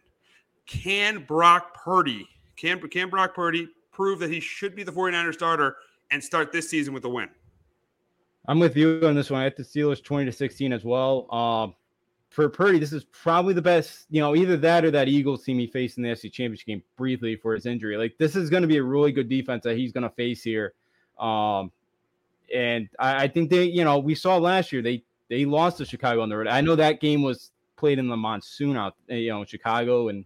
can 0.66 1.24
Brock 1.24 1.74
Purdy 1.74 2.28
can 2.58 2.80
can 2.88 3.08
Brock 3.08 3.34
Purdy 3.34 3.68
prove 3.92 4.18
that 4.18 4.30
he 4.30 4.40
should 4.40 4.74
be 4.74 4.82
the 4.82 4.92
49ers 4.92 5.34
starter 5.34 5.76
and 6.10 6.22
start 6.22 6.52
this 6.52 6.68
season 6.68 6.92
with 6.92 7.04
a 7.04 7.08
win? 7.08 7.28
I'm 8.46 8.58
with 8.58 8.76
you 8.76 9.00
on 9.04 9.14
this 9.14 9.30
one. 9.30 9.40
I 9.40 9.44
have 9.44 9.56
the 9.56 9.62
Steelers 9.62 10.02
20 10.02 10.26
to 10.26 10.32
16 10.32 10.72
as 10.72 10.84
well. 10.84 11.32
Um, 11.32 11.74
for 12.30 12.48
Purdy, 12.48 12.78
this 12.78 12.92
is 12.92 13.04
probably 13.04 13.54
the 13.54 13.62
best, 13.62 14.06
you 14.10 14.20
know, 14.20 14.34
either 14.34 14.56
that 14.56 14.84
or 14.84 14.90
that 14.90 15.08
Eagles 15.08 15.44
team 15.44 15.58
he 15.58 15.66
faced 15.66 15.98
in 15.98 16.02
the 16.02 16.10
NFC 16.10 16.32
Championship 16.32 16.66
game 16.66 16.82
briefly 16.96 17.36
for 17.36 17.54
his 17.54 17.66
injury. 17.66 17.96
Like 17.96 18.16
this 18.18 18.36
is 18.36 18.50
going 18.50 18.62
to 18.62 18.68
be 18.68 18.78
a 18.78 18.82
really 18.82 19.12
good 19.12 19.28
defense 19.28 19.64
that 19.64 19.76
he's 19.76 19.92
going 19.92 20.02
to 20.02 20.10
face 20.10 20.42
here. 20.42 20.74
Um, 21.18 21.70
and 22.54 22.88
I, 22.98 23.24
I, 23.24 23.28
think 23.28 23.50
they, 23.50 23.64
you 23.64 23.84
know, 23.84 23.98
we 23.98 24.14
saw 24.14 24.36
last 24.36 24.72
year 24.72 24.82
they 24.82 25.04
they 25.28 25.44
lost 25.44 25.78
to 25.78 25.84
Chicago 25.84 26.22
on 26.22 26.28
the 26.28 26.36
road. 26.36 26.48
I 26.48 26.60
know 26.60 26.76
that 26.76 27.00
game 27.00 27.22
was 27.22 27.50
played 27.76 27.98
in 27.98 28.08
the 28.08 28.16
monsoon 28.16 28.76
out, 28.76 28.94
you 29.08 29.30
know, 29.30 29.44
Chicago, 29.44 30.08
and 30.08 30.24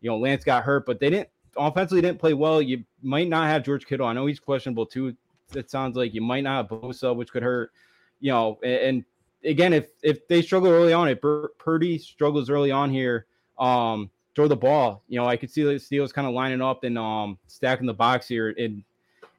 you 0.00 0.10
know 0.10 0.18
Lance 0.18 0.44
got 0.44 0.64
hurt, 0.64 0.86
but 0.86 1.00
they 1.00 1.10
didn't 1.10 1.28
offensively 1.56 2.00
didn't 2.00 2.18
play 2.18 2.34
well. 2.34 2.62
You 2.62 2.84
might 3.02 3.28
not 3.28 3.48
have 3.48 3.62
George 3.62 3.86
Kittle. 3.86 4.06
I 4.06 4.12
know 4.12 4.26
he's 4.26 4.40
questionable 4.40 4.86
too. 4.86 5.16
It 5.54 5.70
sounds 5.70 5.96
like 5.96 6.14
you 6.14 6.22
might 6.22 6.44
not 6.44 6.68
have 6.70 6.80
Bosa, 6.80 7.14
which 7.14 7.30
could 7.30 7.42
hurt. 7.42 7.72
You 8.20 8.32
know, 8.32 8.58
and, 8.62 8.72
and 8.72 9.04
again, 9.44 9.72
if 9.72 9.88
if 10.02 10.26
they 10.28 10.42
struggle 10.42 10.70
early 10.70 10.92
on, 10.92 11.08
if 11.08 11.18
Purdy 11.58 11.98
struggles 11.98 12.50
early 12.50 12.70
on 12.70 12.90
here, 12.90 13.26
um, 13.58 14.10
throw 14.34 14.48
the 14.48 14.56
ball. 14.56 15.02
You 15.08 15.18
know, 15.18 15.26
I 15.26 15.36
could 15.36 15.50
see 15.50 15.62
the 15.62 15.74
Steelers 15.74 16.12
kind 16.12 16.26
of 16.26 16.34
lining 16.34 16.62
up 16.62 16.84
and 16.84 16.98
um 16.98 17.38
stacking 17.46 17.86
the 17.86 17.94
box 17.94 18.28
here 18.28 18.54
and 18.58 18.82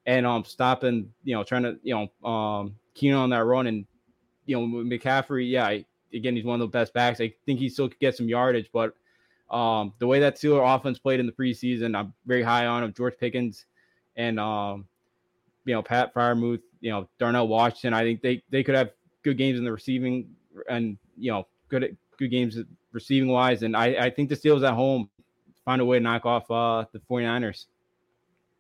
and 0.06 0.26
um 0.26 0.44
stopping, 0.44 1.12
you 1.24 1.36
know, 1.36 1.44
trying 1.44 1.64
to 1.64 1.78
you 1.84 1.96
know 2.24 2.30
um 2.30 2.76
keen 2.94 3.14
on 3.14 3.30
that 3.32 3.44
run 3.46 3.68
and 3.68 3.86
you 4.46 4.60
know 4.60 4.66
McCaffrey. 4.84 5.50
Yeah, 5.50 5.66
I, 5.66 5.86
again, 6.14 6.36
he's 6.36 6.46
one 6.46 6.62
of 6.62 6.72
the 6.72 6.78
best 6.78 6.94
backs. 6.94 7.20
I 7.22 7.34
think 7.46 7.60
he 7.60 7.70
still 7.70 7.90
could 7.90 8.00
get 8.00 8.16
some 8.16 8.28
yardage, 8.28 8.70
but 8.72 8.96
um 9.50 9.94
the 10.00 10.08
way 10.08 10.20
that 10.20 10.36
Steeler 10.36 10.76
offense 10.76 10.98
played 10.98 11.20
in 11.20 11.26
the 11.26 11.32
preseason, 11.32 11.98
I'm 11.98 12.14
very 12.26 12.44
high 12.44 12.66
on 12.66 12.84
of 12.84 12.96
George 12.96 13.16
Pickens 13.20 13.66
and 14.16 14.40
um 14.40 14.88
you 15.66 15.74
know 15.74 15.82
Pat 15.82 16.14
Freiermuth, 16.14 16.62
you 16.82 16.92
know 16.92 17.08
Darnell 17.20 17.48
Washington. 17.48 17.94
I 17.94 18.04
think 18.04 18.22
they 18.22 18.42
they 18.50 18.64
could 18.64 18.76
have 18.76 18.92
good 19.24 19.38
games 19.38 19.58
in 19.58 19.66
the 19.66 19.72
receiving 19.72 20.30
and 20.70 20.98
you 21.18 21.32
know 21.32 21.48
good 21.70 21.98
good 22.18 22.30
games 22.30 22.58
receiving 22.92 23.30
wise. 23.30 23.64
And 23.64 23.76
I, 23.76 24.06
I 24.06 24.10
think 24.10 24.30
the 24.30 24.36
Steelers 24.36 24.68
at 24.68 24.74
home 24.74 25.10
find 25.66 25.82
a 25.82 25.86
way 25.86 25.98
to 25.98 26.04
knock 26.04 26.26
off 26.26 26.50
uh, 26.52 26.86
the 26.92 27.00
49ers. 27.00 27.66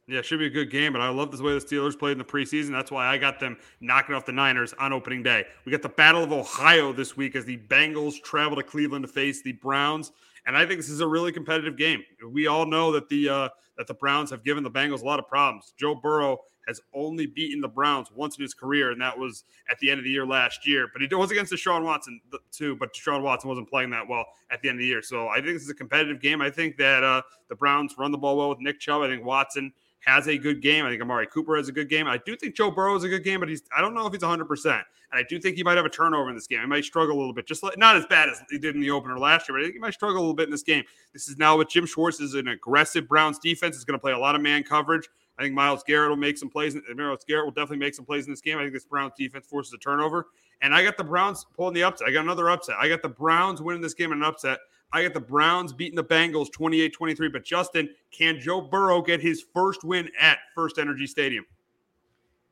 Yeah, 0.05 0.21
should 0.21 0.39
be 0.39 0.47
a 0.47 0.49
good 0.49 0.69
game, 0.69 0.91
but 0.91 1.01
I 1.01 1.07
love 1.07 1.35
the 1.35 1.41
way 1.41 1.53
the 1.53 1.59
Steelers 1.59 1.97
played 1.97 2.13
in 2.13 2.17
the 2.17 2.25
preseason. 2.25 2.71
That's 2.71 2.91
why 2.91 3.07
I 3.07 3.17
got 3.17 3.39
them 3.39 3.55
knocking 3.79 4.13
off 4.13 4.25
the 4.25 4.33
Niners 4.33 4.73
on 4.77 4.91
opening 4.91 5.23
day. 5.23 5.45
We 5.63 5.71
got 5.71 5.81
the 5.81 5.87
Battle 5.87 6.23
of 6.23 6.33
Ohio 6.33 6.91
this 6.91 7.15
week 7.15 7.37
as 7.37 7.45
the 7.45 7.57
Bengals 7.57 8.21
travel 8.21 8.57
to 8.57 8.63
Cleveland 8.63 9.05
to 9.05 9.11
face 9.11 9.41
the 9.41 9.53
Browns, 9.53 10.11
and 10.45 10.57
I 10.57 10.65
think 10.65 10.79
this 10.79 10.89
is 10.89 10.99
a 10.99 11.07
really 11.07 11.31
competitive 11.31 11.77
game. 11.77 12.03
We 12.29 12.47
all 12.47 12.65
know 12.65 12.91
that 12.91 13.07
the 13.07 13.29
uh, 13.29 13.49
that 13.77 13.87
the 13.87 13.93
Browns 13.93 14.29
have 14.31 14.43
given 14.43 14.61
the 14.61 14.71
Bengals 14.71 15.03
a 15.03 15.05
lot 15.05 15.19
of 15.19 15.27
problems. 15.27 15.73
Joe 15.77 15.95
Burrow 15.95 16.39
has 16.67 16.81
only 16.93 17.25
beaten 17.25 17.61
the 17.61 17.67
Browns 17.67 18.09
once 18.13 18.37
in 18.37 18.41
his 18.41 18.53
career, 18.53 18.91
and 18.91 19.01
that 19.01 19.17
was 19.17 19.45
at 19.69 19.79
the 19.79 19.89
end 19.89 19.99
of 19.99 20.03
the 20.03 20.09
year 20.09 20.25
last 20.25 20.67
year. 20.67 20.87
But 20.91 21.01
it 21.01 21.13
was 21.13 21.31
against 21.31 21.53
Deshaun 21.53 21.83
Watson 21.83 22.19
too, 22.51 22.75
but 22.75 22.93
Deshaun 22.93 23.21
Watson 23.21 23.49
wasn't 23.49 23.69
playing 23.69 23.89
that 23.91 24.07
well 24.07 24.25
at 24.51 24.61
the 24.61 24.69
end 24.69 24.77
of 24.77 24.81
the 24.81 24.87
year. 24.87 25.01
So 25.01 25.29
I 25.29 25.35
think 25.35 25.47
this 25.47 25.63
is 25.63 25.69
a 25.69 25.75
competitive 25.75 26.21
game. 26.21 26.41
I 26.41 26.49
think 26.49 26.77
that 26.77 27.03
uh, 27.03 27.21
the 27.49 27.55
Browns 27.55 27.95
run 27.97 28.11
the 28.11 28.17
ball 28.17 28.37
well 28.37 28.49
with 28.49 28.59
Nick 28.59 28.79
Chubb. 28.79 29.01
I 29.01 29.07
think 29.07 29.25
Watson 29.25 29.73
has 30.05 30.27
a 30.27 30.37
good 30.37 30.61
game. 30.61 30.85
I 30.85 30.89
think 30.89 31.01
Amari 31.01 31.27
Cooper 31.27 31.55
has 31.55 31.69
a 31.69 31.71
good 31.71 31.89
game. 31.89 32.07
I 32.07 32.19
do 32.25 32.35
think 32.35 32.55
Joe 32.55 32.71
Burrow 32.71 32.95
is 32.95 33.03
a 33.03 33.09
good 33.09 33.23
game, 33.23 33.39
but 33.39 33.49
he's 33.49 33.63
I 33.75 33.81
don't 33.81 33.93
know 33.93 34.05
if 34.05 34.13
he's 34.13 34.21
100%. 34.21 34.65
And 34.65 34.83
I 35.13 35.23
do 35.27 35.39
think 35.39 35.55
he 35.55 35.63
might 35.63 35.77
have 35.77 35.85
a 35.85 35.89
turnover 35.89 36.29
in 36.29 36.35
this 36.35 36.47
game. 36.47 36.59
He 36.61 36.65
might 36.65 36.83
struggle 36.83 37.15
a 37.15 37.19
little 37.19 37.33
bit, 37.33 37.45
just 37.45 37.61
like, 37.61 37.77
not 37.77 37.95
as 37.95 38.05
bad 38.07 38.29
as 38.29 38.41
he 38.49 38.57
did 38.57 38.75
in 38.75 38.81
the 38.81 38.91
opener 38.91 39.17
last 39.17 39.47
year, 39.47 39.57
but 39.57 39.61
I 39.61 39.65
think 39.65 39.75
he 39.75 39.79
might 39.79 39.93
struggle 39.93 40.17
a 40.17 40.21
little 40.21 40.33
bit 40.33 40.45
in 40.45 40.51
this 40.51 40.63
game. 40.63 40.83
This 41.13 41.27
is 41.27 41.37
now 41.37 41.57
with 41.57 41.69
Jim 41.69 41.85
Schwartz 41.85 42.19
is 42.19 42.33
an 42.33 42.47
aggressive 42.47 43.07
Browns 43.07 43.39
defense. 43.39 43.77
Is 43.77 43.85
going 43.85 43.97
to 43.97 44.01
play 44.01 44.13
a 44.13 44.17
lot 44.17 44.35
of 44.35 44.41
man 44.41 44.63
coverage. 44.63 45.07
I 45.37 45.43
think 45.43 45.55
Myles 45.55 45.83
Garrett 45.83 46.09
will 46.09 46.17
make 46.17 46.37
some 46.37 46.49
plays. 46.49 46.75
Myles 46.95 47.23
Garrett 47.27 47.45
will 47.45 47.51
definitely 47.51 47.77
make 47.77 47.95
some 47.95 48.05
plays 48.05 48.25
in 48.25 48.31
this 48.31 48.41
game. 48.41 48.57
I 48.57 48.61
think 48.61 48.73
this 48.73 48.85
Browns 48.85 49.13
defense 49.17 49.47
forces 49.47 49.73
a 49.73 49.77
turnover. 49.77 50.27
And 50.61 50.73
I 50.73 50.83
got 50.83 50.95
the 50.95 51.03
Browns 51.03 51.45
pulling 51.55 51.73
the 51.73 51.83
upset. 51.83 52.07
I 52.07 52.11
got 52.11 52.23
another 52.23 52.49
upset. 52.49 52.75
I 52.79 52.87
got 52.87 53.01
the 53.01 53.09
Browns 53.09 53.61
winning 53.61 53.81
this 53.81 53.93
game 53.93 54.11
in 54.11 54.19
an 54.19 54.23
upset. 54.23 54.59
I 54.93 55.01
got 55.01 55.13
the 55.13 55.19
Browns 55.19 55.73
beating 55.73 55.95
the 55.95 56.03
Bengals 56.03 56.51
28 56.51 56.93
23. 56.93 57.29
But 57.29 57.43
Justin, 57.43 57.89
can 58.11 58.39
Joe 58.39 58.61
Burrow 58.61 59.01
get 59.01 59.19
his 59.19 59.43
first 59.53 59.83
win 59.83 60.09
at 60.19 60.37
First 60.55 60.77
Energy 60.77 61.07
Stadium? 61.07 61.45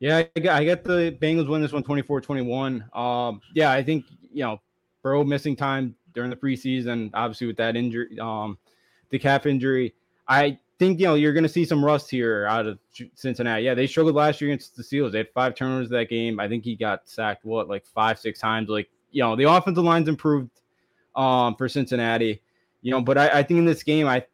Yeah, 0.00 0.24
I 0.34 0.40
got, 0.40 0.60
I 0.60 0.64
got 0.64 0.82
the 0.82 1.16
Bengals 1.22 1.48
win 1.48 1.62
this 1.62 1.72
one 1.72 1.84
24 1.84 2.20
21. 2.20 2.84
Um, 2.92 3.40
yeah, 3.54 3.70
I 3.70 3.84
think, 3.84 4.04
you 4.32 4.42
know, 4.42 4.60
Burrow 5.02 5.22
missing 5.22 5.54
time 5.54 5.94
during 6.12 6.30
the 6.30 6.36
preseason, 6.36 7.10
obviously 7.14 7.46
with 7.46 7.56
that 7.56 7.76
injury, 7.76 8.18
um, 8.20 8.58
the 9.10 9.18
calf 9.18 9.46
injury. 9.46 9.94
I 10.26 10.58
think 10.78 10.98
you 10.98 11.06
know 11.06 11.14
you're 11.14 11.32
going 11.32 11.44
to 11.44 11.48
see 11.48 11.64
some 11.64 11.84
rust 11.84 12.10
here 12.10 12.46
out 12.46 12.66
of 12.66 12.78
Cincinnati. 13.14 13.62
Yeah, 13.62 13.74
they 13.74 13.86
struggled 13.86 14.14
last 14.14 14.40
year 14.40 14.50
against 14.50 14.76
the 14.76 14.82
Seals. 14.82 15.12
They 15.12 15.18
had 15.18 15.30
five 15.32 15.54
turnovers 15.54 15.88
that 15.90 16.08
game. 16.08 16.40
I 16.40 16.48
think 16.48 16.64
he 16.64 16.74
got 16.74 17.08
sacked 17.08 17.44
what 17.44 17.68
like 17.68 17.86
five, 17.86 18.18
six 18.18 18.40
times. 18.40 18.68
Like 18.68 18.88
you 19.10 19.22
know, 19.22 19.36
the 19.36 19.44
offensive 19.44 19.84
line's 19.84 20.08
improved 20.08 20.50
um, 21.14 21.56
for 21.56 21.68
Cincinnati. 21.68 22.42
You 22.82 22.90
know, 22.90 23.00
but 23.00 23.16
I, 23.16 23.28
I 23.28 23.42
think 23.42 23.58
in 23.58 23.64
this 23.64 23.82
game, 23.82 24.06
I 24.06 24.24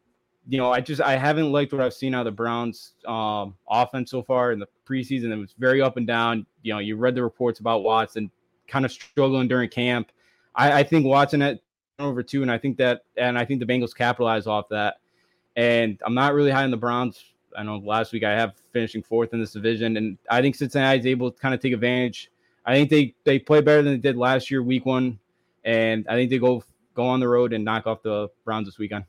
you 0.49 0.57
know, 0.57 0.71
I 0.71 0.81
just 0.81 0.99
I 0.99 1.15
haven't 1.15 1.51
liked 1.51 1.71
what 1.71 1.81
I've 1.81 1.93
seen 1.93 2.15
out 2.15 2.21
of 2.21 2.25
the 2.25 2.31
Browns 2.31 2.93
um, 3.05 3.55
offense 3.69 4.09
so 4.09 4.23
far 4.23 4.51
in 4.51 4.59
the 4.59 4.67
preseason. 4.87 5.31
It 5.31 5.35
was 5.37 5.53
very 5.59 5.79
up 5.79 5.97
and 5.97 6.07
down. 6.07 6.45
You 6.63 6.73
know, 6.73 6.79
you 6.79 6.95
read 6.97 7.13
the 7.13 7.21
reports 7.23 7.59
about 7.59 7.83
Watson 7.83 8.31
kind 8.67 8.83
of 8.83 8.91
struggling 8.91 9.47
during 9.47 9.69
camp. 9.69 10.11
I, 10.55 10.79
I 10.79 10.83
think 10.83 11.05
Watson 11.05 11.43
at 11.43 11.59
over 11.99 12.23
two, 12.23 12.41
and 12.41 12.51
I 12.51 12.57
think 12.57 12.77
that, 12.77 13.03
and 13.15 13.37
I 13.37 13.45
think 13.45 13.59
the 13.59 13.65
Bengals 13.65 13.95
capitalize 13.95 14.47
off 14.47 14.69
that. 14.69 14.97
And 15.55 15.99
I'm 16.03 16.15
not 16.15 16.33
really 16.33 16.51
high 16.51 16.63
on 16.63 16.71
the 16.71 16.77
Browns. 16.77 17.23
I 17.55 17.63
know 17.63 17.77
last 17.77 18.11
week 18.13 18.23
I 18.23 18.31
have 18.31 18.53
finishing 18.71 19.03
fourth 19.03 19.33
in 19.33 19.39
this 19.39 19.53
division, 19.53 19.97
and 19.97 20.17
I 20.31 20.41
think 20.41 20.55
Cincinnati 20.55 20.99
is 20.99 21.05
able 21.05 21.31
to 21.31 21.39
kind 21.39 21.53
of 21.53 21.59
take 21.59 21.73
advantage. 21.73 22.31
I 22.65 22.73
think 22.73 22.89
they 22.89 23.13
they 23.23 23.37
play 23.37 23.61
better 23.61 23.83
than 23.83 23.93
they 23.93 23.99
did 23.99 24.17
last 24.17 24.49
year, 24.49 24.63
week 24.63 24.85
one, 24.85 25.19
and 25.63 26.05
I 26.09 26.15
think 26.15 26.29
they 26.29 26.39
go 26.39 26.63
go 26.93 27.05
on 27.05 27.19
the 27.19 27.27
road 27.27 27.53
and 27.53 27.63
knock 27.63 27.87
off 27.87 28.01
the 28.01 28.29
Browns 28.45 28.67
this 28.67 28.77
weekend. 28.77 29.05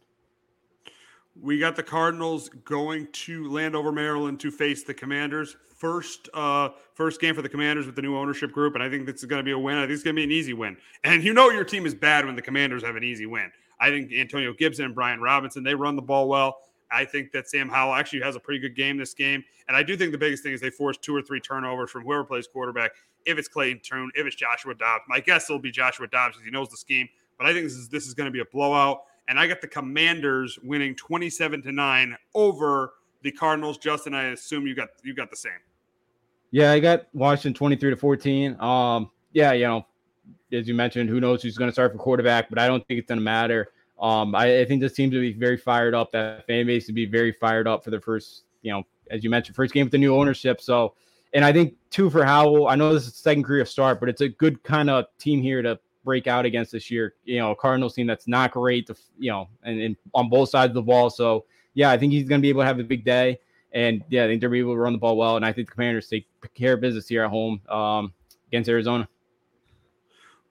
We 1.40 1.58
got 1.58 1.76
the 1.76 1.82
Cardinals 1.82 2.48
going 2.48 3.08
to 3.12 3.50
Landover, 3.50 3.92
Maryland 3.92 4.40
to 4.40 4.50
face 4.50 4.82
the 4.82 4.94
Commanders. 4.94 5.56
First 5.76 6.28
uh 6.34 6.70
first 6.94 7.20
game 7.20 7.34
for 7.34 7.42
the 7.42 7.48
Commanders 7.48 7.86
with 7.86 7.96
the 7.96 8.02
new 8.02 8.16
ownership 8.16 8.52
group, 8.52 8.74
and 8.74 8.82
I 8.82 8.90
think 8.90 9.06
this 9.06 9.16
is 9.16 9.24
going 9.24 9.40
to 9.40 9.44
be 9.44 9.52
a 9.52 9.58
win. 9.58 9.76
I 9.78 9.82
think 9.82 9.92
it's 9.92 10.02
going 10.02 10.16
to 10.16 10.20
be 10.20 10.24
an 10.24 10.32
easy 10.32 10.52
win. 10.52 10.76
And 11.04 11.24
you 11.24 11.32
know 11.32 11.48
your 11.50 11.64
team 11.64 11.86
is 11.86 11.94
bad 11.94 12.26
when 12.26 12.36
the 12.36 12.42
Commanders 12.42 12.82
have 12.82 12.96
an 12.96 13.04
easy 13.04 13.26
win. 13.26 13.50
I 13.80 13.88
think 13.88 14.12
Antonio 14.12 14.52
Gibson 14.52 14.84
and 14.84 14.94
Brian 14.94 15.20
Robinson, 15.20 15.62
they 15.62 15.74
run 15.74 15.96
the 15.96 16.02
ball 16.02 16.28
well. 16.28 16.58
I 16.92 17.04
think 17.04 17.32
that 17.32 17.48
Sam 17.48 17.68
Howell 17.68 17.94
actually 17.94 18.20
has 18.22 18.36
a 18.36 18.40
pretty 18.40 18.58
good 18.58 18.76
game 18.76 18.98
this 18.98 19.14
game. 19.14 19.44
And 19.68 19.76
I 19.76 19.82
do 19.82 19.96
think 19.96 20.12
the 20.12 20.18
biggest 20.18 20.42
thing 20.42 20.52
is 20.52 20.60
they 20.60 20.70
force 20.70 20.98
two 20.98 21.14
or 21.14 21.22
three 21.22 21.40
turnovers 21.40 21.90
from 21.90 22.02
whoever 22.02 22.24
plays 22.24 22.46
quarterback. 22.46 22.90
If 23.26 23.38
it's 23.38 23.48
Clayton 23.48 23.80
Tune, 23.82 24.10
if 24.14 24.26
it's 24.26 24.36
Joshua 24.36 24.74
Dobbs. 24.74 25.04
My 25.08 25.20
guess 25.20 25.48
it'll 25.48 25.60
be 25.60 25.70
Joshua 25.70 26.06
Dobbs 26.06 26.36
because 26.36 26.44
he 26.44 26.50
knows 26.50 26.68
the 26.68 26.76
scheme. 26.76 27.08
But 27.38 27.46
I 27.46 27.52
think 27.52 27.64
this 27.64 27.74
is 27.74 27.88
this 27.88 28.06
is 28.06 28.14
going 28.14 28.26
to 28.26 28.32
be 28.32 28.40
a 28.40 28.44
blowout 28.44 29.02
and 29.30 29.38
I 29.38 29.46
got 29.46 29.60
the 29.60 29.68
Commanders 29.68 30.58
winning 30.62 30.96
27 30.96 31.62
to 31.62 31.72
9 31.72 32.16
over 32.34 32.94
the 33.22 33.30
Cardinals. 33.30 33.78
Justin, 33.78 34.12
I 34.12 34.32
assume 34.32 34.66
you 34.66 34.74
got 34.74 34.88
you 35.04 35.14
got 35.14 35.30
the 35.30 35.36
same. 35.36 35.52
Yeah, 36.50 36.72
I 36.72 36.80
got 36.80 37.06
Washington 37.14 37.54
23 37.54 37.90
to 37.90 37.96
14. 37.96 38.60
Um, 38.60 39.08
yeah, 39.32 39.52
you 39.52 39.64
know, 39.64 39.86
as 40.52 40.66
you 40.66 40.74
mentioned, 40.74 41.08
who 41.08 41.20
knows 41.20 41.44
who's 41.44 41.56
going 41.56 41.68
to 41.68 41.72
start 41.72 41.92
for 41.92 41.98
quarterback, 41.98 42.50
but 42.50 42.58
I 42.58 42.66
don't 42.66 42.84
think 42.88 42.98
it's 42.98 43.08
going 43.08 43.20
to 43.20 43.24
matter. 43.24 43.70
Um, 44.00 44.34
I, 44.34 44.60
I, 44.60 44.64
think 44.64 44.80
this 44.80 44.94
team 44.94 45.10
to 45.12 45.20
be 45.20 45.32
very 45.32 45.58
fired 45.58 45.94
up. 45.94 46.10
That 46.10 46.46
fan 46.46 46.66
base 46.66 46.86
to 46.86 46.92
be 46.92 47.06
very 47.06 47.32
fired 47.32 47.68
up 47.68 47.84
for 47.84 47.90
the 47.90 48.00
first, 48.00 48.44
you 48.62 48.72
know, 48.72 48.82
as 49.10 49.22
you 49.22 49.30
mentioned, 49.30 49.54
first 49.54 49.74
game 49.74 49.84
with 49.84 49.92
the 49.92 49.98
new 49.98 50.16
ownership. 50.16 50.60
So, 50.60 50.94
and 51.32 51.44
I 51.44 51.52
think 51.52 51.74
two 51.90 52.10
for 52.10 52.24
Howell. 52.24 52.68
I 52.68 52.74
know 52.74 52.92
this 52.92 53.06
is 53.06 53.14
second 53.14 53.44
career 53.44 53.64
start, 53.64 54.00
but 54.00 54.08
it's 54.08 54.20
a 54.20 54.28
good 54.28 54.62
kind 54.62 54.90
of 54.90 55.06
team 55.18 55.42
here 55.42 55.62
to 55.62 55.78
break 56.04 56.26
out 56.26 56.44
against 56.44 56.72
this 56.72 56.90
year. 56.90 57.14
You 57.24 57.38
know, 57.38 57.54
Cardinals 57.54 57.94
team 57.94 58.06
that's 58.06 58.26
not 58.26 58.52
great, 58.52 58.86
to, 58.88 58.96
you 59.18 59.30
know, 59.30 59.48
and, 59.62 59.80
and 59.80 59.96
on 60.14 60.28
both 60.28 60.48
sides 60.48 60.70
of 60.70 60.74
the 60.74 60.82
ball. 60.82 61.10
So 61.10 61.44
yeah, 61.74 61.90
I 61.90 61.98
think 61.98 62.12
he's 62.12 62.28
going 62.28 62.40
to 62.40 62.42
be 62.42 62.48
able 62.48 62.62
to 62.62 62.66
have 62.66 62.78
a 62.78 62.84
big 62.84 63.04
day. 63.04 63.38
And 63.72 64.02
yeah, 64.08 64.24
I 64.24 64.26
think 64.26 64.40
they'll 64.40 64.50
be 64.50 64.58
able 64.58 64.74
to 64.74 64.80
run 64.80 64.92
the 64.92 64.98
ball 64.98 65.16
well. 65.16 65.36
And 65.36 65.44
I 65.44 65.52
think 65.52 65.68
the 65.68 65.74
Commanders 65.74 66.08
take 66.08 66.26
care 66.54 66.74
of 66.74 66.80
business 66.80 67.06
here 67.06 67.22
at 67.24 67.30
home 67.30 67.60
um, 67.68 68.12
against 68.48 68.68
Arizona. 68.68 69.08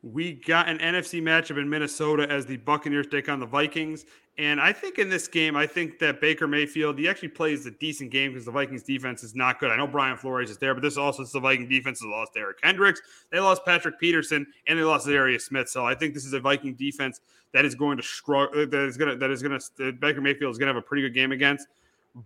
We 0.02 0.34
got 0.34 0.70
an 0.70 0.78
NFC 0.78 1.22
matchup 1.22 1.58
in 1.58 1.70
Minnesota 1.70 2.26
as 2.30 2.46
the 2.46 2.56
Buccaneers 2.56 3.08
take 3.08 3.28
on 3.28 3.42
the 3.42 3.46
Vikings. 3.46 4.06
And 4.40 4.62
I 4.62 4.72
think 4.72 5.00
in 5.00 5.10
this 5.10 5.28
game, 5.28 5.58
I 5.58 5.68
think 5.68 6.00
that 6.00 6.22
Baker 6.22 6.48
Mayfield, 6.48 6.98
he 6.98 7.10
actually 7.10 7.28
plays 7.28 7.66
a 7.66 7.72
decent 7.72 8.10
game 8.10 8.32
because 8.32 8.46
the 8.46 8.52
Vikings 8.52 8.84
defense 8.84 9.22
is 9.22 9.36
not 9.36 9.60
good. 9.60 9.70
I 9.70 9.76
know 9.76 9.86
Brian 9.86 10.16
Flores 10.16 10.50
is 10.50 10.58
there, 10.58 10.74
but 10.74 10.82
this 10.82 10.96
also 10.96 11.24
is 11.24 11.34
the 11.34 11.42
Viking 11.42 11.68
defense 11.68 12.00
has 12.00 12.08
lost 12.08 12.32
Eric 12.38 12.62
Kendricks. 12.62 13.02
They 13.34 13.42
lost 13.42 13.66
Patrick 13.66 14.00
Peterson 14.00 14.48
and 14.66 14.80
they 14.80 14.84
lost 14.84 15.06
Darius 15.06 15.46
Smith. 15.46 15.68
So 15.68 15.86
I 15.86 15.94
think 15.94 16.14
this 16.14 16.26
is 16.26 16.32
a 16.32 16.40
Viking 16.40 16.74
defense 16.74 17.20
that 17.52 17.66
is 17.66 17.76
going 17.76 17.98
to 17.98 18.04
struggle. 18.04 18.66
That 18.66 18.88
is 18.88 18.96
going 18.96 19.12
to, 19.12 19.18
that 19.18 19.30
is 19.30 19.44
going 19.44 19.60
to, 19.78 19.92
Baker 19.92 20.22
Mayfield 20.22 20.52
is 20.52 20.58
going 20.58 20.68
to 20.68 20.74
have 20.74 20.82
a 20.82 20.88
pretty 20.88 21.02
good 21.02 21.14
game 21.14 21.34
against. 21.34 21.68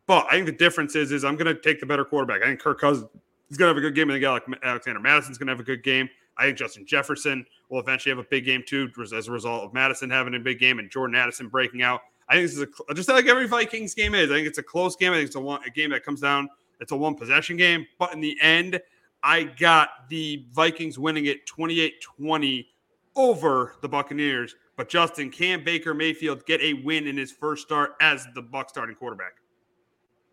But 0.05 0.27
I 0.27 0.33
think 0.33 0.45
the 0.45 0.51
difference 0.51 0.95
is, 0.95 1.11
is 1.11 1.25
I'm 1.25 1.35
going 1.35 1.53
to 1.53 1.59
take 1.59 1.79
the 1.79 1.87
better 1.87 2.05
quarterback. 2.05 2.43
I 2.43 2.45
think 2.45 2.59
Kirk 2.59 2.79
Cousins 2.79 3.09
is 3.49 3.57
going 3.57 3.73
to 3.73 3.75
have 3.75 3.77
a 3.77 3.81
good 3.81 3.95
game. 3.95 4.11
I 4.11 4.39
think 4.39 4.59
Alexander 4.63 4.99
Mattison's 4.99 5.39
going 5.39 5.47
to 5.47 5.53
have 5.53 5.59
a 5.59 5.63
good 5.63 5.83
game. 5.83 6.07
I 6.37 6.45
think 6.45 6.57
Justin 6.57 6.85
Jefferson 6.85 7.45
will 7.69 7.79
eventually 7.79 8.11
have 8.11 8.23
a 8.23 8.27
big 8.29 8.45
game 8.45 8.63
too, 8.65 8.89
as 9.15 9.27
a 9.27 9.31
result 9.31 9.63
of 9.63 9.73
Mattison 9.73 10.09
having 10.09 10.35
a 10.35 10.39
big 10.39 10.59
game 10.59 10.79
and 10.79 10.89
Jordan 10.89 11.15
Addison 11.15 11.47
breaking 11.47 11.81
out. 11.81 12.01
I 12.29 12.35
think 12.35 12.47
this 12.47 12.57
is 12.57 12.65
a, 12.89 12.93
just 12.93 13.09
like 13.09 13.27
every 13.27 13.47
Vikings 13.47 13.93
game 13.93 14.15
is. 14.15 14.31
I 14.31 14.35
think 14.35 14.47
it's 14.47 14.57
a 14.57 14.63
close 14.63 14.95
game. 14.95 15.11
I 15.11 15.17
think 15.17 15.27
it's 15.27 15.35
a, 15.35 15.39
one, 15.39 15.61
a 15.65 15.69
game 15.69 15.91
that 15.91 16.03
comes 16.03 16.21
down. 16.21 16.49
It's 16.79 16.91
a 16.91 16.95
one 16.95 17.15
possession 17.15 17.57
game, 17.57 17.85
but 17.99 18.13
in 18.13 18.21
the 18.21 18.37
end, 18.41 18.81
I 19.21 19.43
got 19.43 20.09
the 20.09 20.45
Vikings 20.51 20.99
winning 20.99 21.27
it 21.27 21.45
28 21.45 22.01
20 22.01 22.67
over 23.15 23.75
the 23.81 23.87
Buccaneers. 23.87 24.55
But 24.75 24.89
Justin, 24.89 25.29
can 25.29 25.63
Baker 25.63 25.93
Mayfield 25.93 26.45
get 26.45 26.59
a 26.61 26.73
win 26.73 27.07
in 27.07 27.15
his 27.15 27.31
first 27.31 27.63
start 27.63 27.95
as 28.01 28.27
the 28.33 28.41
Buck 28.41 28.69
starting 28.69 28.95
quarterback? 28.95 29.33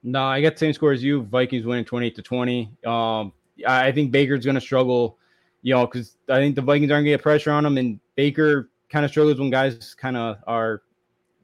No, 0.03 0.25
I 0.25 0.41
got 0.41 0.55
the 0.55 0.59
same 0.59 0.73
score 0.73 0.93
as 0.93 1.05
you. 1.05 1.23
Vikings 1.25 1.67
winning 1.67 1.85
28 1.85 2.17
to 2.17 2.23
20. 2.23 2.73
Um, 2.87 3.33
I 3.67 3.93
think 3.93 4.11
Baker's 4.11 4.45
going 4.45 4.55
to 4.55 4.61
struggle 4.61 5.19
you 5.63 5.75
know, 5.75 5.87
because 5.87 6.17
I 6.29 6.39
think 6.39 6.57
the 6.57 6.63
Vikings 6.63 6.91
aren't 6.91 7.05
going 7.05 7.13
to 7.13 7.19
get 7.19 7.23
pressure 7.23 7.51
on 7.51 7.67
him, 7.67 7.79
and 7.79 8.01
Baker 8.17 8.71
kind 8.89 9.05
of 9.05 9.11
struggles 9.11 9.39
when 9.39 9.51
guys 9.51 9.95
kind 9.95 10.17
of 10.17 10.39
are, 10.47 10.83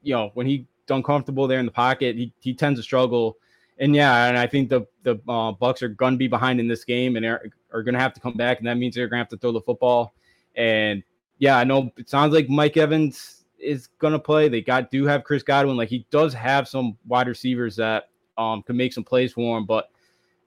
you 0.03 0.13
know, 0.13 0.31
when 0.33 0.47
he's 0.47 0.65
uncomfortable 0.89 1.47
there 1.47 1.59
in 1.59 1.65
the 1.65 1.71
pocket, 1.71 2.15
he, 2.15 2.33
he 2.39 2.53
tends 2.53 2.79
to 2.79 2.83
struggle. 2.83 3.37
And 3.79 3.95
yeah, 3.95 4.27
and 4.27 4.37
I 4.37 4.47
think 4.47 4.69
the 4.69 4.87
the 5.03 5.19
uh, 5.27 5.51
Bucks 5.51 5.83
are 5.83 5.89
going 5.89 6.13
to 6.13 6.17
be 6.17 6.27
behind 6.27 6.59
in 6.59 6.67
this 6.67 6.83
game 6.83 7.15
and 7.15 7.25
are, 7.25 7.43
are 7.71 7.83
going 7.83 7.93
to 7.93 7.99
have 7.99 8.13
to 8.13 8.19
come 8.19 8.33
back, 8.33 8.57
and 8.57 8.67
that 8.67 8.77
means 8.77 8.95
they're 8.95 9.07
going 9.07 9.17
to 9.17 9.21
have 9.21 9.29
to 9.29 9.37
throw 9.37 9.51
the 9.51 9.61
football. 9.61 10.13
And 10.55 11.03
yeah, 11.37 11.57
I 11.57 11.63
know 11.63 11.91
it 11.97 12.09
sounds 12.09 12.33
like 12.33 12.49
Mike 12.49 12.77
Evans 12.77 13.45
is 13.59 13.87
going 13.99 14.13
to 14.13 14.19
play. 14.19 14.49
They 14.49 14.61
got 14.61 14.89
do 14.89 15.05
have 15.05 15.23
Chris 15.23 15.43
Godwin, 15.43 15.77
like 15.77 15.89
he 15.89 16.07
does 16.09 16.33
have 16.33 16.67
some 16.67 16.97
wide 17.07 17.27
receivers 17.27 17.75
that 17.75 18.09
um 18.37 18.63
can 18.63 18.75
make 18.75 18.93
some 18.93 19.03
plays 19.03 19.33
for 19.33 19.57
him, 19.57 19.65
but 19.65 19.89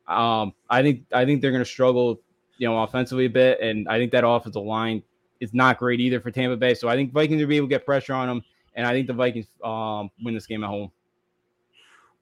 um 0.09 0.53
I 0.69 0.83
think 0.83 1.05
I 1.13 1.25
think 1.25 1.41
they're 1.41 1.53
going 1.53 1.65
to 1.65 1.71
struggle 1.71 2.21
you 2.61 2.69
know, 2.69 2.83
offensively 2.83 3.25
a 3.25 3.31
bit. 3.31 3.59
And 3.61 3.89
I 3.89 3.99
think 3.99 4.13
that 4.13 4.25
offensive 4.25 4.63
line 4.63 5.03
is 5.41 5.55
not 5.55 5.79
great 5.79 5.99
either 5.99 6.21
for 6.21 6.31
Tampa 6.31 6.59
Bay. 6.59 6.75
So 6.75 6.89
I 6.89 6.95
think 6.95 7.11
Vikings 7.11 7.41
will 7.41 7.49
be 7.49 7.57
able 7.57 7.67
to 7.69 7.71
get 7.71 7.87
pressure 7.87 8.13
on 8.13 8.29
them. 8.29 8.43
And 8.75 8.87
I 8.87 8.93
think 8.93 9.07
the 9.07 9.15
Vikings 9.15 9.47
um, 9.65 10.11
win 10.23 10.35
this 10.35 10.47
game 10.47 10.63
at 10.63 10.69
home. 10.69 10.93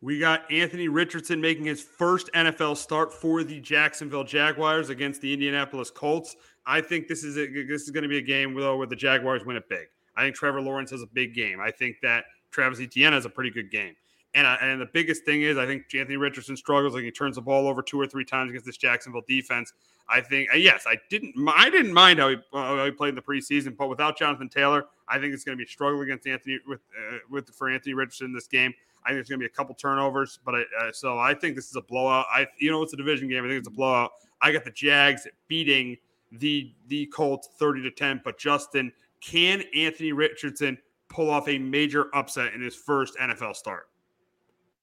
We 0.01 0.21
got 0.21 0.51
Anthony 0.51 0.87
Richardson 0.87 1.41
making 1.41 1.65
his 1.65 1.83
first 1.83 2.31
NFL 2.33 2.77
start 2.77 3.13
for 3.13 3.43
the 3.43 3.59
Jacksonville 3.59 4.23
Jaguars 4.23 4.91
against 4.91 5.21
the 5.21 5.33
Indianapolis 5.33 5.91
Colts. 5.91 6.37
I 6.65 6.81
think 6.81 7.09
this 7.09 7.25
is 7.25 7.37
a, 7.37 7.49
this 7.65 7.83
is 7.83 7.91
going 7.91 8.05
to 8.05 8.09
be 8.09 8.19
a 8.19 8.23
game 8.23 8.55
though 8.55 8.77
where 8.77 8.87
the 8.87 8.95
Jaguars 8.95 9.45
win 9.45 9.57
it 9.57 9.69
big. 9.69 9.89
I 10.17 10.23
think 10.23 10.37
Trevor 10.37 10.61
Lawrence 10.61 10.93
has 10.93 11.03
a 11.03 11.07
big 11.07 11.35
game. 11.35 11.59
I 11.61 11.73
think 11.73 11.97
that 12.03 12.25
Travis 12.53 12.81
Etienne 12.81 13.13
has 13.13 13.25
a 13.25 13.29
pretty 13.29 13.51
good 13.51 13.73
game. 13.73 13.97
And, 14.35 14.47
I, 14.47 14.57
and 14.57 14.81
the 14.81 14.89
biggest 14.93 15.25
thing 15.25 15.43
is, 15.43 15.57
I 15.57 15.67
think 15.67 15.85
Anthony 15.95 16.17
Richardson 16.17 16.57
struggles. 16.57 16.95
Like 16.95 17.05
he 17.05 17.11
turns 17.11 17.37
the 17.37 17.43
ball 17.43 17.67
over 17.67 17.83
two 17.83 18.01
or 18.01 18.07
three 18.07 18.25
times 18.25 18.51
against 18.51 18.67
this 18.67 18.77
Jacksonville 18.77 19.25
defense. 19.27 19.73
I 20.09 20.21
think, 20.21 20.51
uh, 20.53 20.57
yes, 20.57 20.85
I 20.87 20.97
didn't, 21.11 21.35
I 21.49 21.71
didn't 21.71 21.93
mind 21.93 22.19
how 22.19 22.29
he, 22.29 22.37
uh, 22.53 22.77
how 22.77 22.85
he 22.85 22.91
played 22.91 23.11
in 23.11 23.15
the 23.15 23.23
preseason, 23.23 23.77
but 23.77 23.89
without 23.89 24.19
Jonathan 24.19 24.49
Taylor, 24.49 24.87
I 25.09 25.19
think 25.19 25.35
it's 25.35 25.45
going 25.45 25.57
to 25.57 25.63
be 25.63 25.67
a 25.67 25.71
struggle 25.71 26.01
against 26.03 26.27
Anthony 26.27 26.59
with 26.67 26.81
uh, 26.97 27.19
with 27.31 27.49
for 27.51 27.69
Anthony 27.69 27.95
Richardson 27.95 28.27
in 28.27 28.33
this 28.33 28.47
game. 28.47 28.73
I 29.05 29.09
think 29.09 29.17
there's 29.19 29.29
going 29.29 29.41
to 29.41 29.45
be 29.45 29.47
a 29.47 29.57
couple 29.57 29.75
turnovers, 29.75 30.39
but 30.45 30.55
I, 30.55 30.61
uh, 30.81 30.93
so 30.93 31.19
I 31.19 31.33
think 31.35 31.57
this 31.57 31.69
is 31.71 31.77
a 31.77 31.83
blowout. 31.83 32.27
I, 32.31 32.47
you 32.59 32.71
know, 32.71 32.83
it's 32.83 32.93
a 32.93 32.97
division 32.97 33.29
game. 33.29 33.45
I 33.45 33.49
think 33.49 33.59
it's 33.59 33.69
a 33.69 33.73
blowout. 33.73 34.13
I 34.41 34.53
got 34.53 34.65
the 34.65 34.71
Jags 34.71 35.27
beating 35.47 35.97
the 36.33 36.73
the 36.89 37.07
Colts 37.07 37.49
30 37.59 37.83
to 37.83 37.91
10. 37.91 38.21
But 38.25 38.39
Justin, 38.39 38.93
can 39.21 39.63
Anthony 39.75 40.13
Richardson 40.13 40.79
pull 41.09 41.31
off 41.31 41.49
a 41.49 41.59
major 41.59 42.15
upset 42.15 42.53
in 42.55 42.61
his 42.61 42.75
first 42.75 43.17
NFL 43.19 43.57
start? 43.57 43.89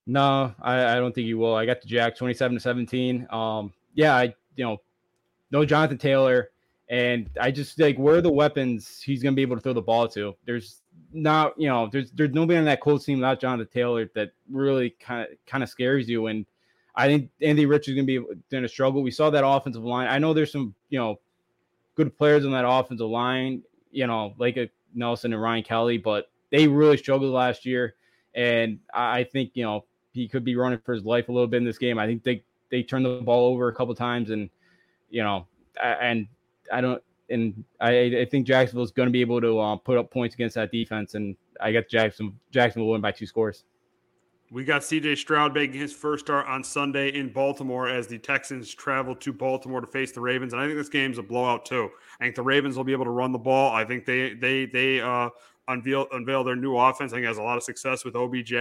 No, 0.07 0.53
I, 0.61 0.93
I 0.93 0.95
don't 0.95 1.13
think 1.13 1.25
he 1.25 1.33
will. 1.33 1.55
I 1.55 1.65
got 1.65 1.81
the 1.81 1.87
Jack 1.87 2.15
27 2.15 2.57
to 2.57 2.61
17. 2.61 3.27
Um, 3.31 3.73
yeah, 3.93 4.15
I 4.15 4.35
you 4.55 4.63
know, 4.63 4.81
no 5.51 5.65
Jonathan 5.65 5.97
Taylor. 5.97 6.49
And 6.87 7.29
I 7.41 7.49
just 7.49 7.79
like 7.79 7.97
where 7.97 8.17
are 8.17 8.21
the 8.21 8.31
weapons 8.31 9.01
he's 9.01 9.23
gonna 9.23 9.35
be 9.35 9.41
able 9.41 9.55
to 9.55 9.61
throw 9.61 9.73
the 9.73 9.81
ball 9.81 10.07
to? 10.09 10.35
There's 10.45 10.81
not, 11.11 11.59
you 11.59 11.67
know, 11.67 11.89
there's 11.91 12.11
there's 12.11 12.33
nobody 12.33 12.59
on 12.59 12.65
that 12.65 12.81
Colts 12.81 13.05
team 13.05 13.17
without 13.17 13.39
Jonathan 13.39 13.71
Taylor 13.73 14.09
that 14.13 14.31
really 14.51 14.91
kind 14.99 15.23
of 15.23 15.37
kind 15.47 15.63
of 15.63 15.69
scares 15.69 16.07
you. 16.07 16.27
And 16.27 16.45
I 16.95 17.07
think 17.07 17.31
Andy 17.41 17.65
Rich 17.65 17.87
is 17.87 17.95
gonna 17.95 18.05
be 18.05 18.23
gonna 18.51 18.67
struggle. 18.67 19.01
We 19.01 19.09
saw 19.09 19.31
that 19.31 19.45
offensive 19.45 19.83
line. 19.83 20.07
I 20.07 20.19
know 20.19 20.33
there's 20.33 20.51
some, 20.51 20.75
you 20.89 20.99
know, 20.99 21.19
good 21.95 22.15
players 22.15 22.45
on 22.45 22.51
that 22.51 22.67
offensive 22.67 23.09
line, 23.09 23.63
you 23.91 24.05
know, 24.05 24.35
like 24.37 24.57
a 24.57 24.69
Nelson 24.93 25.33
and 25.33 25.41
Ryan 25.41 25.63
Kelly, 25.63 25.97
but 25.97 26.29
they 26.51 26.67
really 26.67 26.97
struggled 26.97 27.33
last 27.33 27.65
year, 27.65 27.95
and 28.35 28.79
I 28.93 29.23
think 29.23 29.51
you 29.55 29.63
know 29.63 29.85
he 30.15 30.29
could 30.29 30.45
be 30.45 30.55
running 30.55 30.79
for 30.79 30.93
his 30.93 31.03
life 31.03 31.27
a 31.27 31.31
little 31.31 31.47
bit 31.47 31.57
in 31.57 31.65
this 31.65 31.77
game. 31.77 31.99
I 31.99 32.07
think 32.07 32.23
they 32.23 32.41
they 32.71 32.81
turned 32.81 33.05
the 33.05 33.21
ball 33.21 33.53
over 33.53 33.67
a 33.67 33.75
couple 33.75 33.93
times, 33.93 34.29
and 34.29 34.49
you 35.09 35.21
know, 35.21 35.45
and 35.83 36.27
I 36.71 36.81
don't, 36.81 37.03
and 37.29 37.63
I, 37.81 38.21
I 38.21 38.25
think 38.25 38.47
Jacksonville 38.47 38.85
is 38.85 38.91
going 38.91 39.07
to 39.07 39.11
be 39.11 39.21
able 39.21 39.41
to 39.41 39.59
uh, 39.59 39.75
put 39.75 39.97
up 39.97 40.09
points 40.09 40.33
against 40.33 40.55
that 40.55 40.71
defense, 40.71 41.15
and 41.15 41.35
I 41.59 41.73
got 41.73 41.89
Jackson 41.89 42.39
Jacksonville 42.49 42.87
will 42.87 42.93
win 42.93 43.01
by 43.01 43.11
two 43.11 43.25
scores. 43.25 43.65
We 44.51 44.63
got 44.63 44.83
CJ 44.83 45.17
Stroud 45.17 45.53
making 45.53 45.79
his 45.79 45.91
first 45.91 46.25
start 46.25 46.47
on 46.47 46.63
Sunday 46.63 47.09
in 47.09 47.33
Baltimore 47.33 47.89
as 47.89 48.07
the 48.07 48.19
Texans 48.19 48.73
travel 48.73 49.15
to 49.15 49.33
Baltimore 49.33 49.81
to 49.81 49.87
face 49.87 50.13
the 50.13 50.21
Ravens, 50.21 50.53
and 50.53 50.61
I 50.61 50.65
think 50.65 50.77
this 50.77 50.87
game's 50.87 51.17
a 51.17 51.23
blowout 51.23 51.65
too. 51.65 51.89
I 52.21 52.25
think 52.25 52.35
the 52.35 52.43
Ravens 52.43 52.77
will 52.77 52.85
be 52.85 52.93
able 52.93 53.05
to 53.05 53.11
run 53.11 53.33
the 53.33 53.39
ball. 53.39 53.73
I 53.73 53.83
think 53.83 54.05
they 54.05 54.33
they 54.33 54.65
they 54.65 55.01
uh, 55.01 55.29
unveil 55.67 56.07
unveil 56.13 56.43
their 56.43 56.55
new 56.55 56.77
offense. 56.77 57.11
I 57.11 57.17
think 57.17 57.27
has 57.27 57.37
a 57.37 57.43
lot 57.43 57.57
of 57.57 57.63
success 57.63 58.05
with 58.05 58.15
OBJ 58.15 58.53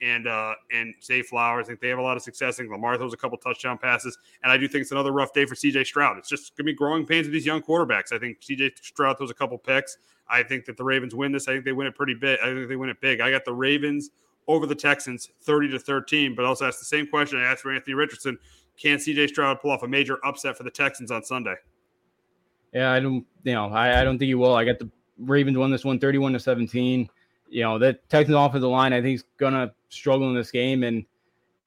and 0.00 0.26
uh, 0.26 0.54
and 0.72 0.94
Zay 1.02 1.22
Flowers. 1.22 1.64
I 1.64 1.68
think 1.68 1.80
they 1.80 1.88
have 1.88 1.98
a 1.98 2.02
lot 2.02 2.16
of 2.16 2.22
success. 2.22 2.54
I 2.54 2.62
think 2.62 2.72
Lamar 2.72 2.96
throws 2.96 3.14
a 3.14 3.16
couple 3.16 3.38
touchdown 3.38 3.78
passes, 3.78 4.18
and 4.42 4.52
I 4.52 4.56
do 4.56 4.68
think 4.68 4.82
it's 4.82 4.92
another 4.92 5.12
rough 5.12 5.32
day 5.32 5.46
for 5.46 5.54
CJ 5.54 5.86
Stroud. 5.86 6.18
It's 6.18 6.28
just 6.28 6.56
gonna 6.56 6.66
be 6.66 6.74
growing 6.74 7.06
pains 7.06 7.26
with 7.26 7.32
these 7.32 7.46
young 7.46 7.62
quarterbacks. 7.62 8.12
I 8.12 8.18
think 8.18 8.40
CJ 8.40 8.72
Stroud 8.82 9.18
throws 9.18 9.30
a 9.30 9.34
couple 9.34 9.58
picks. 9.58 9.98
I 10.28 10.42
think 10.42 10.64
that 10.66 10.76
the 10.76 10.84
Ravens 10.84 11.14
win 11.14 11.32
this. 11.32 11.48
I 11.48 11.52
think 11.52 11.64
they 11.64 11.72
win 11.72 11.86
it 11.86 11.94
pretty 11.94 12.14
big. 12.14 12.38
I 12.40 12.52
think 12.52 12.68
they 12.68 12.76
win 12.76 12.90
it 12.90 13.00
big. 13.00 13.20
I 13.20 13.30
got 13.30 13.44
the 13.44 13.54
Ravens 13.54 14.10
over 14.48 14.66
the 14.66 14.74
Texans 14.74 15.30
30 15.42 15.70
to 15.70 15.78
13, 15.78 16.34
but 16.34 16.44
also 16.44 16.66
ask 16.66 16.78
the 16.78 16.84
same 16.84 17.06
question 17.06 17.38
I 17.38 17.44
asked 17.44 17.62
for 17.62 17.72
Anthony 17.72 17.94
Richardson. 17.94 18.38
Can 18.76 18.98
CJ 18.98 19.28
Stroud 19.28 19.60
pull 19.60 19.70
off 19.70 19.82
a 19.82 19.88
major 19.88 20.18
upset 20.24 20.56
for 20.56 20.62
the 20.62 20.70
Texans 20.70 21.10
on 21.10 21.24
Sunday? 21.24 21.54
Yeah, 22.72 22.92
I 22.92 23.00
don't, 23.00 23.24
you 23.44 23.54
know, 23.54 23.68
I, 23.68 24.00
I 24.00 24.04
don't 24.04 24.18
think 24.18 24.28
he 24.28 24.34
will. 24.34 24.54
I 24.54 24.64
got 24.64 24.78
the 24.78 24.90
Ravens 25.18 25.56
won 25.56 25.70
this 25.70 25.84
one 25.84 25.98
31 25.98 26.34
to 26.34 26.40
17. 26.40 27.08
You 27.48 27.62
know, 27.62 27.78
that 27.78 28.06
Texans 28.08 28.36
offensive 28.36 28.68
line, 28.68 28.92
I 28.92 29.00
think, 29.00 29.16
is 29.16 29.24
gonna 29.38 29.72
struggle 29.88 30.28
in 30.28 30.34
this 30.34 30.50
game. 30.50 30.82
And 30.82 31.04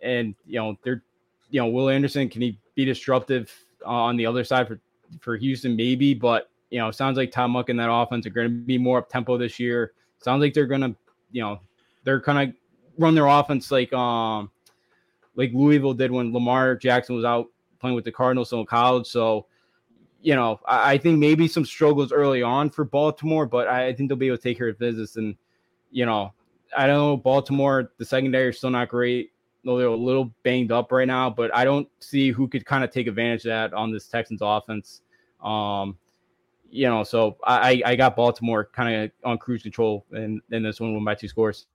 and 0.01 0.35
you 0.45 0.59
know, 0.59 0.77
they're 0.83 1.03
you 1.49 1.59
know, 1.59 1.67
Will 1.67 1.89
Anderson, 1.89 2.29
can 2.29 2.41
he 2.41 2.57
be 2.75 2.85
disruptive 2.85 3.51
uh, 3.85 3.89
on 3.89 4.17
the 4.17 4.25
other 4.25 4.43
side 4.43 4.67
for 4.67 4.79
for 5.19 5.37
Houston? 5.37 5.75
Maybe, 5.75 6.13
but 6.13 6.49
you 6.69 6.79
know, 6.79 6.91
sounds 6.91 7.17
like 7.17 7.31
Todd 7.31 7.49
Monken 7.49 7.71
and 7.71 7.79
that 7.79 7.91
offense 7.91 8.25
are 8.25 8.31
gonna 8.31 8.49
be 8.49 8.77
more 8.77 8.99
up 8.99 9.09
tempo 9.09 9.37
this 9.37 9.59
year. 9.59 9.93
Sounds 10.19 10.41
like 10.41 10.53
they're 10.53 10.67
gonna, 10.67 10.95
you 11.31 11.41
know, 11.41 11.59
they're 12.03 12.21
kind 12.21 12.49
of 12.49 12.55
run 12.97 13.15
their 13.15 13.27
offense 13.27 13.71
like 13.71 13.91
um 13.93 14.51
like 15.35 15.51
Louisville 15.53 15.93
did 15.93 16.11
when 16.11 16.33
Lamar 16.33 16.75
Jackson 16.75 17.15
was 17.15 17.25
out 17.25 17.47
playing 17.79 17.95
with 17.95 18.05
the 18.05 18.11
Cardinals 18.11 18.51
in 18.51 18.65
college. 18.65 19.07
So, 19.07 19.45
you 20.21 20.35
know, 20.35 20.59
I, 20.65 20.93
I, 20.93 20.97
think 20.97 21.17
maybe 21.17 21.47
some 21.47 21.65
struggles 21.65 22.11
early 22.11 22.43
on 22.43 22.69
for 22.69 22.83
Baltimore, 22.83 23.45
but 23.45 23.67
I, 23.67 23.87
I 23.87 23.93
think 23.93 24.09
they'll 24.09 24.17
be 24.17 24.27
able 24.27 24.37
to 24.37 24.43
take 24.43 24.57
care 24.57 24.67
of 24.67 24.77
business. 24.77 25.15
And, 25.15 25.35
you 25.91 26.05
know, 26.05 26.33
I 26.77 26.87
don't 26.87 26.97
know, 26.97 27.17
Baltimore, 27.17 27.91
the 27.97 28.05
secondary 28.05 28.49
is 28.49 28.57
still 28.57 28.69
not 28.69 28.89
great. 28.89 29.31
They're 29.63 29.87
a 29.87 29.95
little 29.95 30.33
banged 30.43 30.71
up 30.71 30.91
right 30.91 31.07
now, 31.07 31.29
but 31.29 31.53
I 31.55 31.65
don't 31.65 31.87
see 31.99 32.31
who 32.31 32.47
could 32.47 32.65
kind 32.65 32.83
of 32.83 32.91
take 32.91 33.07
advantage 33.07 33.41
of 33.41 33.49
that 33.49 33.73
on 33.73 33.91
this 33.91 34.07
Texans 34.07 34.39
offense. 34.41 35.01
Um, 35.43 35.97
you 36.71 36.87
know, 36.87 37.03
so 37.03 37.37
I, 37.43 37.81
I 37.85 37.95
got 37.95 38.15
Baltimore 38.15 38.69
kind 38.73 38.95
of 38.95 39.11
on 39.29 39.37
cruise 39.37 39.63
control 39.63 40.05
and 40.11 40.41
in 40.51 40.63
this 40.63 40.79
one, 40.79 40.93
won 40.93 41.03
by 41.03 41.15
two 41.15 41.27
scores. 41.27 41.67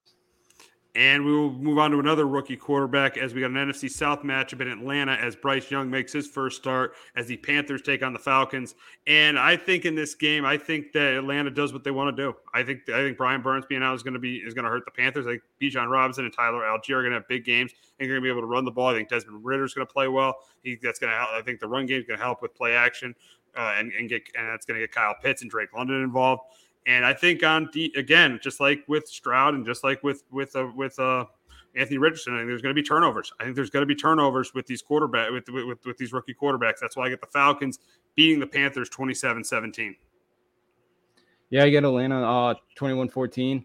And 0.97 1.25
we 1.25 1.33
will 1.33 1.51
move 1.51 1.79
on 1.79 1.91
to 1.91 1.99
another 1.99 2.29
rookie 2.29 2.57
quarterback 2.57 3.19
as 3.19 3.35
we 3.35 3.41
got 3.41 3.51
an 3.51 3.57
NFC 3.57 3.91
South 3.91 4.23
matchup 4.23 4.61
in 4.61 4.69
Atlanta 4.69 5.13
as 5.13 5.35
Bryce 5.35 5.69
Young 5.69 5.91
makes 5.91 6.13
his 6.13 6.29
first 6.29 6.57
start 6.57 6.95
as 7.17 7.27
the 7.27 7.37
Panthers 7.37 7.83
take 7.83 8.05
on 8.05 8.13
the 8.13 8.19
Falcons. 8.19 8.77
And 9.09 9.37
I 9.37 9.57
think 9.57 9.87
in 9.87 9.97
this 9.97 10.15
game, 10.15 10.45
I 10.45 10.57
think 10.57 10.93
that 10.93 11.15
Atlanta 11.15 11.51
does 11.51 11.73
what 11.73 11.83
they 11.83 11.91
want 11.91 12.17
to 12.17 12.23
do. 12.23 12.37
I 12.55 12.63
think 12.63 12.89
I 12.89 12.99
think 12.99 13.19
Brian 13.19 13.43
Burns 13.43 13.67
being 13.67 13.83
out 13.83 13.95
is 13.95 14.05
going 14.05 14.15
to 14.15 14.21
be 14.21 14.37
is 14.37 14.55
going 14.55 14.65
to 14.65 14.71
hurt 14.71 14.85
the 14.85 14.93
Panthers. 14.93 15.27
I 15.27 15.31
think 15.31 15.43
Bijan 15.61 15.91
Robinson 15.91 16.27
and 16.27 16.33
Tyler 16.33 16.63
Allgeier 16.63 16.97
are 16.97 17.03
going 17.03 17.11
to 17.11 17.19
have 17.19 17.29
big 17.29 17.45
games 17.45 17.73
and 17.99 18.09
going 18.09 18.21
to 18.21 18.23
be 18.23 18.31
able 18.31 18.43
to 18.43 18.47
run 18.47 18.65
the 18.65 18.71
ball. 18.71 18.89
I 18.89 18.95
think 18.95 19.09
Desmond 19.09 19.45
Ridder 19.45 19.65
is 19.65 19.75
going 19.75 19.87
to 19.87 19.93
play 19.93 20.07
well. 20.07 20.37
He, 20.63 20.79
that's 20.81 21.01
going 21.01 21.11
to 21.11 21.17
help. 21.17 21.31
I 21.31 21.43
think 21.43 21.59
the 21.59 21.69
run 21.69 21.87
game 21.87 21.99
is 21.99 22.05
going 22.05 22.19
to 22.19 22.25
help 22.25 22.41
with 22.41 22.55
play 22.55 22.75
action 22.75 23.17
uh, 23.57 23.75
and, 23.77 23.93
and 23.93 24.09
get 24.09 24.23
and 24.37 24.49
that's 24.49 24.67
going 24.67 24.79
to 24.79 24.87
get 24.87 24.95
Kyle 24.95 25.15
Pitts 25.21 25.43
and 25.43 25.51
Drake 25.51 25.73
London 25.75 26.03
involved. 26.03 26.43
And 26.87 27.05
I 27.05 27.15
think 27.15 27.43
on 27.43 27.69
D, 27.73 27.93
again, 27.97 28.39
just 28.43 28.61
like 28.61 28.85
with 28.89 29.09
Stroud 29.09 29.55
and 29.55 29.65
just 29.65 29.85
like 29.85 30.03
with 30.03 30.23
with 30.31 30.55
uh, 30.55 30.69
with 30.75 30.99
uh, 30.99 31.25
Anthony 31.75 31.99
Richardson, 31.99 32.35
I 32.35 32.39
think 32.39 32.49
there's 32.49 32.63
going 32.63 32.75
to 32.75 32.81
be 32.81 32.87
turnovers. 32.87 33.33
I 33.41 33.45
think 33.45 33.57
there's 33.57 33.71
going 33.71 33.83
to 33.83 33.87
be 33.87 33.95
turnovers 33.95 34.53
with 34.55 34.67
these 34.67 34.83
quarterback 34.83 35.31
with, 35.31 35.49
with 35.49 35.79
with 35.85 35.97
these 35.97 36.13
rookie 36.13 36.35
quarterbacks. 36.35 36.79
That's 36.81 36.97
why 36.97 37.07
I 37.07 37.09
get 37.09 37.21
the 37.21 37.27
Falcons 37.27 37.79
beating 38.15 38.39
the 38.39 38.47
Panthers 38.47 38.89
27-17. 38.91 39.97
Yeah, 41.51 41.65
I 41.65 41.71
get 41.71 41.85
Atlanta 41.85 42.23
uh 42.23 42.55
21-14. 42.79 43.65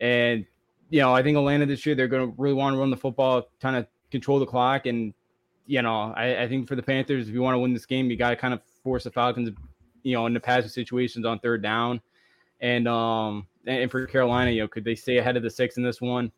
And 0.00 0.44
you 0.90 1.00
know, 1.00 1.14
I 1.14 1.22
think 1.22 1.36
Atlanta 1.36 1.66
this 1.66 1.86
year 1.86 1.94
they're 1.94 2.08
going 2.08 2.30
to 2.30 2.34
really 2.36 2.54
want 2.54 2.74
to 2.74 2.80
run 2.80 2.90
the 2.90 2.96
football, 2.96 3.48
kind 3.60 3.76
of 3.76 3.86
control 4.10 4.38
the 4.38 4.46
clock 4.46 4.86
and 4.86 5.14
you 5.66 5.82
know, 5.82 6.12
I, 6.16 6.44
I 6.44 6.48
think 6.48 6.68
for 6.68 6.76
the 6.76 6.82
Panthers, 6.82 7.28
if 7.28 7.34
you 7.34 7.42
want 7.42 7.54
to 7.54 7.58
win 7.58 7.74
this 7.74 7.86
game, 7.86 8.10
you 8.10 8.16
got 8.16 8.30
to 8.30 8.36
kind 8.36 8.54
of 8.54 8.60
force 8.82 9.04
the 9.04 9.10
Falcons, 9.10 9.50
you 10.02 10.14
know, 10.14 10.26
in 10.26 10.32
the 10.32 10.40
passing 10.40 10.70
situations 10.70 11.26
on 11.26 11.38
third 11.40 11.62
down. 11.62 12.00
And 12.60 12.88
um 12.88 13.46
and 13.66 13.90
for 13.90 14.06
Carolina, 14.06 14.50
you 14.50 14.62
know, 14.62 14.68
could 14.68 14.84
they 14.84 14.94
stay 14.94 15.18
ahead 15.18 15.36
of 15.36 15.42
the 15.42 15.50
six 15.50 15.76
in 15.76 15.82
this 15.82 16.00
one? 16.00 16.30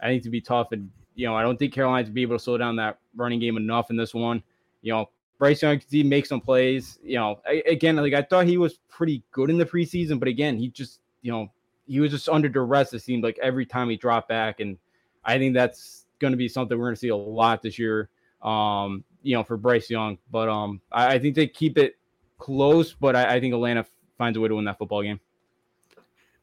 I 0.00 0.06
think 0.06 0.22
to 0.24 0.30
be 0.30 0.40
tough, 0.40 0.72
and 0.72 0.90
you 1.14 1.26
know, 1.26 1.34
I 1.34 1.42
don't 1.42 1.58
think 1.58 1.72
Carolina's 1.72 2.10
be 2.10 2.22
able 2.22 2.36
to 2.36 2.42
slow 2.42 2.58
down 2.58 2.76
that 2.76 2.98
running 3.14 3.40
game 3.40 3.56
enough 3.56 3.90
in 3.90 3.96
this 3.96 4.14
one. 4.14 4.42
You 4.82 4.92
know, 4.92 5.10
Bryce 5.38 5.62
Young 5.62 5.80
he 5.90 6.02
make 6.02 6.26
some 6.26 6.40
plays. 6.40 6.98
You 7.02 7.16
know, 7.16 7.40
I, 7.46 7.62
again, 7.66 7.96
like 7.96 8.14
I 8.14 8.22
thought 8.22 8.46
he 8.46 8.58
was 8.58 8.78
pretty 8.88 9.22
good 9.32 9.50
in 9.50 9.58
the 9.58 9.66
preseason, 9.66 10.18
but 10.18 10.28
again, 10.28 10.56
he 10.56 10.68
just 10.68 11.00
you 11.22 11.32
know 11.32 11.50
he 11.86 12.00
was 12.00 12.10
just 12.10 12.28
under 12.28 12.48
duress. 12.48 12.92
It 12.92 13.00
seemed 13.00 13.24
like 13.24 13.38
every 13.42 13.66
time 13.66 13.88
he 13.88 13.96
dropped 13.96 14.28
back, 14.28 14.60
and 14.60 14.76
I 15.24 15.38
think 15.38 15.54
that's 15.54 16.06
going 16.18 16.32
to 16.32 16.36
be 16.36 16.48
something 16.48 16.78
we're 16.78 16.86
going 16.86 16.94
to 16.94 17.00
see 17.00 17.08
a 17.08 17.16
lot 17.16 17.62
this 17.62 17.78
year. 17.78 18.08
Um, 18.42 19.02
you 19.22 19.34
know, 19.34 19.42
for 19.42 19.56
Bryce 19.56 19.90
Young, 19.90 20.18
but 20.30 20.48
um, 20.48 20.80
I, 20.92 21.14
I 21.14 21.18
think 21.18 21.34
they 21.34 21.48
keep 21.48 21.78
it 21.78 21.96
close, 22.38 22.92
but 22.92 23.16
I, 23.16 23.36
I 23.36 23.40
think 23.40 23.54
Atlanta 23.54 23.84
finds 24.18 24.36
a 24.38 24.40
way 24.40 24.48
to 24.48 24.54
win 24.54 24.66
that 24.66 24.78
football 24.78 25.02
game. 25.02 25.18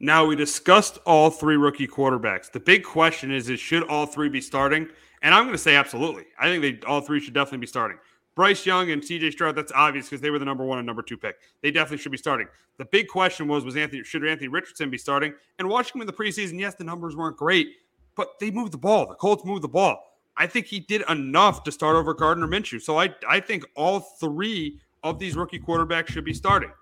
Now 0.04 0.26
we 0.26 0.36
discussed 0.36 0.98
all 1.06 1.30
three 1.30 1.56
rookie 1.56 1.86
quarterbacks. 1.86 2.52
The 2.52 2.60
big 2.60 2.84
question 2.84 3.32
is: 3.32 3.48
Is 3.48 3.58
should 3.58 3.84
all 3.84 4.04
three 4.04 4.28
be 4.28 4.42
starting? 4.42 4.86
And 5.22 5.34
I'm 5.34 5.44
going 5.44 5.54
to 5.54 5.58
say 5.58 5.76
absolutely. 5.76 6.26
I 6.38 6.44
think 6.44 6.60
they 6.60 6.86
all 6.86 7.00
three 7.00 7.20
should 7.20 7.32
definitely 7.32 7.60
be 7.60 7.66
starting. 7.66 7.96
Bryce 8.34 8.66
Young 8.66 8.90
and 8.90 9.00
CJ 9.00 9.32
Stroud, 9.32 9.56
that's 9.56 9.72
obvious 9.72 10.04
because 10.04 10.20
they 10.20 10.28
were 10.28 10.38
the 10.38 10.44
number 10.44 10.62
one 10.62 10.76
and 10.76 10.86
number 10.86 11.00
two 11.00 11.16
pick. 11.16 11.36
They 11.62 11.70
definitely 11.70 12.02
should 12.02 12.12
be 12.12 12.18
starting. 12.18 12.48
The 12.76 12.84
big 12.84 13.08
question 13.08 13.48
was, 13.48 13.64
was 13.64 13.76
Anthony 13.76 14.04
should 14.04 14.26
Anthony 14.26 14.48
Richardson 14.48 14.90
be 14.90 14.98
starting? 14.98 15.32
And 15.58 15.70
watching 15.70 15.94
him 15.94 16.02
in 16.02 16.06
the 16.06 16.12
preseason, 16.12 16.60
yes, 16.60 16.74
the 16.74 16.84
numbers 16.84 17.16
weren't 17.16 17.38
great, 17.38 17.68
but 18.14 18.38
they 18.40 18.50
moved 18.50 18.74
the 18.74 18.78
ball. 18.78 19.08
The 19.08 19.14
Colts 19.14 19.46
moved 19.46 19.62
the 19.62 19.68
ball. 19.68 20.18
I 20.36 20.46
think 20.46 20.66
he 20.66 20.80
did 20.80 21.02
enough 21.08 21.64
to 21.64 21.72
start 21.72 21.96
over 21.96 22.12
Gardner 22.12 22.46
Minshew. 22.46 22.82
So 22.82 23.00
I, 23.00 23.08
I 23.26 23.40
think 23.40 23.64
all 23.74 24.00
three 24.00 24.80
of 25.02 25.18
these 25.18 25.34
rookie 25.34 25.60
quarterbacks 25.60 26.08
should 26.08 26.26
be 26.26 26.34
starting. 26.34 26.72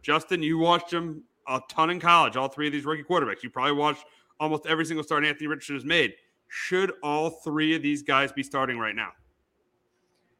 Justin, 0.00 0.42
you 0.42 0.56
watched 0.56 0.90
him 0.90 1.24
a 1.50 1.60
ton 1.68 1.90
in 1.90 2.00
college. 2.00 2.36
All 2.36 2.48
three 2.48 2.66
of 2.66 2.72
these 2.72 2.84
rookie 2.84 3.02
quarterbacks. 3.02 3.42
You 3.42 3.50
probably 3.50 3.72
watched 3.72 4.04
almost 4.38 4.66
every 4.66 4.86
single 4.86 5.04
start 5.04 5.24
Anthony 5.24 5.48
Richardson 5.48 5.76
has 5.76 5.84
made. 5.84 6.14
Should 6.48 6.92
all 7.02 7.30
three 7.30 7.74
of 7.74 7.82
these 7.82 8.02
guys 8.02 8.32
be 8.32 8.42
starting 8.42 8.78
right 8.78 8.94
now? 8.94 9.10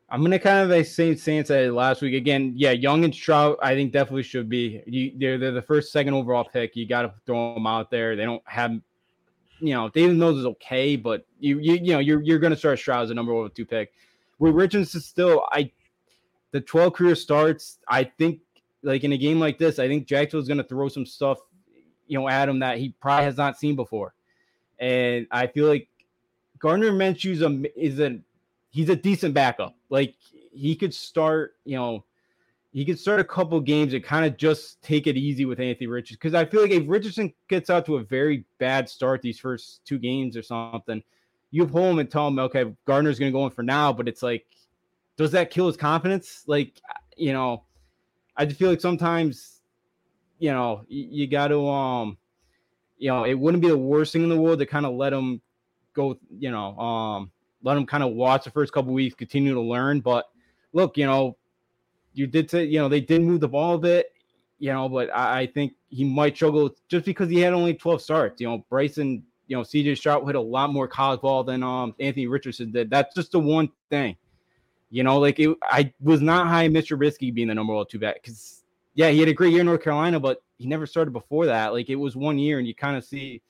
I'm 0.08 0.22
gonna 0.22 0.40
kind 0.40 0.58
of 0.58 0.68
the 0.68 0.82
same 0.84 1.16
stance 1.16 1.50
as 1.50 1.70
last 1.70 2.02
week. 2.02 2.14
Again, 2.14 2.52
yeah, 2.56 2.72
Young 2.72 3.04
and 3.04 3.14
Stroud, 3.14 3.56
I 3.62 3.74
think 3.74 3.92
definitely 3.92 4.24
should 4.24 4.48
be. 4.48 4.82
You, 4.86 5.12
they're, 5.16 5.38
they're 5.38 5.52
the 5.52 5.62
first, 5.62 5.92
second 5.92 6.14
overall 6.14 6.44
pick. 6.44 6.74
You 6.74 6.86
got 6.86 7.02
to 7.02 7.14
throw 7.26 7.54
them 7.54 7.66
out 7.66 7.92
there. 7.92 8.16
They 8.16 8.24
don't 8.24 8.42
have, 8.44 8.72
you 9.60 9.74
know, 9.74 9.88
Davis 9.88 10.16
Mills 10.16 10.38
is 10.38 10.46
okay, 10.46 10.96
but 10.96 11.26
you 11.38 11.60
you 11.60 11.74
you 11.74 11.92
know 11.92 12.00
you're 12.00 12.22
you're 12.22 12.40
gonna 12.40 12.56
start 12.56 12.80
Stroud 12.80 13.04
as 13.04 13.10
a 13.10 13.14
number 13.14 13.32
one 13.32 13.48
two 13.52 13.64
pick. 13.64 13.92
With 14.40 14.54
Richardson 14.54 15.00
still, 15.00 15.46
I 15.52 15.70
the 16.50 16.60
12 16.60 16.92
career 16.92 17.14
starts. 17.14 17.78
I 17.88 18.04
think 18.04 18.40
like 18.82 19.04
in 19.04 19.12
a 19.12 19.18
game 19.18 19.40
like 19.40 19.58
this, 19.58 19.78
I 19.78 19.88
think 19.88 20.06
Jacksonville's 20.06 20.48
going 20.48 20.58
to 20.58 20.64
throw 20.64 20.88
some 20.88 21.06
stuff, 21.06 21.38
you 22.06 22.18
know, 22.18 22.28
at 22.28 22.48
him 22.48 22.60
that 22.60 22.78
he 22.78 22.94
probably 23.00 23.24
has 23.24 23.36
not 23.36 23.58
seen 23.58 23.76
before. 23.76 24.14
And 24.78 25.26
I 25.30 25.46
feel 25.46 25.66
like 25.66 25.88
Gardner 26.58 26.92
Minshew's 26.92 27.42
a 27.42 27.62
is 27.78 28.00
a 28.00 28.18
he's 28.70 28.88
a 28.88 28.96
decent 28.96 29.34
backup. 29.34 29.74
Like 29.90 30.14
he 30.52 30.74
could 30.74 30.94
start, 30.94 31.56
you 31.64 31.76
know, 31.76 32.04
he 32.72 32.84
could 32.84 32.98
start 32.98 33.20
a 33.20 33.24
couple 33.24 33.60
games 33.60 33.92
and 33.94 34.02
kind 34.02 34.24
of 34.24 34.36
just 34.36 34.80
take 34.82 35.06
it 35.06 35.16
easy 35.16 35.44
with 35.44 35.58
Anthony 35.58 35.88
Richardson. 35.88 36.18
Because 36.20 36.34
I 36.34 36.44
feel 36.44 36.62
like 36.62 36.70
if 36.70 36.84
Richardson 36.86 37.32
gets 37.48 37.68
out 37.68 37.84
to 37.86 37.96
a 37.96 38.02
very 38.02 38.44
bad 38.58 38.88
start 38.88 39.22
these 39.22 39.40
first 39.40 39.84
two 39.84 39.98
games 39.98 40.36
or 40.36 40.42
something, 40.42 41.02
you 41.50 41.66
pull 41.66 41.90
him 41.90 41.98
and 41.98 42.10
tell 42.10 42.28
him, 42.28 42.38
okay, 42.38 42.72
Gardner's 42.86 43.18
going 43.18 43.32
to 43.32 43.36
go 43.36 43.44
in 43.44 43.50
for 43.50 43.64
now. 43.64 43.92
But 43.92 44.06
it's 44.06 44.22
like, 44.22 44.46
does 45.16 45.32
that 45.32 45.50
kill 45.50 45.66
his 45.66 45.76
confidence? 45.76 46.44
Like, 46.46 46.80
you 47.16 47.32
know, 47.32 47.64
I 48.36 48.46
just 48.46 48.58
feel 48.58 48.70
like 48.70 48.80
sometimes, 48.80 49.60
you 50.38 50.50
know, 50.50 50.84
you, 50.88 51.08
you 51.10 51.26
got 51.26 51.48
to, 51.48 51.68
um, 51.68 52.16
you 52.98 53.08
know, 53.10 53.24
it 53.24 53.34
wouldn't 53.34 53.62
be 53.62 53.68
the 53.68 53.76
worst 53.76 54.12
thing 54.12 54.22
in 54.22 54.28
the 54.28 54.40
world 54.40 54.58
to 54.60 54.66
kind 54.66 54.86
of 54.86 54.94
let 54.94 55.10
them 55.10 55.40
go, 55.94 56.18
you 56.38 56.50
know, 56.50 56.76
um, 56.78 57.30
let 57.62 57.74
them 57.74 57.86
kind 57.86 58.02
of 58.04 58.12
watch 58.12 58.44
the 58.44 58.50
first 58.50 58.72
couple 58.72 58.92
weeks, 58.92 59.14
continue 59.14 59.54
to 59.54 59.60
learn. 59.60 60.00
But 60.00 60.26
look, 60.72 60.96
you 60.96 61.06
know, 61.06 61.36
you 62.14 62.26
did 62.26 62.50
say, 62.50 62.64
you 62.64 62.78
know, 62.78 62.88
they 62.88 63.00
did 63.00 63.22
move 63.22 63.40
the 63.40 63.48
ball 63.48 63.74
a 63.74 63.78
bit. 63.78 64.12
you 64.58 64.72
know, 64.72 64.88
but 64.88 65.10
I, 65.14 65.40
I 65.40 65.46
think 65.46 65.72
he 65.88 66.04
might 66.04 66.36
struggle 66.36 66.74
just 66.88 67.04
because 67.06 67.28
he 67.30 67.40
had 67.40 67.52
only 67.54 67.74
12 67.74 68.02
starts. 68.02 68.40
You 68.40 68.48
know, 68.48 68.64
Bryson, 68.68 69.24
you 69.48 69.56
know, 69.56 69.62
CJ 69.62 69.96
Stroud 69.96 70.24
hit 70.26 70.36
a 70.36 70.40
lot 70.40 70.72
more 70.72 70.86
college 70.86 71.20
ball 71.20 71.42
than 71.42 71.62
um 71.62 71.94
Anthony 71.98 72.26
Richardson 72.28 72.70
did. 72.70 72.90
That's 72.90 73.14
just 73.14 73.32
the 73.32 73.40
one 73.40 73.70
thing. 73.88 74.16
You 74.90 75.04
know, 75.04 75.18
like 75.18 75.38
it, 75.38 75.56
I 75.62 75.92
was 76.00 76.20
not 76.20 76.48
high 76.48 76.66
on 76.66 76.72
Mitch 76.72 76.90
Trubisky 76.90 77.32
being 77.32 77.48
the 77.48 77.54
number 77.54 77.72
one 77.72 77.86
two 77.88 77.98
back 77.98 78.16
because 78.16 78.64
yeah, 78.94 79.10
he 79.10 79.20
had 79.20 79.28
a 79.28 79.32
great 79.32 79.52
year 79.52 79.60
in 79.60 79.66
North 79.66 79.82
Carolina, 79.82 80.18
but 80.18 80.42
he 80.58 80.66
never 80.66 80.86
started 80.86 81.12
before 81.12 81.46
that. 81.46 81.72
Like 81.72 81.88
it 81.88 81.96
was 81.96 82.16
one 82.16 82.38
year, 82.38 82.58
and 82.58 82.66
you 82.66 82.74
kind 82.74 82.96
of 82.96 83.04
see 83.04 83.40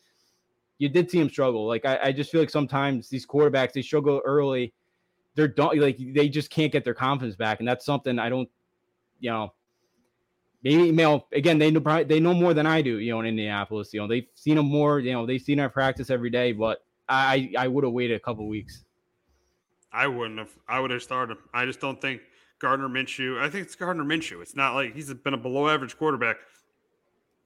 you 0.78 0.88
did 0.88 1.10
see 1.10 1.18
him 1.20 1.28
struggle. 1.28 1.66
Like 1.66 1.84
I, 1.84 1.98
I, 2.04 2.12
just 2.12 2.32
feel 2.32 2.40
like 2.40 2.50
sometimes 2.50 3.08
these 3.08 3.26
quarterbacks 3.26 3.72
they 3.72 3.82
struggle 3.82 4.20
early. 4.24 4.72
They're 5.34 5.46
don't 5.46 5.78
like 5.78 5.98
they 5.98 6.28
just 6.28 6.50
can't 6.50 6.72
get 6.72 6.84
their 6.84 6.94
confidence 6.94 7.36
back, 7.36 7.60
and 7.60 7.68
that's 7.68 7.84
something 7.84 8.18
I 8.18 8.28
don't, 8.28 8.48
you 9.20 9.30
know. 9.30 9.52
Maybe 10.62 10.84
you 10.84 10.92
know 10.92 11.26
again 11.32 11.58
they 11.58 11.70
know 11.70 12.04
they 12.04 12.20
know 12.20 12.34
more 12.34 12.54
than 12.54 12.66
I 12.66 12.82
do. 12.82 12.98
You 12.98 13.12
know 13.12 13.20
in 13.20 13.26
Indianapolis, 13.26 13.94
you 13.94 14.00
know 14.00 14.08
they've 14.08 14.26
seen 14.34 14.58
him 14.58 14.66
more. 14.66 14.98
You 14.98 15.12
know 15.12 15.26
they've 15.26 15.40
seen 15.40 15.58
him 15.58 15.70
practice 15.70 16.10
every 16.10 16.30
day, 16.30 16.52
but 16.52 16.84
I 17.08 17.52
I 17.56 17.68
would 17.68 17.84
have 17.84 17.92
waited 17.92 18.16
a 18.16 18.20
couple 18.20 18.46
weeks. 18.48 18.84
I 19.92 20.06
wouldn't 20.06 20.38
have. 20.38 20.50
I 20.68 20.80
would 20.80 20.90
have 20.90 21.02
started 21.02 21.36
him. 21.36 21.44
I 21.52 21.66
just 21.66 21.80
don't 21.80 22.00
think 22.00 22.22
Gardner 22.60 22.88
Minshew. 22.88 23.40
I 23.40 23.48
think 23.50 23.66
it's 23.66 23.74
Gardner 23.74 24.04
Minshew. 24.04 24.40
It's 24.42 24.54
not 24.54 24.74
like 24.74 24.94
he's 24.94 25.12
been 25.12 25.34
a 25.34 25.38
below 25.38 25.68
average 25.68 25.96
quarterback 25.96 26.36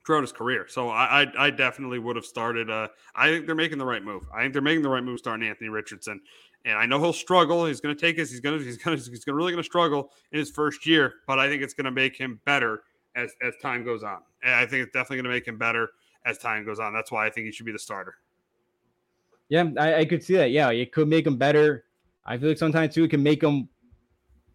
throughout 0.07 0.21
his 0.21 0.33
career. 0.33 0.67
So 0.69 0.91
I, 0.91 1.23
I, 1.23 1.47
I 1.47 1.51
definitely 1.51 1.99
would 1.99 2.17
have 2.17 2.27
started. 2.27 2.69
Uh, 2.69 2.89
I 3.15 3.31
think 3.31 3.47
they're 3.47 3.55
making 3.55 3.79
the 3.79 3.87
right 3.87 4.03
move. 4.03 4.25
I 4.35 4.43
think 4.43 4.53
they're 4.53 4.63
making 4.63 4.83
the 4.83 4.91
right 4.91 5.03
move 5.03 5.19
starting 5.19 5.49
Anthony 5.49 5.71
Richardson. 5.71 6.21
And 6.67 6.77
I 6.77 6.87
know 6.87 6.99
he'll 6.99 7.13
struggle. 7.13 7.67
He's 7.67 7.81
going 7.81 7.95
to 7.95 8.01
take 8.01 8.19
us. 8.19 8.31
He's 8.31 8.41
going 8.41 8.59
to 8.59 8.65
he's 8.65 8.77
going 8.77 8.99
to 8.99 9.11
he's 9.11 9.25
to 9.25 9.35
really 9.35 9.53
going 9.53 9.63
to 9.63 9.67
struggle 9.67 10.11
in 10.33 10.39
his 10.39 10.51
first 10.51 10.87
year. 10.87 11.15
But 11.27 11.39
I 11.39 11.49
think 11.49 11.63
it's 11.63 11.75
going 11.75 11.87
to 11.87 11.91
make 11.91 12.17
him 12.17 12.41
better 12.45 12.83
as 13.17 13.33
as 13.43 13.55
time 13.63 13.85
goes 13.85 14.03
on. 14.03 14.19
And 14.43 14.55
I 14.55 14.67
think 14.67 14.83
it's 14.85 14.93
definitely 14.93 15.17
going 15.19 15.25
to 15.25 15.31
make 15.31 15.47
him 15.47 15.59
better 15.59 15.91
as 16.27 16.39
time 16.39 16.65
goes 16.65 16.79
on. 16.79 16.93
That's 16.93 17.13
why 17.13 17.27
I 17.27 17.31
think 17.31 17.47
he 17.47 17.53
should 17.53 17.67
be 17.67 17.73
the 17.73 17.79
starter. 17.79 18.15
Yeah, 19.51 19.67
I, 19.79 19.97
I 19.97 20.05
could 20.07 20.25
see 20.25 20.37
that. 20.37 20.51
Yeah, 20.51 20.71
it 20.71 20.91
could 20.93 21.07
make 21.07 21.27
him 21.27 21.37
better. 21.37 21.84
I 22.27 22.39
feel 22.39 22.49
like 22.49 22.59
sometimes 22.59 22.95
too 22.95 23.05
it 23.05 23.11
can 23.11 23.23
make 23.23 23.43
him 23.43 23.69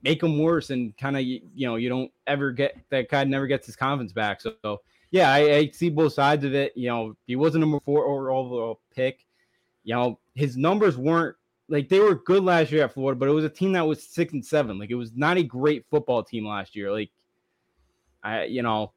make 0.04 0.24
him 0.24 0.40
worse 0.40 0.70
and 0.70 0.98
kind 0.98 1.18
of 1.18 1.24
you 1.24 1.42
know 1.56 1.76
you 1.76 1.90
don't 1.90 2.12
ever 2.28 2.52
get 2.52 2.78
that 2.90 3.10
guy 3.10 3.24
never 3.24 3.48
gets 3.48 3.66
his 3.66 3.76
confidence 3.76 4.14
back. 4.14 4.42
So, 4.42 4.54
so 4.64 4.82
yeah, 5.12 5.32
I, 5.32 5.40
I, 5.56 5.70
see 5.72 5.90
both 5.90 6.14
sides 6.14 6.46
of 6.46 6.54
it. 6.54 6.74
You 6.76 6.90
know, 6.90 7.16
he 7.26 7.36
was 7.36 7.56
a 7.56 7.60
number 7.60 7.80
four 7.80 8.06
overall 8.06 8.80
pick. 8.96 9.26
You 9.84 9.96
know, 9.96 10.20
his 10.36 10.56
numbers 10.56 10.98
weren't 10.98 11.36
like 11.68 11.90
they 11.90 12.00
were 12.00 12.16
good 12.16 12.44
last 12.44 12.72
year 12.72 12.84
at 12.84 12.94
Florida, 12.94 13.18
but 13.18 13.28
it 13.28 13.34
was 13.34 13.46
a 13.46 13.50
team 13.50 13.74
that 13.74 13.86
was 13.86 14.04
six 14.04 14.34
and 14.34 14.46
seven. 14.46 14.78
Like 14.80 14.92
it 14.92 14.96
was 14.96 15.12
not 15.16 15.38
a 15.38 15.44
great 15.44 15.86
football 15.90 16.24
team 16.24 16.46
last 16.46 16.76
year. 16.76 16.92
Like 16.92 17.10
I, 18.24 18.44
you 18.46 18.62
know, 18.62 18.92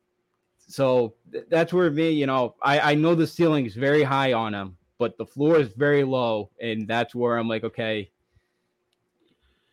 so 0.66 1.14
th- 1.32 1.44
that's 1.48 1.72
where 1.72 1.90
me, 1.90 2.10
you 2.10 2.26
know, 2.26 2.54
I 2.62 2.92
I 2.92 2.94
know 2.94 3.14
the 3.14 3.26
ceiling 3.26 3.66
is 3.66 3.74
very 3.74 4.02
high 4.02 4.32
on 4.32 4.54
him, 4.54 4.76
but 4.98 5.16
the 5.16 5.26
floor 5.26 5.58
is 5.58 5.68
very 5.68 6.04
low, 6.04 6.50
and 6.60 6.86
that's 6.86 7.14
where 7.14 7.38
I'm 7.38 7.48
like, 7.48 7.64
okay, 7.64 8.10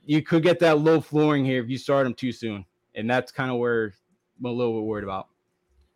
you 0.06 0.22
could 0.22 0.44
get 0.44 0.60
that 0.60 0.80
low 0.80 1.02
flooring 1.02 1.46
here 1.46 1.62
if 1.64 1.70
you 1.70 1.78
start 1.78 2.08
him 2.08 2.14
too 2.14 2.32
soon, 2.32 2.66
and 2.96 3.10
that's 3.10 3.32
kind 3.32 3.52
of 3.52 3.58
where 3.58 3.94
I'm 4.40 4.46
a 4.46 4.52
little 4.52 4.80
bit 4.80 4.86
worried 4.86 5.04
about. 5.04 5.28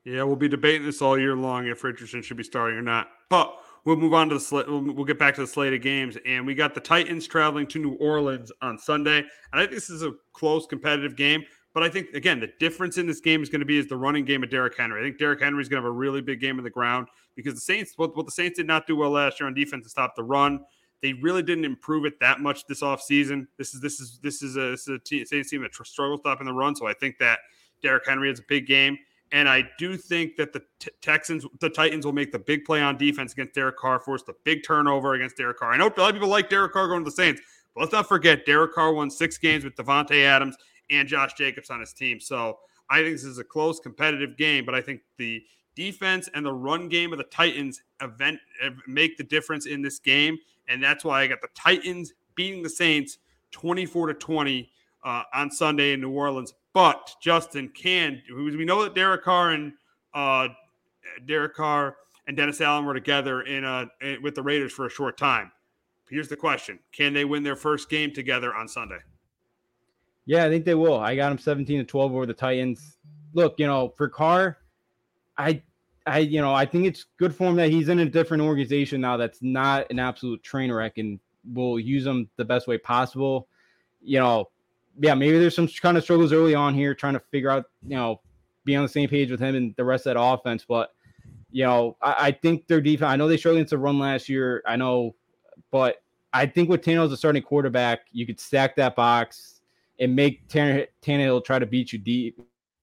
Yeah, 0.06 0.24
we'll 0.24 0.36
be 0.36 0.50
debating 0.50 0.86
this 0.86 1.02
all 1.02 1.18
year 1.18 1.36
long 1.36 1.68
if 1.68 1.84
Richardson 1.84 2.22
should 2.22 2.38
be 2.38 2.44
starting 2.44 2.78
or 2.78 2.82
not. 2.82 3.10
But 3.30 3.58
we'll 3.86 3.96
move 3.96 4.14
on 4.14 4.28
to 4.30 4.36
the 4.36 4.42
slate. 4.42 4.68
We'll, 4.68 5.06
get 5.06 5.18
back 5.18 5.36
to 5.36 5.42
the 5.42 5.48
slate 5.48 5.74
of 5.74 5.82
games, 5.82 6.18
and 6.26 6.46
we 6.46 6.56
got 6.56 6.74
the 6.76 6.82
Titans 6.82 7.26
traveling 7.26 7.68
to 7.68 7.80
New 7.80 7.94
Orleans 7.94 8.52
on 8.62 8.78
Sunday. 8.78 9.20
And 9.20 9.28
I 9.54 9.60
think 9.60 9.72
this 9.72 9.90
is 9.90 10.04
a 10.04 10.12
close, 10.34 10.66
competitive 10.66 11.16
game. 11.16 11.44
But 11.74 11.84
I 11.84 11.90
think 11.90 12.10
again, 12.14 12.40
the 12.40 12.50
difference 12.60 12.98
in 12.98 13.08
this 13.08 13.20
game 13.20 13.42
is 13.42 13.50
going 13.50 13.62
to 13.62 13.66
be 13.66 13.80
is 13.80 13.88
the 13.88 13.98
running 13.98 14.26
game 14.26 14.44
of 14.44 14.50
Derrick 14.50 14.78
Henry. 14.78 15.02
I 15.02 15.04
think 15.04 15.18
Derrick 15.18 15.42
Henry 15.42 15.62
is 15.62 15.70
going 15.70 15.82
to 15.82 15.88
have 15.88 15.92
a 15.92 15.98
really 15.98 16.22
big 16.22 16.40
game 16.40 16.58
on 16.58 16.64
the 16.64 16.70
ground 16.70 17.08
because 17.36 17.56
the 17.56 17.62
Saints, 17.62 17.94
what, 17.96 18.16
what 18.16 18.26
the 18.26 18.32
Saints 18.32 18.58
did 18.58 18.68
not 18.68 18.86
do 18.86 18.96
well 18.96 19.10
last 19.10 19.40
year 19.40 19.48
on 19.48 19.56
defense 19.56 19.86
to 19.86 19.90
stop 19.90 20.16
the 20.16 20.24
run. 20.24 20.60
They 21.04 21.14
really 21.14 21.44
didn't 21.44 21.66
improve 21.66 22.06
it 22.06 22.20
that 22.22 22.40
much 22.40 22.66
this 22.66 22.82
offseason. 22.82 23.46
This 23.58 23.76
is 23.76 23.82
this 23.82 24.00
is 24.00 24.20
this 24.24 24.42
is 24.42 24.56
a, 24.56 24.72
this 24.72 24.88
is 24.88 24.96
a 24.96 25.00
team, 25.00 25.26
Saints 25.26 25.50
team 25.50 25.62
that 25.62 25.76
struggles 25.76 26.22
stopping 26.22 26.48
the 26.48 26.54
run. 26.54 26.76
So 26.76 26.88
I 26.88 26.94
think 26.94 27.20
that 27.20 27.40
Derrick 27.84 28.08
Henry 28.08 28.30
has 28.30 28.40
a 28.40 28.44
big 28.48 28.66
game. 28.66 28.98
And 29.34 29.50
I 29.50 29.68
do 29.78 29.98
think 29.98 30.38
that 30.38 30.54
the 30.54 30.62
t- 30.80 30.92
Texans, 31.02 31.46
the 31.60 31.70
Titans 31.70 32.06
will 32.06 32.14
make 32.14 32.32
the 32.32 32.40
big 32.40 32.66
play 32.66 32.82
on 32.82 32.98
defense 32.98 33.34
against 33.34 33.54
Derek 33.54 33.78
Carr, 33.78 34.00
force 34.00 34.24
the 34.24 34.36
big 34.46 34.64
turnover 34.64 35.16
against 35.16 35.38
Derek 35.38 35.58
Carr. 35.58 35.74
I 35.74 35.78
know 35.78 35.88
a 35.88 36.00
lot 36.00 36.10
of 36.10 36.14
people 36.14 36.30
like 36.30 36.50
Derek 36.50 36.72
Carr 36.72 36.88
going 36.88 37.04
to 37.04 37.10
the 37.10 37.16
Saints, 37.16 37.42
but 37.74 37.82
let's 37.82 37.92
not 37.92 38.08
forget 38.08 38.46
Derek 38.46 38.74
Carr 38.74 38.94
won 38.94 39.10
six 39.10 39.38
games 39.38 39.64
with 39.66 39.76
Davante 39.76 40.24
Adams 40.24 40.56
and 40.90 41.08
Josh 41.08 41.34
Jacobs 41.34 41.70
on 41.70 41.80
his 41.80 41.94
team. 41.94 42.20
So 42.20 42.60
I 42.90 43.02
think 43.02 43.16
this 43.16 43.24
is 43.26 43.40
a 43.40 43.44
close, 43.44 43.80
competitive 43.80 44.38
game, 44.38 44.66
but 44.66 44.76
I 44.76 44.82
think 44.82 45.02
the 45.18 45.44
defense 45.76 46.30
and 46.34 46.46
the 46.46 46.54
run 46.54 46.90
game 46.90 47.12
of 47.12 47.18
the 47.18 47.24
Titans 47.26 47.82
event 48.02 48.40
make 48.88 49.18
the 49.18 49.24
difference 49.24 49.66
in 49.66 49.82
this 49.82 50.00
game, 50.00 50.38
and 50.68 50.84
that's 50.84 51.04
why 51.04 51.22
I 51.22 51.28
got 51.28 51.42
the 51.42 51.50
Titans 51.56 52.14
beating 52.36 52.64
the 52.64 52.70
Saints 52.70 53.20
24 53.52 54.08
to 54.08 54.14
20 54.14 54.70
uh, 55.04 55.24
on 55.34 55.52
Sunday 55.52 55.94
in 55.94 56.02
New 56.02 56.12
Orleans. 56.12 56.54
But 56.74 57.16
Justin 57.22 57.70
can 57.70 58.22
we 58.34 58.66
know 58.66 58.84
that 58.84 58.96
Derek 58.96 59.24
Carr 59.24 59.52
and 59.52 59.74
uh, 60.14 60.50
Derek 61.26 61.56
Carr 61.56 61.98
and 62.28 62.36
Dennis 62.36 62.62
Allen 62.62 62.86
were 62.86 62.94
together 62.94 63.42
in 63.42 63.64
a 63.64 63.88
with 64.22 64.36
the 64.36 64.42
Raiders 64.42 64.72
for 64.72 64.86
a 64.86 64.90
short 64.90 65.18
time. 65.18 65.52
Here's 66.10 66.30
the 66.30 66.36
question: 66.36 66.80
Can 66.92 67.14
they 67.14 67.26
win 67.26 67.44
their 67.44 67.56
first 67.56 67.90
game 67.90 68.12
together 68.12 68.56
on 68.56 68.68
Sunday? 68.68 69.00
Yeah, 70.26 70.46
I 70.46 70.50
think 70.50 70.66
they 70.66 70.76
will. 70.76 71.00
I 71.00 71.16
got 71.16 71.30
them 71.30 71.38
17 71.38 71.80
to 71.80 71.84
12 71.84 72.14
over 72.14 72.26
the 72.26 72.34
Titans. 72.34 72.98
Look, 73.34 73.56
you 73.58 73.68
know, 73.68 73.94
for 73.98 74.08
Carr, 74.08 74.58
I 75.38 75.62
I 76.06 76.20
you 76.20 76.42
know, 76.42 76.54
I 76.54 76.66
think 76.66 76.86
it's 76.86 77.06
good 77.18 77.36
for 77.36 77.48
him 77.48 77.56
that 77.58 77.70
he's 77.70 77.90
in 77.90 78.00
a 78.00 78.06
different 78.06 78.44
organization 78.44 79.02
now 79.02 79.18
that's 79.18 79.42
not 79.42 79.88
an 79.90 80.00
absolute 80.00 80.44
train 80.44 80.72
wreck 80.72 80.98
and 80.98 81.20
will 81.54 81.80
use 81.80 82.06
him 82.06 82.30
the 82.38 82.46
best 82.46 82.68
way 82.68 82.78
possible. 82.78 83.48
You 84.02 84.20
know, 84.20 84.50
yeah, 85.00 85.14
maybe 85.14 85.40
there's 85.40 85.56
some 85.56 85.68
kind 85.68 85.98
of 85.98 86.04
struggles 86.04 86.34
early 86.34 86.56
on 86.56 86.74
here 86.74 86.94
trying 86.94 87.14
to 87.14 87.20
figure 87.20 87.50
out, 87.50 87.66
you 87.88 87.96
know, 87.96 88.22
be 88.66 88.76
on 88.76 88.84
the 88.84 88.90
same 88.90 89.10
page 89.10 89.32
with 89.32 89.40
him 89.40 89.56
and 89.56 89.76
the 89.76 89.84
rest 89.84 90.06
of 90.06 90.14
that 90.14 90.22
offense. 90.22 90.66
But, 90.68 90.94
you 91.52 91.64
know, 91.66 91.98
I, 92.02 92.16
I 92.20 92.32
think 92.32 92.68
their 92.68 92.82
defense, 92.82 93.10
I 93.10 93.16
know 93.16 93.28
they 93.28 93.38
struggled 93.38 93.68
to 93.68 93.78
run 93.78 94.00
last 94.00 94.30
year. 94.30 94.62
I 94.66 94.76
know, 94.76 95.16
but 95.72 96.02
I 96.34 96.46
think 96.46 96.70
with 96.70 96.82
Tannehill 96.82 97.06
as 97.06 97.12
a 97.12 97.18
starting 97.18 97.44
quarterback, 97.44 98.02
you 98.12 98.26
could 98.26 98.40
stack 98.40 98.76
that 98.76 98.96
box 98.96 99.62
and 100.00 100.16
make 100.16 100.48
Tannehill 100.48 101.46
try 101.46 101.60
to 101.60 101.66
beat 101.66 101.94
you 101.94 102.00
deep, 102.00 102.42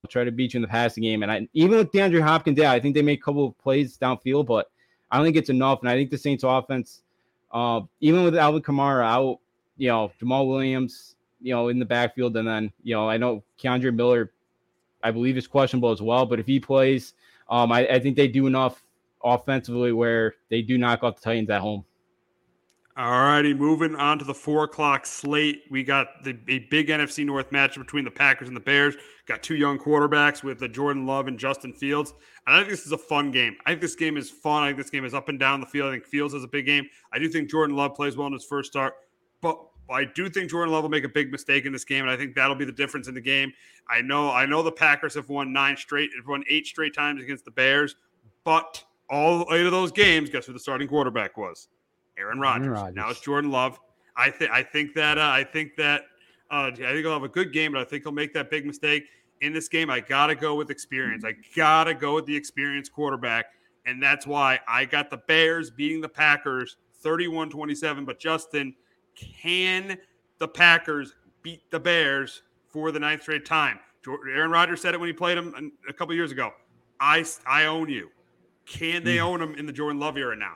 try 0.09 0.25
to 0.25 0.33
beat 0.33 0.55
you 0.55 0.59
in 0.59 0.63
the 0.63 0.69
passing 0.69 1.03
game. 1.03 1.23
And 1.23 1.31
I, 1.31 1.49
even 1.53 1.79
with 1.79 1.93
DeAndre 1.93 2.23
Hopkins, 2.23 2.59
yeah, 2.59 2.73
I 2.73 2.81
think 2.81 2.95
they 2.95 3.03
make 3.03 3.21
a 3.21 3.23
couple 3.23 3.47
of 3.47 3.59
plays 3.59 3.99
downfield, 3.99 4.47
but 4.47 4.71
I 5.11 5.17
don't 5.17 5.27
think 5.27 5.37
it's 5.37 5.51
enough. 5.51 5.81
And 5.81 5.89
I 5.89 5.95
think 5.95 6.11
the 6.11 6.19
Saints 6.19 6.45
offense, 6.45 7.03
uh, 7.53 7.83
even 8.01 8.25
with 8.25 8.37
Alvin 8.37 8.63
Kamara 8.63 9.05
out, 9.05 9.41
you 9.77 9.89
know, 9.89 10.11
Jamaal 10.21 10.49
Williams, 10.49 11.17
you 11.43 11.53
know, 11.53 11.69
in 11.69 11.79
the 11.79 11.85
backfield. 11.85 12.37
And 12.37 12.49
then, 12.49 12.73
you 12.83 12.95
know, 12.95 13.09
I 13.09 13.17
know 13.17 13.43
Kendre 13.59 13.95
Miller, 13.95 14.33
I 15.03 15.11
believe, 15.11 15.37
is 15.37 15.47
questionable 15.47 15.91
as 15.91 16.01
well. 16.01 16.27
But 16.27 16.41
if 16.41 16.47
he 16.47 16.61
plays, 16.61 17.15
um, 17.49 17.73
I, 17.73 17.87
I 17.87 17.99
think 17.99 18.17
they 18.17 18.29
do 18.29 18.47
enough 18.47 18.83
offensively 19.23 19.93
where 19.93 20.35
they 20.49 20.63
do 20.63 20.79
knock 20.79 21.03
off 21.03 21.17
the 21.17 21.23
Titans 21.23 21.51
at 21.51 21.61
home. 21.61 21.85
All 23.01 23.23
righty, 23.23 23.55
moving 23.55 23.97
on 23.97 24.19
to 24.19 24.27
the 24.27 24.35
four 24.35 24.65
o'clock 24.65 25.07
slate. 25.07 25.63
We 25.71 25.83
got 25.83 26.23
the 26.23 26.37
a 26.49 26.59
big 26.59 26.89
NFC 26.89 27.25
North 27.25 27.51
match 27.51 27.79
between 27.79 28.05
the 28.05 28.11
Packers 28.11 28.49
and 28.49 28.55
the 28.55 28.61
Bears. 28.61 28.95
Got 29.25 29.43
two 29.43 29.57
young 29.57 29.79
quarterbacks 29.79 30.45
with 30.45 30.59
the 30.59 30.69
Jordan 30.69 31.07
Love 31.07 31.27
and 31.27 31.39
Justin 31.39 31.73
Fields. 31.73 32.13
And 32.47 32.55
I 32.55 32.59
think 32.59 32.69
this 32.69 32.85
is 32.85 32.93
a 32.93 32.99
fun 32.99 33.31
game. 33.31 33.57
I 33.65 33.71
think 33.71 33.81
this 33.81 33.95
game 33.95 34.19
is 34.19 34.29
fun. 34.29 34.65
I 34.65 34.67
think 34.67 34.77
this 34.77 34.91
game 34.91 35.07
is 35.07 35.15
up 35.15 35.31
and 35.31 35.41
down 35.41 35.61
the 35.61 35.67
field. 35.67 35.89
I 35.89 35.93
think 35.93 36.05
Fields 36.05 36.35
is 36.35 36.45
a 36.45 36.47
big 36.47 36.67
game. 36.67 36.85
I 37.11 37.19
do 37.19 37.27
think 37.31 37.49
Jordan 37.49 37.75
Love 37.75 37.95
plays 37.95 38.19
well 38.19 38.27
in 38.27 38.35
his 38.35 38.45
first 38.45 38.71
start. 38.71 38.93
But 39.41 39.59
I 39.89 40.05
do 40.05 40.29
think 40.29 40.51
Jordan 40.51 40.71
Love 40.71 40.83
will 40.83 40.91
make 40.91 41.05
a 41.05 41.09
big 41.09 41.33
mistake 41.33 41.65
in 41.65 41.73
this 41.73 41.85
game, 41.87 42.03
and 42.03 42.11
I 42.11 42.19
think 42.19 42.35
that'll 42.35 42.55
be 42.55 42.67
the 42.67 42.73
difference 42.73 43.09
in 43.09 43.15
the 43.15 43.21
game. 43.23 43.51
I 43.89 44.03
know, 44.03 44.31
I 44.31 44.45
know 44.45 44.63
the 44.63 44.73
Packers 44.73 45.15
have 45.15 45.31
won 45.31 45.55
nine 45.55 45.79
straight, 45.79 46.11
have 46.19 46.29
won 46.29 46.45
eight 46.51 46.67
straight 46.67 46.95
times 46.95 47.23
against 47.23 47.47
the 47.47 47.51
Bears, 47.51 47.97
but 48.45 48.85
all 49.09 49.47
eight 49.55 49.65
of 49.65 49.73
those 49.73 49.91
games, 49.91 50.29
guess 50.29 50.45
who 50.45 50.53
the 50.53 50.59
starting 50.59 50.87
quarterback 50.87 51.39
was? 51.39 51.69
Aaron 52.19 52.39
Rodgers. 52.39 52.67
Aaron 52.67 52.79
Rodgers. 52.79 52.97
Now 52.97 53.11
it's 53.11 53.21
Jordan 53.21 53.51
Love. 53.51 53.79
I 54.17 54.31
think, 54.31 54.51
I 54.51 54.63
think 54.63 54.95
that, 54.95 55.19
uh, 55.19 55.23
I 55.23 55.45
think 55.45 55.77
that, 55.77 56.03
uh, 56.51 56.71
I 56.73 56.75
think 56.75 56.99
he'll 56.99 57.13
have 57.13 57.23
a 57.23 57.29
good 57.29 57.53
game, 57.53 57.73
but 57.73 57.81
I 57.81 57.85
think 57.85 58.03
he'll 58.03 58.13
make 58.13 58.35
that 58.35 58.51
big 58.51 58.67
mistake 58.67 59.05
in 59.41 59.53
this 59.53 59.69
game. 59.69 59.91
I 59.91 60.01
gotta 60.01 60.35
go 60.35 60.55
with 60.55 60.71
experience. 60.71 61.25
I 61.25 61.35
gotta 61.57 61.95
go 61.95 62.17
with 62.17 62.27
the 62.27 62.37
experienced 62.37 62.93
quarterback, 62.93 63.47
and 63.87 64.03
that's 64.03 64.27
why 64.27 64.61
I 64.69 64.85
got 64.85 65.11
the 65.11 65.19
Bears 65.29 65.71
beating 65.71 66.01
the 66.01 66.09
Packers 66.09 66.77
31-27. 67.03 68.05
But 68.05 68.19
Justin 68.19 68.75
can 69.15 69.99
the 70.39 70.49
Packers 70.49 71.15
beat 71.43 71.71
the 71.71 71.81
Bears 71.81 72.43
for 72.69 72.91
the 72.93 73.01
ninth 73.01 73.23
straight 73.23 73.45
time? 73.45 73.79
Aaron 74.07 74.51
Rodgers 74.51 74.81
said 74.81 74.95
it 74.95 75.01
when 75.01 75.09
he 75.09 75.13
played 75.13 75.37
them 75.37 75.73
a 75.89 75.93
couple 75.93 76.15
years 76.15 76.33
ago. 76.33 76.53
I, 76.99 77.25
I 77.47 77.67
own 77.67 77.89
you. 77.89 78.11
Can 78.67 79.05
they 79.05 79.19
hmm. 79.19 79.25
own 79.25 79.41
them 79.41 79.55
in 79.55 79.67
the 79.67 79.73
Jordan 79.73 80.01
Love 80.01 80.17
era 80.17 80.37
now? 80.37 80.55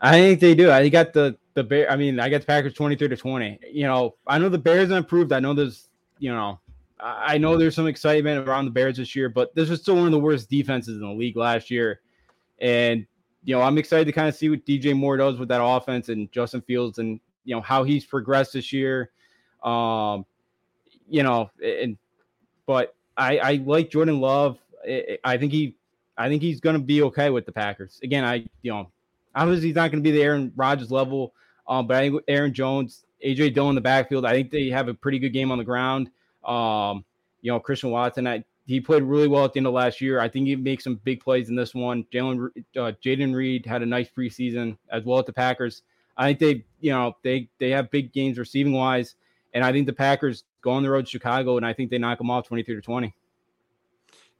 I 0.00 0.12
think 0.12 0.40
they 0.40 0.54
do. 0.54 0.70
I 0.70 0.88
got 0.88 1.12
the 1.12 1.36
the 1.54 1.64
bear. 1.64 1.90
I 1.90 1.96
mean, 1.96 2.20
I 2.20 2.28
got 2.28 2.42
the 2.42 2.46
Packers 2.46 2.74
twenty 2.74 2.96
three 2.96 3.08
to 3.08 3.16
twenty. 3.16 3.58
You 3.70 3.84
know, 3.84 4.16
I 4.26 4.38
know 4.38 4.48
the 4.48 4.58
Bears 4.58 4.90
improved. 4.90 5.32
I 5.32 5.40
know 5.40 5.54
there's 5.54 5.88
you 6.18 6.32
know 6.32 6.60
I 6.98 7.36
know 7.36 7.58
there's 7.58 7.74
some 7.74 7.86
excitement 7.86 8.48
around 8.48 8.64
the 8.64 8.70
Bears 8.70 8.96
this 8.96 9.14
year, 9.14 9.28
but 9.28 9.54
this 9.54 9.68
was 9.68 9.82
still 9.82 9.96
one 9.96 10.06
of 10.06 10.12
the 10.12 10.18
worst 10.18 10.48
defenses 10.48 10.96
in 10.96 11.06
the 11.06 11.12
league 11.12 11.36
last 11.36 11.70
year. 11.70 12.00
And 12.58 13.06
you 13.44 13.54
know, 13.54 13.62
I'm 13.62 13.78
excited 13.78 14.06
to 14.06 14.12
kind 14.12 14.28
of 14.28 14.34
see 14.34 14.48
what 14.48 14.64
DJ 14.64 14.96
Moore 14.96 15.16
does 15.16 15.38
with 15.38 15.48
that 15.48 15.62
offense 15.62 16.08
and 16.08 16.30
Justin 16.32 16.62
Fields 16.62 16.98
and 16.98 17.20
you 17.44 17.54
know 17.54 17.60
how 17.60 17.84
he's 17.84 18.04
progressed 18.04 18.54
this 18.54 18.72
year. 18.72 19.10
Um, 19.62 20.24
you 21.08 21.22
know, 21.22 21.50
and 21.62 21.98
but 22.66 22.94
I 23.16 23.38
I 23.38 23.52
like 23.64 23.90
Jordan 23.90 24.20
Love. 24.20 24.58
I 25.24 25.36
think 25.36 25.52
he 25.52 25.76
I 26.16 26.28
think 26.28 26.42
he's 26.42 26.60
going 26.60 26.76
to 26.76 26.82
be 26.82 27.02
okay 27.02 27.28
with 27.28 27.44
the 27.44 27.52
Packers. 27.52 28.00
Again, 28.02 28.24
I 28.24 28.46
you 28.62 28.72
know, 28.72 28.90
obviously 29.36 29.68
he's 29.68 29.76
not 29.76 29.92
going 29.92 30.02
to 30.02 30.10
be 30.10 30.16
the 30.16 30.22
Aaron 30.22 30.52
Rodgers 30.56 30.90
level, 30.90 31.34
um, 31.68 31.86
but 31.86 31.96
I 31.96 32.08
think 32.08 32.22
Aaron 32.26 32.52
Jones, 32.52 33.04
AJ 33.24 33.54
Dillon 33.54 33.70
in 33.70 33.74
the 33.76 33.80
backfield, 33.80 34.24
I 34.24 34.32
think 34.32 34.50
they 34.50 34.68
have 34.70 34.88
a 34.88 34.94
pretty 34.94 35.18
good 35.18 35.32
game 35.32 35.52
on 35.52 35.58
the 35.58 35.64
ground. 35.64 36.10
Um, 36.44 37.04
you 37.42 37.52
know, 37.52 37.60
Christian 37.60 37.90
Watson, 37.90 38.26
I, 38.26 38.44
he 38.64 38.80
played 38.80 39.02
really 39.02 39.28
well 39.28 39.44
at 39.44 39.52
the 39.52 39.58
end 39.58 39.66
of 39.66 39.74
last 39.74 40.00
year. 40.00 40.18
I 40.18 40.28
think 40.28 40.46
he 40.46 40.56
makes 40.56 40.82
some 40.82 40.96
big 41.04 41.20
plays 41.20 41.48
in 41.48 41.54
this 41.54 41.74
one. 41.74 42.04
Jalen, 42.12 42.48
uh, 42.76 42.92
Jayden 43.04 43.34
Reed 43.34 43.66
had 43.66 43.82
a 43.82 43.86
nice 43.86 44.08
preseason 44.08 44.78
as 44.90 45.04
well 45.04 45.18
at 45.18 45.26
the 45.26 45.32
Packers. 45.32 45.82
I 46.16 46.28
think 46.28 46.38
they, 46.38 46.64
you 46.80 46.90
know, 46.92 47.14
they 47.22 47.48
they 47.60 47.70
have 47.70 47.90
big 47.90 48.12
games 48.12 48.38
receiving 48.38 48.72
wise, 48.72 49.16
and 49.52 49.62
I 49.62 49.70
think 49.70 49.86
the 49.86 49.92
Packers 49.92 50.44
go 50.62 50.70
on 50.70 50.82
the 50.82 50.90
road 50.90 51.04
to 51.04 51.10
Chicago, 51.10 51.58
and 51.58 51.66
I 51.66 51.74
think 51.74 51.90
they 51.90 51.98
knock 51.98 52.18
them 52.18 52.30
off 52.30 52.48
twenty 52.48 52.62
three 52.62 52.74
to 52.74 52.80
twenty. 52.80 53.14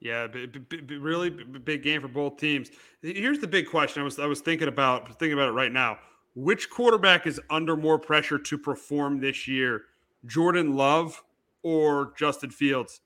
Yeah, 0.00 0.26
b- 0.26 0.46
b- 0.46 0.80
b- 0.80 0.96
really 0.96 1.30
big 1.30 1.82
game 1.82 2.02
for 2.02 2.08
both 2.08 2.36
teams. 2.36 2.70
Here's 3.00 3.38
the 3.38 3.46
big 3.46 3.68
question. 3.68 4.02
I 4.02 4.04
was 4.04 4.18
I 4.18 4.26
was 4.26 4.40
thinking 4.40 4.68
about 4.68 5.08
thinking 5.18 5.32
about 5.32 5.48
it 5.48 5.52
right 5.52 5.72
now. 5.72 5.98
Which 6.34 6.68
quarterback 6.68 7.26
is 7.26 7.40
under 7.48 7.76
more 7.76 7.98
pressure 7.98 8.38
to 8.38 8.58
perform 8.58 9.20
this 9.20 9.48
year, 9.48 9.84
Jordan 10.26 10.76
Love 10.76 11.22
or 11.62 12.12
Justin 12.18 12.50
Fields? 12.50 13.00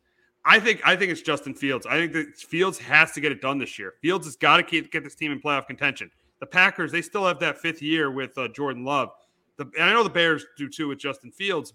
I 0.45 0.59
think 0.59 0.81
I 0.85 0.97
think 0.97 1.13
it's 1.13 1.23
Justin 1.23 1.55
Fields. 1.55 1.87
I 1.87 1.97
think 1.99 2.13
that 2.13 2.37
Fields 2.37 2.79
has 2.79 3.13
to 3.13 3.21
get 3.21 3.31
it 3.31 3.41
done 3.41 3.59
this 3.59 3.79
year. 3.79 3.95
Fields 4.03 4.27
has 4.27 4.37
got 4.37 4.57
to 4.57 4.63
keep, 4.65 4.91
get 4.91 5.05
this 5.05 5.15
team 5.15 5.31
in 5.31 5.41
playoff 5.41 5.67
contention. 5.67 6.11
The 6.41 6.47
Packers 6.47 6.91
they 6.91 7.03
still 7.03 7.27
have 7.27 7.39
that 7.41 7.59
fifth 7.59 7.83
year 7.83 8.11
with 8.11 8.37
uh, 8.37 8.49
Jordan 8.49 8.85
Love. 8.85 9.11
The, 9.59 9.71
and 9.79 9.89
I 9.89 9.93
know 9.93 10.03
the 10.03 10.11
Bears 10.11 10.45
do 10.57 10.69
too 10.69 10.89
with 10.89 10.99
Justin 10.99 11.31
Fields. 11.31 11.75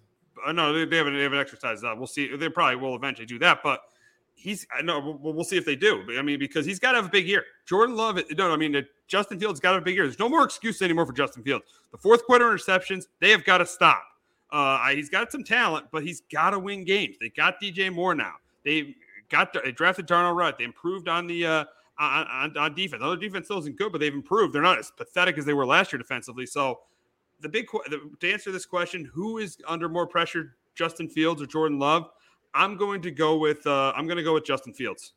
No, 0.51 0.73
they, 0.73 0.83
they 0.83 0.97
haven't 0.97 1.15
they 1.15 1.23
haven't 1.23 1.39
exercised 1.39 1.83
that. 1.83 1.97
We'll 1.97 2.07
see. 2.07 2.35
They 2.35 2.49
probably 2.49 2.75
will 2.75 2.95
eventually 2.95 3.27
do 3.27 3.39
that, 3.39 3.59
but 3.63 3.79
he's 4.35 4.67
I 4.77 4.81
know 4.81 5.17
we'll, 5.21 5.43
see 5.43 5.57
if 5.57 5.65
they 5.65 5.75
do. 5.75 6.03
I 6.17 6.21
mean, 6.21 6.39
because 6.39 6.65
he's 6.65 6.79
got 6.79 6.91
to 6.91 6.97
have 6.97 7.05
a 7.05 7.09
big 7.09 7.27
year. 7.27 7.43
Jordan 7.65 7.95
Love, 7.95 8.19
no, 8.37 8.51
I 8.51 8.57
mean 8.57 8.85
Justin 9.07 9.39
Fields 9.39 9.59
got 9.59 9.71
to 9.71 9.73
have 9.75 9.83
a 9.83 9.85
big 9.85 9.95
year. 9.95 10.05
There's 10.05 10.19
no 10.19 10.29
more 10.29 10.43
excuse 10.43 10.81
anymore 10.81 11.05
for 11.05 11.13
Justin 11.13 11.43
Fields. 11.43 11.65
The 11.91 11.97
fourth 11.97 12.25
quarter 12.25 12.45
interceptions, 12.45 13.05
they 13.19 13.31
have 13.31 13.43
got 13.43 13.59
to 13.59 13.65
stop. 13.65 14.03
Uh, 14.51 14.87
he's 14.89 15.09
got 15.09 15.31
some 15.31 15.43
talent, 15.43 15.87
but 15.91 16.03
he's 16.03 16.21
got 16.31 16.51
to 16.51 16.59
win 16.59 16.85
games. 16.85 17.17
They 17.19 17.29
got 17.29 17.61
DJ 17.61 17.91
Moore 17.91 18.15
now. 18.15 18.33
They 18.63 18.95
got 19.29 19.55
they 19.63 19.71
drafted 19.71 20.05
Darnell 20.05 20.33
Wright. 20.33 20.57
They 20.57 20.63
improved 20.63 21.07
on 21.07 21.27
the 21.27 21.45
uh, 21.45 21.65
on, 21.97 22.27
on, 22.27 22.57
on 22.57 22.75
defense. 22.75 23.01
Other 23.03 23.17
defense 23.17 23.45
still 23.45 23.59
isn't 23.59 23.77
good, 23.77 23.91
but 23.91 23.99
they've 23.99 24.13
improved. 24.13 24.53
They're 24.53 24.61
not 24.61 24.79
as 24.79 24.91
pathetic 24.91 25.37
as 25.37 25.45
they 25.45 25.53
were 25.53 25.65
last 25.65 25.91
year 25.93 25.97
defensively. 25.97 26.45
So 26.45 26.81
the 27.41 27.49
big 27.49 27.67
the, 27.89 28.11
to 28.19 28.31
answer 28.31 28.51
this 28.51 28.65
question, 28.65 29.09
who 29.13 29.37
is 29.37 29.57
under 29.67 29.89
more 29.89 30.07
pressure, 30.07 30.55
Justin 30.75 31.07
Fields 31.07 31.41
or 31.41 31.45
Jordan 31.45 31.79
Love? 31.79 32.09
I'm 32.55 32.77
going 32.77 33.01
to 33.03 33.11
go 33.11 33.37
with 33.37 33.67
uh, 33.67 33.93
I'm 33.95 34.07
going 34.07 34.17
to 34.17 34.23
go 34.23 34.33
with 34.33 34.45
Justin 34.45 34.73
Fields. 34.73 35.13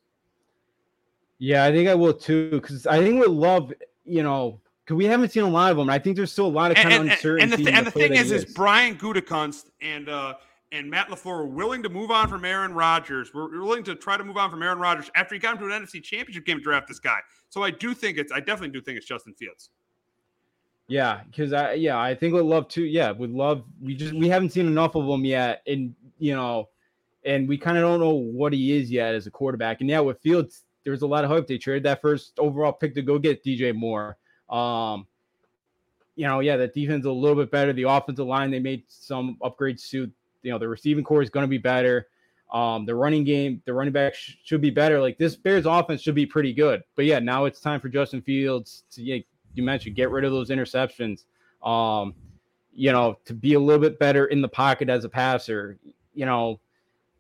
Yeah, 1.39 1.65
I 1.65 1.73
think 1.73 1.89
I 1.89 1.95
will 1.95 2.13
too 2.13 2.51
because 2.51 2.87
I 2.87 2.99
think 2.99 3.21
with 3.21 3.31
Love, 3.31 3.73
you 4.05 4.23
know, 4.23 4.61
because 4.85 4.97
we 4.97 5.05
haven't 5.05 5.31
seen 5.31 5.45
a 5.45 5.49
lot 5.49 5.71
of 5.71 5.77
them. 5.77 5.89
I 5.89 5.99
think 5.99 6.17
there's 6.17 6.33
still 6.33 6.47
a 6.47 6.49
lot 6.49 6.73
of 6.73 6.77
kind 6.77 6.93
and, 6.93 7.07
of 7.07 7.11
uncertainty. 7.13 7.43
And 7.43 7.53
the, 7.53 7.57
th- 7.59 7.69
and 7.69 7.87
the 7.87 7.91
thing 7.91 8.13
is, 8.15 8.33
is, 8.33 8.45
is 8.45 8.55
Brian 8.55 8.97
Gutekunst 8.99 9.71
and 9.81 10.09
uh, 10.09 10.35
and 10.73 10.91
Matt 10.91 11.09
LaFleur 11.09 11.25
were 11.25 11.47
willing 11.47 11.83
to 11.85 11.89
move 11.89 12.11
on 12.11 12.29
from 12.29 12.45
Aaron 12.45 12.75
Rodgers. 12.75 13.33
We're 13.33 13.63
willing 13.63 13.85
to 13.85 13.95
try 13.95 14.17
to 14.17 14.25
move 14.25 14.37
on 14.37 14.51
from 14.51 14.63
Aaron 14.63 14.79
Rodgers 14.79 15.11
after 15.15 15.35
he 15.35 15.39
got 15.39 15.55
into 15.55 15.73
an 15.73 15.83
NFC 15.83 16.03
Championship 16.03 16.45
game 16.45 16.59
to 16.59 16.63
draft 16.63 16.89
this 16.89 16.99
guy. 16.99 17.19
So 17.51 17.63
I 17.63 17.71
do 17.71 17.95
think 17.95 18.19
it's 18.19 18.33
I 18.33 18.41
definitely 18.41 18.71
do 18.71 18.81
think 18.81 18.99
it's 18.99 19.07
Justin 19.07 19.35
Fields. 19.35 19.71
Yeah, 20.89 21.21
because 21.31 21.53
I 21.53 21.75
yeah 21.75 22.01
I 22.01 22.15
think 22.15 22.35
with 22.35 22.45
Love 22.45 22.69
too. 22.69 22.85
Yeah, 22.85 23.13
with 23.13 23.31
Love 23.31 23.63
we 23.81 23.95
just 23.95 24.15
we 24.15 24.29
haven't 24.29 24.51
seen 24.51 24.67
enough 24.67 24.97
of 24.97 25.07
them 25.07 25.25
yet, 25.25 25.63
and 25.67 25.95
you 26.19 26.35
know 26.35 26.69
and 27.25 27.49
we 27.49 27.59
kind 27.59 27.77
of 27.77 27.83
don't 27.83 28.01
know 28.01 28.15
what 28.15 28.53
he 28.53 28.77
is 28.77 28.91
yet 28.91 29.15
as 29.15 29.27
a 29.27 29.31
quarterback. 29.31 29.81
And 29.81 29.91
yeah, 29.91 30.01
with 30.01 30.21
Fields, 30.21 30.65
there 30.85 30.93
was 30.93 31.03
a 31.03 31.07
lot 31.07 31.25
of 31.25 31.31
hope. 31.31 31.47
They 31.47 31.59
traded 31.59 31.83
that 31.85 32.01
first 32.01 32.39
overall 32.39 32.73
pick 32.73 32.95
to 32.95 33.03
go 33.03 33.19
get 33.19 33.45
DJ 33.45 33.75
Moore. 33.75 34.17
Um, 34.49 35.07
you 36.17 36.27
know, 36.27 36.41
yeah, 36.41 36.57
the 36.57 36.69
defense 36.69 37.05
a 37.05 37.13
little 37.13 37.37
bit 37.37 37.51
better. 37.51 37.73
The 37.73 37.85
offensive 37.85 38.27
line, 38.27 38.51
they 38.51 38.59
made 38.59 38.85
some 38.89 39.37
upgrades 39.43 39.89
to, 39.91 40.11
you 40.43 40.51
know, 40.51 40.59
the 40.59 40.67
receiving 40.67 41.05
core 41.05 41.23
is 41.23 41.31
going 41.31 41.45
to 41.45 41.49
be 41.49 41.59
better. 41.59 42.09
Um, 42.53 42.87
the 42.87 42.95
running 42.95 43.25
game, 43.25 43.63
the 43.67 43.75
running 43.75 43.93
back 43.93 44.15
sh- 44.15 44.37
should 44.43 44.61
be 44.61 44.71
better. 44.71 45.01
Like 45.01 45.19
this 45.19 45.37
Bears 45.37 45.67
offense 45.67 46.01
should 46.01 46.15
be 46.15 46.27
pretty 46.27 46.55
good. 46.55 46.83
But 46.97 47.05
yeah, 47.05 47.19
now 47.19 47.45
it's 47.45 47.61
time 47.61 47.81
for 47.81 47.89
Justin 47.89 48.23
Fields 48.23 48.85
to, 48.93 49.03
yeah, 49.03 49.19
you 49.55 49.63
mentioned, 49.63 49.97
get 49.97 50.11
rid 50.11 50.25
of 50.25 50.33
those 50.33 50.49
interceptions. 50.49 51.25
Um, 51.63 52.15
you 52.73 52.93
know, 52.93 53.19
to 53.27 53.35
be 53.35 53.55
a 53.55 53.61
little 53.61 53.81
bit 53.81 53.99
better 53.99 54.27
in 54.27 54.41
the 54.41 54.49
pocket 54.49 54.89
as 54.89 55.05
a 55.05 55.09
passer. 55.09 55.79
You 56.15 56.27
know, 56.27 56.61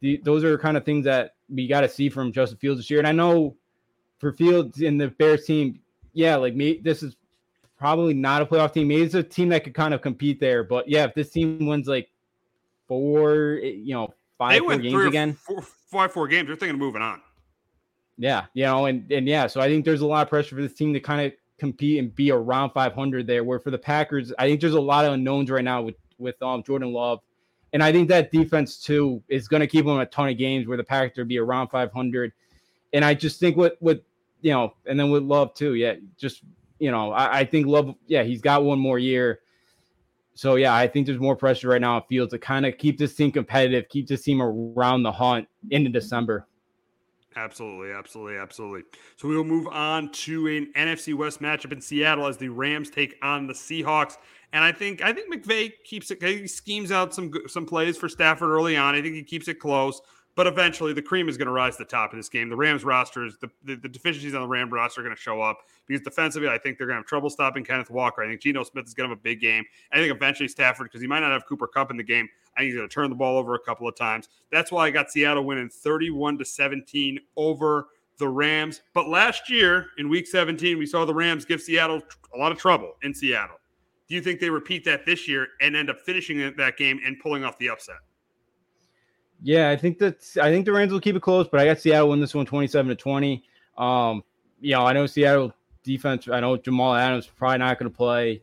the, 0.01 0.21
those 0.25 0.45
are 0.45 0.57
kind 0.59 0.77
of 0.77 0.85
things 0.85 1.05
that 1.05 1.35
we 1.49 1.67
got 1.67 1.81
to 1.83 1.89
see 1.89 2.09
from 2.09 2.33
Justin 2.33 2.59
Fields 2.59 2.79
this 2.81 2.91
year. 2.91 2.99
And 2.99 3.09
I 3.09 3.13
know 3.13 3.57
for 4.19 4.33
Fields 4.33 4.81
in 4.81 4.99
the 4.99 5.09
Bears 5.09 5.45
team, 5.45 5.81
yeah, 6.13 6.37
like 6.37 6.55
me, 6.55 6.81
this 6.83 7.03
is 7.03 7.17
probably 7.79 8.15
not 8.15 8.43
a 8.43 8.47
playoff 8.47 8.73
team. 8.73 8.89
Maybe 8.89 9.03
it's 9.03 9.15
a 9.15 9.23
team 9.23 9.49
that 9.51 9.65
could 9.65 9.75
kind 9.75 9.95
of 9.95 10.03
compete 10.03 10.41
there. 10.41 10.65
But 10.65 10.89
yeah, 10.89 11.05
if 11.05 11.15
this 11.15 11.31
team 11.31 11.67
wins 11.67 11.87
like 11.87 12.11
four, 12.87 13.61
you 13.63 13.95
know, 13.95 14.13
five 14.37 14.61
four 14.61 14.77
games 14.79 15.05
again, 15.07 15.35
four, 15.35 15.63
five 15.63 16.13
four 16.13 16.29
games, 16.29 16.49
they're 16.49 16.57
thinking 16.57 16.75
of 16.75 16.81
moving 16.81 17.03
on. 17.03 17.21
Yeah, 18.19 18.47
you 18.53 18.65
know, 18.65 18.87
and 18.87 19.11
and 19.13 19.29
yeah, 19.29 19.47
so 19.47 19.61
I 19.61 19.69
think 19.69 19.85
there's 19.85 20.01
a 20.01 20.07
lot 20.07 20.23
of 20.23 20.29
pressure 20.29 20.57
for 20.57 20.63
this 20.63 20.75
team 20.75 20.93
to 20.93 21.01
kind 21.01 21.27
of 21.27 21.33
compete 21.59 21.99
and 21.99 22.15
be 22.15 22.31
around 22.33 22.71
500 22.71 23.27
there. 23.27 23.45
Where 23.45 23.61
for 23.61 23.71
the 23.71 23.79
Packers, 23.79 24.33
I 24.39 24.49
think 24.49 24.61
there's 24.61 24.75
a 24.75 24.81
lot 24.81 25.05
of 25.05 25.13
unknowns 25.13 25.51
right 25.51 25.65
now 25.65 25.83
with 25.83 25.97
with 26.19 26.41
um 26.43 26.65
Jordan 26.65 26.93
Love 26.93 27.21
and 27.73 27.83
I 27.83 27.93
think 27.93 28.09
that 28.09 28.33
defense 28.33 28.83
too 28.83 29.23
is 29.29 29.49
going 29.49 29.61
to 29.61 29.67
keep 29.67 29.85
them 29.85 29.99
a 29.99 30.07
ton 30.07 30.29
of 30.29 30.39
games 30.39 30.67
where 30.67 30.77
the 30.77 30.85
Packers 30.85 31.17
will 31.19 31.25
be 31.25 31.39
around 31.39 31.69
500. 31.69 32.33
And 32.93 33.05
I 33.05 33.15
just 33.15 33.41
think 33.41 33.57
with 33.57 33.75
with 33.81 34.01
you 34.41 34.53
know, 34.53 34.75
and 34.87 34.99
then 34.99 35.11
with 35.11 35.23
Love 35.23 35.55
too, 35.55 35.75
yeah, 35.75 35.95
just 36.17 36.43
you 36.79 36.91
know, 36.91 37.13
I, 37.13 37.41
I 37.41 37.45
think 37.45 37.67
Love, 37.67 37.95
yeah, 38.07 38.23
he's 38.23 38.41
got 38.41 38.65
one 38.65 38.79
more 38.79 38.99
year. 38.99 39.41
So 40.35 40.55
yeah, 40.55 40.75
I 40.75 40.87
think 40.87 41.07
there's 41.07 41.19
more 41.19 41.35
pressure 41.35 41.69
right 41.69 41.81
now 41.81 41.97
on 41.97 42.03
Fields 42.09 42.33
to 42.33 42.39
kind 42.39 42.65
of 42.65 42.79
keep 42.79 42.97
this 42.97 43.15
team 43.15 43.33
competitive, 43.33 43.89
keep 43.89 44.07
this 44.07 44.23
team 44.23 44.41
around 44.41 45.03
the 45.03 45.11
hunt 45.11 45.49
into 45.71 45.91
December. 45.91 46.47
Absolutely, 47.37 47.93
absolutely, 47.93 48.37
absolutely. 48.37 48.83
So 49.17 49.29
we 49.29 49.37
will 49.37 49.45
move 49.45 49.69
on 49.69 50.11
to 50.11 50.47
an 50.49 50.73
NFC 50.77 51.15
West 51.15 51.41
matchup 51.41 51.73
in 51.73 51.81
Seattle 51.81 52.27
as 52.27 52.37
the 52.37 52.49
Rams 52.49 52.91
take 52.91 53.17
on 53.23 53.47
the 53.47 53.53
Seahawks. 53.53 54.17
And 54.53 54.65
I 54.65 54.73
think 54.73 55.03
I 55.03 55.13
think 55.13 55.33
McVay 55.33 55.73
keeps 55.85 56.11
it. 56.11 56.23
He 56.23 56.47
schemes 56.47 56.91
out 56.91 57.15
some 57.15 57.33
some 57.49 57.67
plays 57.67 57.97
for 57.97 58.09
Stafford 58.09 58.51
early 58.51 58.77
on. 58.77 58.95
I 58.95 59.03
think 59.03 59.15
he 59.15 59.23
keeps 59.23 59.49
it 59.49 59.55
close. 59.55 60.01
But 60.39 60.47
eventually, 60.47 60.93
the 60.93 61.03
cream 61.03 61.29
is 61.29 61.37
going 61.37 61.47
to 61.47 61.53
rise 61.53 61.77
to 61.79 61.83
the 61.83 61.89
top 61.89 62.13
of 62.13 62.17
this 62.17 62.29
game. 62.29 62.49
The 62.49 62.55
Rams 62.55 62.85
roster 62.85 63.27
is 63.27 63.37
the, 63.39 63.51
the, 63.65 63.75
the 63.75 63.89
deficiencies 63.89 64.37
on 64.37 64.43
the 64.43 64.47
Rams 64.47 64.71
roster 64.71 65.01
are 65.01 65.05
going 65.05 65.17
to 65.17 65.21
show 65.21 65.43
up 65.43 65.63
because 65.85 66.01
defensively, 66.05 66.49
I 66.49 66.57
think 66.59 66.79
they're 66.79 66.87
going 66.87 66.95
to 66.95 67.01
have 67.01 67.07
trouble 67.07 67.29
stopping 67.29 67.65
Kenneth 67.65 67.91
Walker. 67.91 68.23
I 68.23 68.29
think 68.29 68.41
Geno 68.41 68.63
Smith 68.63 68.87
is 68.87 68.95
going 68.95 69.09
to 69.09 69.15
have 69.15 69.19
a 69.19 69.21
big 69.21 69.41
game. 69.41 69.65
I 69.91 69.97
think 69.97 70.15
eventually 70.15 70.49
Stafford, 70.49 70.85
because 70.87 71.01
he 71.01 71.09
might 71.09 71.21
not 71.21 71.33
have 71.33 71.45
Cooper 71.49 71.67
Kupp 71.67 71.91
in 71.91 71.97
the 71.97 72.05
game, 72.05 72.29
I 72.57 72.61
think 72.61 72.67
he's 72.67 72.77
going 72.77 72.89
to 72.89 72.95
turn 72.95 73.11
the 73.11 73.17
ball 73.17 73.37
over 73.37 73.57
a 73.57 73.59
couple 73.59 73.89
of 73.89 73.97
times. 73.97 74.29
That's 74.53 74.71
why 74.71 74.87
I 74.87 74.91
got 74.91 75.11
Seattle 75.11 75.43
winning 75.43 75.71
31 75.71 76.39
to 76.39 76.45
17 76.45 77.19
over 77.37 77.89
the 78.19 78.29
Rams. 78.29 78.83
But 78.95 79.09
last 79.09 79.51
year 79.51 79.89
in 79.99 80.09
Week 80.09 80.29
17, 80.29 80.79
we 80.79 80.87
saw 80.87 81.05
the 81.05 81.15
Rams 81.15 81.47
give 81.47 81.61
Seattle 81.61 82.01
a 82.33 82.39
lot 82.39 82.53
of 82.53 82.59
trouble 82.59 82.93
in 83.03 83.13
Seattle. 83.13 83.57
Do 84.09 84.15
you 84.15 84.23
think 84.23 84.41
they 84.41 84.51
repeat 84.51 84.85
that 84.85 85.05
this 85.05 85.29
year 85.29 85.49
and 85.61 85.77
end 85.77 85.91
up 85.91 86.01
finishing 86.01 86.55
that 86.57 86.77
game 86.77 87.01
and 87.05 87.19
pulling 87.21 87.45
off 87.45 87.59
the 87.59 87.69
upset? 87.69 87.97
Yeah, 89.43 89.71
I 89.71 89.77
think 89.77 89.99
that 89.99 90.17
I 90.41 90.51
think 90.51 90.65
the 90.65 90.73
Rams 90.73 90.93
will 90.93 91.01
keep 91.01 91.15
it 91.15 91.23
close, 91.23 91.47
but 91.47 91.61
I 91.61 91.67
got 91.67 91.79
Seattle 91.79 92.09
win 92.09 92.21
this 92.21 92.35
one 92.35 92.47
27 92.47 92.89
to 92.89 92.97
20. 92.97 93.45
Um, 93.77 94.25
you 94.61 94.73
know, 94.73 94.85
I 94.85 94.93
know 94.93 95.07
Seattle 95.07 95.53
defense, 95.85 96.29
I 96.29 96.41
know 96.41 96.57
Jamal 96.57 96.95
Adams 96.95 97.27
probably 97.27 97.59
not 97.59 97.79
going 97.79 97.91
to 97.91 97.97
play. 97.97 98.43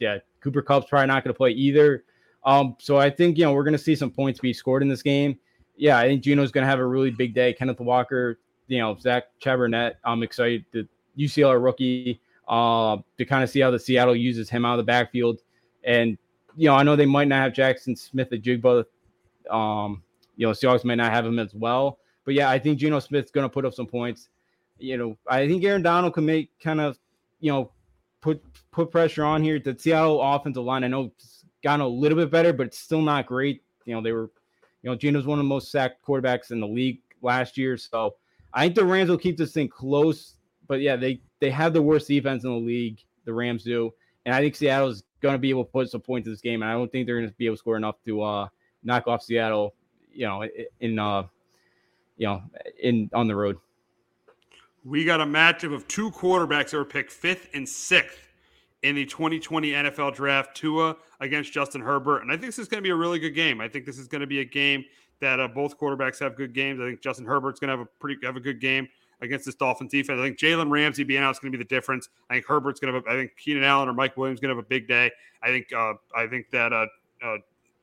Yeah, 0.00 0.18
Cooper 0.40 0.62
Kupp's 0.62 0.88
probably 0.88 1.06
not 1.06 1.22
going 1.22 1.32
to 1.32 1.38
play 1.38 1.50
either. 1.50 2.04
Um, 2.44 2.76
so 2.80 2.96
I 2.98 3.08
think 3.08 3.38
you 3.38 3.44
know 3.44 3.52
we're 3.52 3.62
going 3.62 3.72
to 3.72 3.78
see 3.78 3.94
some 3.94 4.10
points 4.10 4.40
be 4.40 4.52
scored 4.52 4.82
in 4.82 4.88
this 4.88 5.02
game. 5.02 5.38
Yeah, 5.76 5.98
I 5.98 6.08
think 6.08 6.22
Geno's 6.22 6.50
going 6.50 6.64
to 6.64 6.68
have 6.68 6.80
a 6.80 6.86
really 6.86 7.10
big 7.10 7.34
day. 7.34 7.52
Kenneth 7.52 7.80
Walker, 7.80 8.40
you 8.66 8.78
know, 8.78 8.96
Zach 8.98 9.24
Charbonnet. 9.40 9.94
I'm 10.04 10.22
excited. 10.22 10.64
The 10.72 10.88
UCLA 11.16 11.62
rookie 11.62 12.20
uh, 12.48 12.98
to 13.18 13.24
kind 13.24 13.42
of 13.42 13.50
see 13.50 13.60
how 13.60 13.70
the 13.70 13.78
Seattle 13.78 14.16
uses 14.16 14.50
him 14.50 14.64
out 14.64 14.72
of 14.72 14.78
the 14.78 14.90
backfield. 14.90 15.40
And 15.84 16.18
you 16.56 16.68
know, 16.68 16.74
I 16.74 16.82
know 16.82 16.96
they 16.96 17.06
might 17.06 17.28
not 17.28 17.42
have 17.42 17.52
Jackson 17.52 17.96
Smith-Njigba. 17.96 18.84
Um, 19.50 20.02
you 20.36 20.46
know, 20.46 20.52
Seahawks 20.52 20.84
might 20.84 20.96
not 20.96 21.12
have 21.12 21.24
him 21.24 21.38
as 21.38 21.54
well. 21.54 21.98
But 22.24 22.34
yeah, 22.34 22.50
I 22.50 22.58
think 22.58 22.78
Geno 22.78 23.00
Smith's 23.00 23.30
going 23.30 23.44
to 23.44 23.48
put 23.48 23.64
up 23.64 23.74
some 23.74 23.86
points. 23.86 24.28
You 24.78 24.96
know, 24.96 25.18
I 25.26 25.48
think 25.48 25.64
Aaron 25.64 25.82
Donald 25.82 26.14
can 26.14 26.26
make 26.26 26.50
kind 26.60 26.80
of, 26.80 26.98
you 27.40 27.50
know, 27.50 27.72
put 28.20 28.42
put 28.70 28.90
pressure 28.90 29.24
on 29.24 29.42
here. 29.42 29.58
The 29.58 29.76
Seattle 29.78 30.20
offensive 30.20 30.62
line, 30.62 30.84
I 30.84 30.88
know, 30.88 31.12
it's 31.16 31.44
gotten 31.62 31.80
a 31.80 31.88
little 31.88 32.16
bit 32.16 32.30
better, 32.30 32.52
but 32.52 32.66
it's 32.66 32.78
still 32.78 33.02
not 33.02 33.26
great. 33.26 33.62
You 33.84 33.94
know, 33.94 34.02
they 34.02 34.12
were 34.12 34.30
You 34.82 34.90
know, 34.90 34.96
Geno's 34.96 35.26
one 35.26 35.38
of 35.38 35.44
the 35.44 35.48
most 35.48 35.70
sacked 35.70 36.04
quarterbacks 36.04 36.50
in 36.50 36.60
the 36.60 36.66
league 36.66 37.00
last 37.22 37.56
year. 37.56 37.76
So 37.76 38.16
I 38.52 38.64
think 38.64 38.74
the 38.74 38.84
Rams 38.84 39.08
will 39.08 39.18
keep 39.18 39.36
this 39.36 39.52
thing 39.52 39.68
close. 39.68 40.34
But 40.66 40.80
yeah, 40.80 40.96
they 40.96 41.20
they 41.42 41.50
have 41.50 41.72
the 41.72 41.82
worst 41.82 42.06
defense 42.06 42.44
in 42.44 42.50
the 42.50 42.56
league. 42.56 43.02
The 43.24 43.32
Rams 43.32 43.64
do, 43.64 43.92
and 44.24 44.34
I 44.34 44.40
think 44.40 44.54
Seattle's 44.54 45.02
going 45.20 45.34
to 45.34 45.38
be 45.38 45.50
able 45.50 45.64
to 45.64 45.70
put 45.70 45.90
some 45.90 46.00
points 46.00 46.26
in 46.26 46.32
this 46.32 46.40
game. 46.40 46.62
And 46.62 46.70
I 46.70 46.74
don't 46.74 46.90
think 46.90 47.04
they're 47.06 47.18
going 47.18 47.28
to 47.28 47.34
be 47.34 47.46
able 47.46 47.56
to 47.56 47.58
score 47.58 47.76
enough 47.76 47.96
to 48.06 48.22
uh, 48.22 48.48
knock 48.84 49.08
off 49.08 49.22
Seattle. 49.22 49.74
You 50.12 50.26
know, 50.26 50.46
in 50.80 50.98
uh, 50.98 51.24
you 52.16 52.28
know, 52.28 52.42
in 52.80 53.10
on 53.12 53.26
the 53.26 53.34
road. 53.34 53.58
We 54.84 55.04
got 55.04 55.20
a 55.20 55.24
matchup 55.24 55.74
of 55.74 55.86
two 55.88 56.12
quarterbacks 56.12 56.70
that 56.70 56.76
were 56.76 56.84
picked 56.84 57.10
fifth 57.10 57.48
and 57.54 57.68
sixth 57.68 58.28
in 58.82 58.94
the 58.94 59.04
2020 59.04 59.70
NFL 59.70 60.14
draft, 60.14 60.56
Tua 60.56 60.96
against 61.20 61.52
Justin 61.52 61.80
Herbert. 61.80 62.22
And 62.22 62.30
I 62.30 62.34
think 62.34 62.46
this 62.46 62.58
is 62.58 62.68
going 62.68 62.78
to 62.78 62.82
be 62.82 62.90
a 62.90 62.96
really 62.96 63.18
good 63.18 63.30
game. 63.30 63.60
I 63.60 63.68
think 63.68 63.84
this 63.84 63.98
is 63.98 64.06
going 64.06 64.20
to 64.20 64.26
be 64.26 64.40
a 64.40 64.44
game 64.44 64.84
that 65.20 65.40
uh, 65.40 65.48
both 65.48 65.78
quarterbacks 65.78 66.18
have 66.20 66.36
good 66.36 66.52
games. 66.52 66.80
I 66.80 66.84
think 66.84 67.00
Justin 67.00 67.26
Herbert's 67.26 67.58
going 67.58 67.68
to 67.68 67.78
have 67.78 67.86
a 67.86 67.88
pretty 68.00 68.24
have 68.26 68.36
a 68.36 68.40
good 68.40 68.60
game 68.60 68.88
against 69.22 69.46
this 69.46 69.54
Dolphins 69.54 69.90
defense. 69.90 70.18
I 70.18 70.24
think 70.24 70.38
Jalen 70.38 70.70
Ramsey 70.70 71.04
being 71.04 71.22
out 71.22 71.30
is 71.30 71.38
going 71.38 71.52
to 71.52 71.56
be 71.56 71.62
the 71.62 71.68
difference. 71.68 72.08
I 72.28 72.34
think 72.34 72.46
Herbert's 72.46 72.80
going 72.80 72.92
to 72.92 72.98
have. 72.98 73.06
A, 73.06 73.10
I 73.10 73.14
think 73.14 73.36
Keenan 73.36 73.64
Allen 73.64 73.88
or 73.88 73.94
Mike 73.94 74.16
Williams 74.16 74.40
going 74.40 74.50
to 74.50 74.56
have 74.56 74.64
a 74.64 74.68
big 74.68 74.86
day. 74.86 75.10
I 75.42 75.48
think. 75.48 75.72
Uh, 75.72 75.94
I 76.14 76.26
think 76.26 76.50
that 76.50 76.72
uh, 76.72 76.86
uh, 77.24 77.36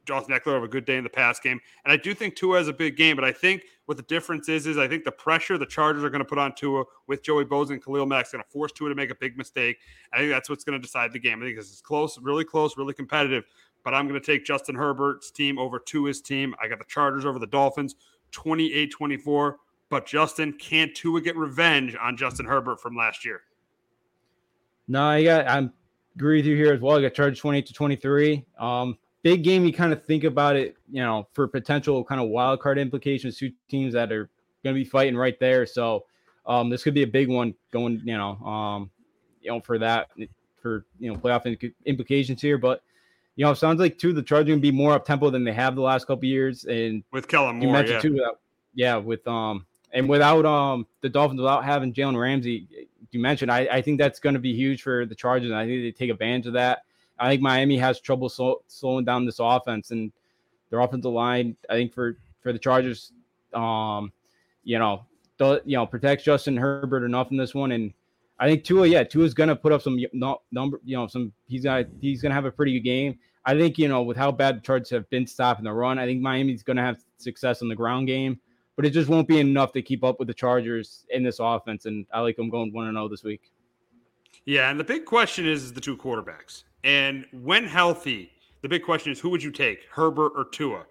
Jonathan 0.05 0.35
Ekeler 0.35 0.55
have 0.55 0.63
a 0.63 0.67
good 0.67 0.85
day 0.85 0.97
in 0.97 1.03
the 1.03 1.09
pass 1.09 1.39
game, 1.39 1.59
and 1.85 1.91
I 1.91 1.97
do 1.97 2.13
think 2.13 2.35
Tua 2.35 2.57
has 2.57 2.67
a 2.67 2.73
big 2.73 2.97
game. 2.97 3.15
But 3.15 3.25
I 3.25 3.31
think 3.31 3.63
what 3.85 3.97
the 3.97 4.03
difference 4.03 4.49
is 4.49 4.67
is 4.67 4.77
I 4.77 4.87
think 4.87 5.03
the 5.05 5.11
pressure 5.11 5.57
the 5.57 5.65
Chargers 5.65 6.03
are 6.03 6.09
going 6.09 6.19
to 6.19 6.25
put 6.25 6.37
on 6.37 6.53
Tua 6.53 6.83
with 7.07 7.23
Joey 7.23 7.45
Bosa 7.45 7.71
and 7.71 7.83
Khalil 7.83 8.05
Mack 8.05 8.25
is 8.25 8.31
going 8.31 8.43
to 8.43 8.49
force 8.49 8.71
Tua 8.71 8.89
to 8.89 8.95
make 8.95 9.09
a 9.09 9.15
big 9.15 9.37
mistake. 9.37 9.77
I 10.13 10.17
think 10.17 10.31
that's 10.31 10.49
what's 10.49 10.63
going 10.63 10.79
to 10.79 10.85
decide 10.85 11.13
the 11.13 11.19
game. 11.19 11.41
I 11.41 11.45
think 11.45 11.57
this 11.57 11.71
is 11.71 11.81
close, 11.81 12.19
really 12.19 12.45
close, 12.45 12.77
really 12.77 12.93
competitive. 12.93 13.45
But 13.83 13.93
I'm 13.93 14.07
going 14.07 14.19
to 14.19 14.25
take 14.25 14.43
Justin 14.43 14.75
Herbert's 14.75 15.31
team 15.31 15.57
over 15.57 15.79
Tua's 15.79 16.21
team. 16.21 16.53
I 16.61 16.67
got 16.67 16.79
the 16.79 16.85
Chargers 16.85 17.25
over 17.25 17.39
the 17.39 17.47
Dolphins, 17.47 17.95
28 18.31 18.91
24. 18.91 19.57
But 19.89 20.05
Justin, 20.05 20.53
can't 20.53 20.93
Tua 20.95 21.21
get 21.21 21.35
revenge 21.35 21.95
on 21.99 22.15
Justin 22.15 22.45
Herbert 22.45 22.79
from 22.79 22.95
last 22.95 23.25
year? 23.25 23.41
No, 24.87 25.03
I 25.03 25.23
got. 25.23 25.47
I'm 25.47 25.73
agree 26.15 26.37
with 26.37 26.45
you 26.45 26.55
here 26.55 26.73
as 26.73 26.81
well. 26.81 26.97
I 26.97 27.01
got 27.01 27.13
Chargers 27.13 27.39
28 27.39 27.65
to 27.67 27.73
23. 27.73 28.45
Um, 28.59 28.97
big 29.23 29.43
game, 29.43 29.65
you 29.65 29.73
kind 29.73 29.93
of 29.93 30.03
think 30.03 30.25
about 30.25 30.55
it, 30.55 30.75
you 30.91 31.01
know, 31.01 31.27
for 31.33 31.47
potential 31.47 32.03
kind 32.03 32.19
of 32.19 32.29
wild 32.29 32.59
card 32.59 32.77
implications, 32.77 33.37
two 33.37 33.51
teams 33.69 33.93
that 33.93 34.11
are 34.11 34.29
going 34.63 34.75
to 34.75 34.83
be 34.83 34.83
fighting 34.83 35.15
right 35.15 35.39
there. 35.39 35.65
So 35.65 36.05
um, 36.45 36.69
this 36.69 36.83
could 36.83 36.93
be 36.93 37.03
a 37.03 37.07
big 37.07 37.29
one 37.29 37.53
going, 37.71 38.01
you 38.03 38.17
know, 38.17 38.35
um, 38.45 38.91
you 39.41 39.49
know, 39.49 39.61
for 39.61 39.77
that, 39.79 40.09
for 40.61 40.85
you 40.99 41.11
know, 41.11 41.17
playoff 41.17 41.71
implications 41.85 42.41
here. 42.41 42.57
But 42.57 42.81
you 43.35 43.45
know, 43.45 43.51
it 43.51 43.55
sounds 43.55 43.79
like 43.79 43.97
too 43.97 44.11
the 44.11 44.21
Chargers 44.21 44.47
going 44.47 44.59
to 44.59 44.61
be 44.61 44.71
more 44.71 44.93
up 44.93 45.05
tempo 45.05 45.29
than 45.29 45.45
they 45.45 45.53
have 45.53 45.75
the 45.75 45.81
last 45.81 46.05
couple 46.05 46.25
years. 46.25 46.65
And 46.65 47.03
with 47.11 47.27
Kellen 47.27 47.57
Moore, 47.57 47.67
you 47.67 47.71
mentioned 47.71 48.03
yeah. 48.03 48.09
too, 48.09 48.33
yeah, 48.73 48.95
with 48.97 49.25
um, 49.25 49.65
and 49.91 50.07
without 50.07 50.45
um 50.45 50.87
the 51.01 51.09
Dolphins, 51.09 51.41
without 51.41 51.63
having 51.63 51.93
Jalen 51.93 52.19
Ramsey, 52.19 52.67
you 53.11 53.19
mentioned, 53.19 53.51
I, 53.51 53.61
I 53.71 53.81
think 53.81 53.99
that's 53.99 54.19
going 54.19 54.33
to 54.33 54.39
be 54.39 54.53
huge 54.53 54.81
for 54.81 55.05
the 55.05 55.15
Chargers, 55.15 55.51
I 55.51 55.65
think 55.65 55.81
they 55.81 55.91
take 55.91 56.11
advantage 56.11 56.47
of 56.47 56.53
that. 56.53 56.83
I 57.17 57.29
think 57.29 57.41
Miami 57.41 57.77
has 57.77 57.99
trouble 57.99 58.29
slow, 58.29 58.61
slowing 58.67 59.05
down 59.05 59.25
this 59.25 59.39
offense 59.39 59.91
and 59.91 60.11
their 60.69 60.79
offensive 60.79 61.11
line. 61.11 61.55
I 61.69 61.73
think 61.73 61.93
for 61.93 62.17
for 62.41 62.53
the 62.53 62.59
Chargers, 62.59 63.11
um, 63.53 64.11
you 64.63 64.79
know, 64.79 65.05
you 65.39 65.77
know, 65.77 65.85
protects 65.85 66.23
Justin 66.23 66.55
Herbert 66.55 67.03
enough 67.03 67.31
in 67.31 67.37
this 67.37 67.53
one, 67.53 67.71
and 67.71 67.93
I 68.39 68.47
think 68.47 68.63
Tua, 68.63 68.87
yeah, 68.87 69.03
Tua's 69.03 69.33
gonna 69.33 69.55
put 69.55 69.71
up 69.71 69.81
some 69.81 69.99
number, 70.51 70.79
you 70.85 70.95
know, 70.95 71.07
some 71.07 71.33
he's 71.47 71.63
got 71.63 71.85
he's 71.99 72.21
gonna 72.21 72.35
have 72.35 72.45
a 72.45 72.51
pretty 72.51 72.73
good 72.73 72.85
game. 72.85 73.19
I 73.45 73.57
think 73.57 73.77
you 73.77 73.87
know 73.87 74.01
with 74.01 74.17
how 74.17 74.31
bad 74.31 74.57
the 74.57 74.61
Chargers 74.61 74.89
have 74.91 75.09
been 75.09 75.27
stopping 75.27 75.65
the 75.65 75.73
run, 75.73 75.99
I 75.99 76.05
think 76.05 76.21
Miami's 76.21 76.63
gonna 76.63 76.83
have 76.83 77.03
success 77.17 77.61
in 77.61 77.67
the 77.67 77.75
ground 77.75 78.07
game, 78.07 78.39
but 78.79 78.85
it 78.85 78.91
just 78.91 79.09
won't 79.09 79.27
be 79.27 79.41
enough 79.41 79.73
to 79.73 79.81
keep 79.81 80.05
up 80.05 80.19
with 80.19 80.29
the 80.29 80.33
Chargers 80.33 81.05
in 81.09 81.21
this 81.21 81.39
offense. 81.41 81.85
And 81.85 82.05
I 82.13 82.21
like 82.21 82.37
them 82.37 82.49
going 82.49 82.71
one 82.71 82.87
and 82.87 82.95
zero 82.95 83.03
oh 83.03 83.07
this 83.09 83.25
week. 83.25 83.51
Yeah, 84.45 84.69
and 84.69 84.79
the 84.79 84.85
big 84.85 85.03
question 85.03 85.45
is, 85.45 85.65
is 85.65 85.73
the 85.73 85.81
two 85.81 85.97
quarterbacks. 85.97 86.63
And 86.85 87.25
when 87.33 87.65
healthy, 87.65 88.31
the 88.61 88.69
big 88.69 88.85
question 88.85 89.11
is 89.11 89.19
who 89.19 89.31
would 89.31 89.43
you 89.43 89.51
take, 89.51 89.79
Herbert 89.91 90.31
or 90.33 90.45
Tua? 90.45 90.85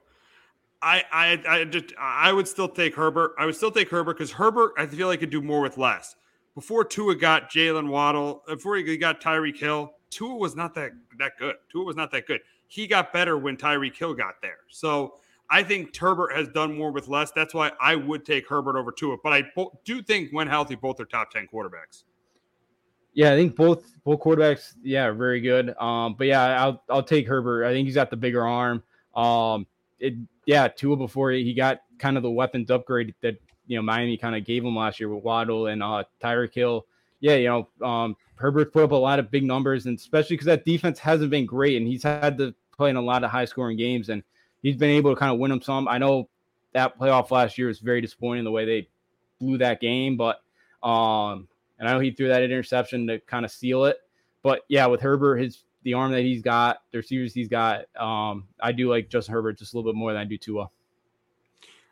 I 0.82 1.02
I 1.10 1.42
I 1.48 1.64
just 1.64 1.94
I 1.98 2.30
would 2.30 2.46
still 2.46 2.68
take 2.68 2.94
Herbert. 2.94 3.32
I 3.38 3.46
would 3.46 3.56
still 3.56 3.70
take 3.70 3.88
Herbert 3.88 4.18
because 4.18 4.32
Herbert 4.32 4.74
I 4.76 4.84
feel 4.84 5.06
like 5.06 5.20
could 5.20 5.30
do 5.30 5.40
more 5.40 5.62
with 5.62 5.78
less. 5.78 6.14
Before 6.54 6.84
Tua 6.84 7.14
got 7.14 7.50
Jalen 7.50 7.88
Waddle, 7.88 8.42
uh, 8.48 8.56
before 8.56 8.76
he 8.76 8.98
got 8.98 9.22
Tyreek 9.22 9.56
Hill, 9.56 9.94
Tua 10.10 10.36
was 10.36 10.54
not 10.54 10.74
that 10.74 10.92
that 11.18 11.38
good. 11.38 11.54
Tua 11.72 11.84
was 11.84 11.96
not 11.96 12.10
that 12.10 12.26
good. 12.26 12.42
He 12.66 12.86
got 12.86 13.14
better 13.14 13.38
when 13.38 13.56
Tyreek 13.56 13.96
Hill 13.96 14.12
got 14.12 14.42
there. 14.42 14.58
So 14.68 15.14
I 15.50 15.62
think 15.62 15.96
Herbert 15.96 16.34
has 16.34 16.48
done 16.48 16.76
more 16.76 16.90
with 16.90 17.08
less. 17.08 17.30
That's 17.32 17.54
why 17.54 17.72
I 17.80 17.96
would 17.96 18.24
take 18.24 18.48
Herbert 18.48 18.76
over 18.76 18.92
Tua. 18.92 19.16
But 19.22 19.32
I 19.32 19.44
do 19.84 20.02
think 20.02 20.30
when 20.30 20.46
healthy, 20.46 20.74
both 20.74 21.00
are 21.00 21.06
top 21.06 21.30
ten 21.30 21.48
quarterbacks. 21.52 22.04
Yeah, 23.14 23.32
I 23.32 23.36
think 23.36 23.56
both 23.56 23.96
both 24.04 24.20
quarterbacks, 24.20 24.74
yeah, 24.82 25.10
very 25.10 25.40
good. 25.40 25.76
Um, 25.78 26.14
but 26.14 26.26
yeah, 26.26 26.62
I'll 26.62 26.82
I'll 26.90 27.02
take 27.02 27.26
Herbert. 27.26 27.64
I 27.64 27.72
think 27.72 27.86
he's 27.86 27.94
got 27.94 28.10
the 28.10 28.16
bigger 28.16 28.46
arm. 28.46 28.82
Um, 29.16 29.66
it 29.98 30.14
yeah, 30.46 30.68
Tua 30.68 30.96
before 30.96 31.30
he 31.30 31.54
got 31.54 31.80
kind 31.98 32.16
of 32.16 32.22
the 32.22 32.30
weapons 32.30 32.70
upgrade 32.70 33.14
that 33.22 33.36
you 33.66 33.76
know 33.76 33.82
Miami 33.82 34.16
kind 34.16 34.36
of 34.36 34.44
gave 34.44 34.64
him 34.64 34.76
last 34.76 35.00
year 35.00 35.08
with 35.08 35.24
Waddle 35.24 35.66
and 35.68 35.82
uh 35.82 36.04
Tyreek 36.22 36.54
Hill. 36.54 36.86
Yeah, 37.20 37.34
you 37.34 37.48
know, 37.48 37.86
um, 37.86 38.16
Herbert 38.36 38.72
put 38.72 38.84
up 38.84 38.92
a 38.92 38.94
lot 38.94 39.18
of 39.18 39.30
big 39.30 39.42
numbers, 39.42 39.86
and 39.86 39.98
especially 39.98 40.34
because 40.36 40.46
that 40.46 40.64
defense 40.64 40.98
hasn't 40.98 41.30
been 41.30 41.46
great, 41.46 41.76
and 41.76 41.88
he's 41.88 42.04
had 42.04 42.38
to 42.38 42.54
play 42.76 42.90
in 42.90 42.96
a 42.96 43.02
lot 43.02 43.24
of 43.24 43.30
high 43.30 43.44
scoring 43.44 43.76
games, 43.76 44.10
and 44.10 44.22
he's 44.62 44.76
been 44.76 44.90
able 44.90 45.14
to 45.14 45.18
kind 45.18 45.32
of 45.32 45.38
win 45.38 45.50
them 45.50 45.62
some. 45.62 45.88
I 45.88 45.98
know 45.98 46.28
that 46.72 46.98
playoff 46.98 47.30
last 47.30 47.58
year 47.58 47.68
was 47.68 47.78
very 47.78 48.00
disappointing 48.00 48.44
the 48.44 48.50
way 48.50 48.64
they 48.64 48.88
blew 49.40 49.58
that 49.58 49.80
game, 49.80 50.16
but 50.16 50.42
um, 50.82 51.48
and 51.78 51.88
I 51.88 51.92
know 51.92 52.00
he 52.00 52.10
threw 52.10 52.28
that 52.28 52.42
interception 52.42 53.06
to 53.08 53.18
kind 53.20 53.44
of 53.44 53.50
seal 53.50 53.84
it. 53.84 53.98
But 54.42 54.62
yeah, 54.68 54.86
with 54.86 55.00
Herbert, 55.00 55.36
his 55.36 55.64
the 55.82 55.94
arm 55.94 56.12
that 56.12 56.22
he's 56.22 56.42
got, 56.42 56.78
the 56.92 56.98
receivers 56.98 57.32
he's 57.32 57.48
got, 57.48 57.84
um, 57.96 58.48
I 58.60 58.72
do 58.72 58.90
like 58.90 59.08
Justin 59.08 59.34
Herbert 59.34 59.58
just 59.58 59.72
a 59.72 59.76
little 59.76 59.90
bit 59.90 59.96
more 59.96 60.12
than 60.12 60.20
I 60.20 60.24
do 60.24 60.36
Tua. 60.36 60.68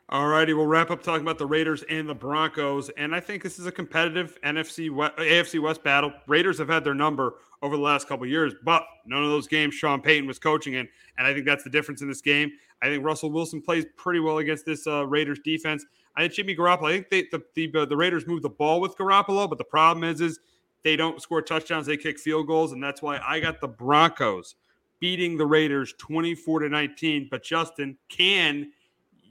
All 0.09 0.29
righty, 0.29 0.53
we'll 0.53 0.67
wrap 0.67 0.89
up 0.89 1.03
talking 1.03 1.21
about 1.21 1.37
the 1.37 1.45
Raiders 1.45 1.83
and 1.89 2.07
the 2.07 2.15
Broncos, 2.15 2.89
and 2.91 3.13
I 3.13 3.19
think 3.19 3.43
this 3.43 3.59
is 3.59 3.65
a 3.65 3.71
competitive 3.73 4.39
NFC 4.41 4.89
West, 4.89 5.17
AFC 5.17 5.61
West 5.61 5.83
battle. 5.83 6.13
Raiders 6.27 6.57
have 6.59 6.69
had 6.69 6.85
their 6.85 6.93
number 6.93 7.33
over 7.61 7.75
the 7.75 7.83
last 7.83 8.07
couple 8.07 8.25
years, 8.25 8.53
but 8.63 8.85
none 9.05 9.21
of 9.21 9.29
those 9.29 9.49
games 9.49 9.75
Sean 9.75 9.99
Payton 9.99 10.25
was 10.25 10.39
coaching 10.39 10.75
in, 10.75 10.87
and 11.17 11.27
I 11.27 11.33
think 11.33 11.45
that's 11.45 11.65
the 11.65 11.69
difference 11.69 12.01
in 12.01 12.07
this 12.07 12.21
game. 12.21 12.53
I 12.81 12.85
think 12.85 13.03
Russell 13.03 13.31
Wilson 13.31 13.61
plays 13.61 13.85
pretty 13.97 14.21
well 14.21 14.37
against 14.37 14.65
this 14.65 14.87
uh, 14.87 15.05
Raiders 15.05 15.39
defense. 15.43 15.85
I 16.15 16.21
think 16.21 16.33
Jimmy 16.33 16.55
Garoppolo. 16.55 16.87
I 16.87 16.91
think 16.93 17.09
they, 17.09 17.23
the 17.29 17.43
the, 17.55 17.81
uh, 17.81 17.85
the 17.85 17.97
Raiders 17.97 18.25
move 18.25 18.43
the 18.43 18.49
ball 18.49 18.79
with 18.79 18.97
Garoppolo, 18.97 19.49
but 19.49 19.57
the 19.57 19.65
problem 19.65 20.05
is 20.05 20.21
is 20.21 20.39
they 20.83 20.95
don't 20.95 21.21
score 21.21 21.41
touchdowns. 21.41 21.85
They 21.85 21.97
kick 21.97 22.17
field 22.17 22.47
goals, 22.47 22.71
and 22.71 22.81
that's 22.81 23.01
why 23.01 23.19
I 23.27 23.41
got 23.41 23.59
the 23.59 23.67
Broncos 23.67 24.55
beating 25.01 25.35
the 25.35 25.45
Raiders 25.45 25.93
twenty 25.97 26.33
four 26.33 26.59
to 26.59 26.69
nineteen. 26.69 27.27
But 27.29 27.43
Justin, 27.43 27.97
can 28.07 28.71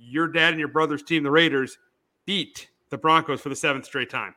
your 0.06 0.28
dad 0.28 0.50
and 0.50 0.58
your 0.58 0.68
brother's 0.68 1.02
team, 1.02 1.22
the 1.22 1.30
Raiders, 1.30 1.78
beat 2.24 2.68
the 2.90 2.98
Broncos 2.98 3.40
for 3.40 3.48
the 3.48 3.56
seventh 3.56 3.84
straight 3.84 4.10
time? 4.10 4.34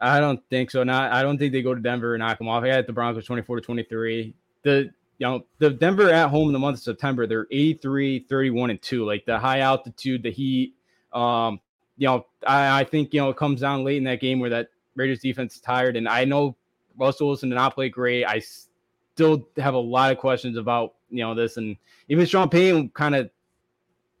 I 0.00 0.20
don't 0.20 0.40
think 0.50 0.70
so. 0.70 0.84
Not. 0.84 1.12
I 1.12 1.22
don't 1.22 1.38
think 1.38 1.52
they 1.52 1.62
go 1.62 1.74
to 1.74 1.80
Denver 1.80 2.14
and 2.14 2.20
knock 2.20 2.38
them 2.38 2.48
off. 2.48 2.64
I 2.64 2.68
had 2.68 2.86
the 2.86 2.92
Broncos 2.92 3.24
twenty 3.24 3.42
four 3.42 3.56
to 3.56 3.62
twenty 3.62 3.82
three. 3.82 4.34
The 4.62 4.90
you 5.18 5.26
know, 5.26 5.46
the 5.58 5.70
Denver 5.70 6.10
at 6.10 6.28
home 6.28 6.48
in 6.48 6.52
the 6.52 6.58
month 6.58 6.76
of 6.76 6.82
September, 6.82 7.26
they're 7.26 7.46
83, 7.50 8.26
31, 8.28 8.70
and 8.70 8.82
2. 8.82 9.06
Like 9.06 9.24
the 9.24 9.38
high 9.38 9.60
altitude, 9.60 10.22
the 10.22 10.30
heat, 10.30 10.74
um, 11.12 11.58
you 11.96 12.06
know, 12.06 12.26
I, 12.46 12.80
I 12.80 12.84
think 12.84 13.14
you 13.14 13.20
know 13.20 13.30
it 13.30 13.36
comes 13.36 13.62
down 13.62 13.84
late 13.84 13.96
in 13.96 14.04
that 14.04 14.20
game 14.20 14.38
where 14.40 14.50
that 14.50 14.68
Raiders 14.94 15.20
defense 15.20 15.54
is 15.54 15.60
tired, 15.60 15.96
and 15.96 16.08
I 16.08 16.24
know 16.24 16.56
Russell 16.98 17.28
Wilson 17.28 17.48
did 17.48 17.54
not 17.54 17.74
play 17.74 17.88
great. 17.88 18.24
I 18.24 18.42
still 19.14 19.48
have 19.56 19.74
a 19.74 19.78
lot 19.78 20.12
of 20.12 20.18
questions 20.18 20.56
about 20.56 20.94
you 21.10 21.20
know 21.20 21.34
this, 21.34 21.56
and 21.56 21.76
even 22.08 22.26
Sean 22.26 22.48
Payton 22.48 22.90
kind 22.90 23.14
of, 23.14 23.30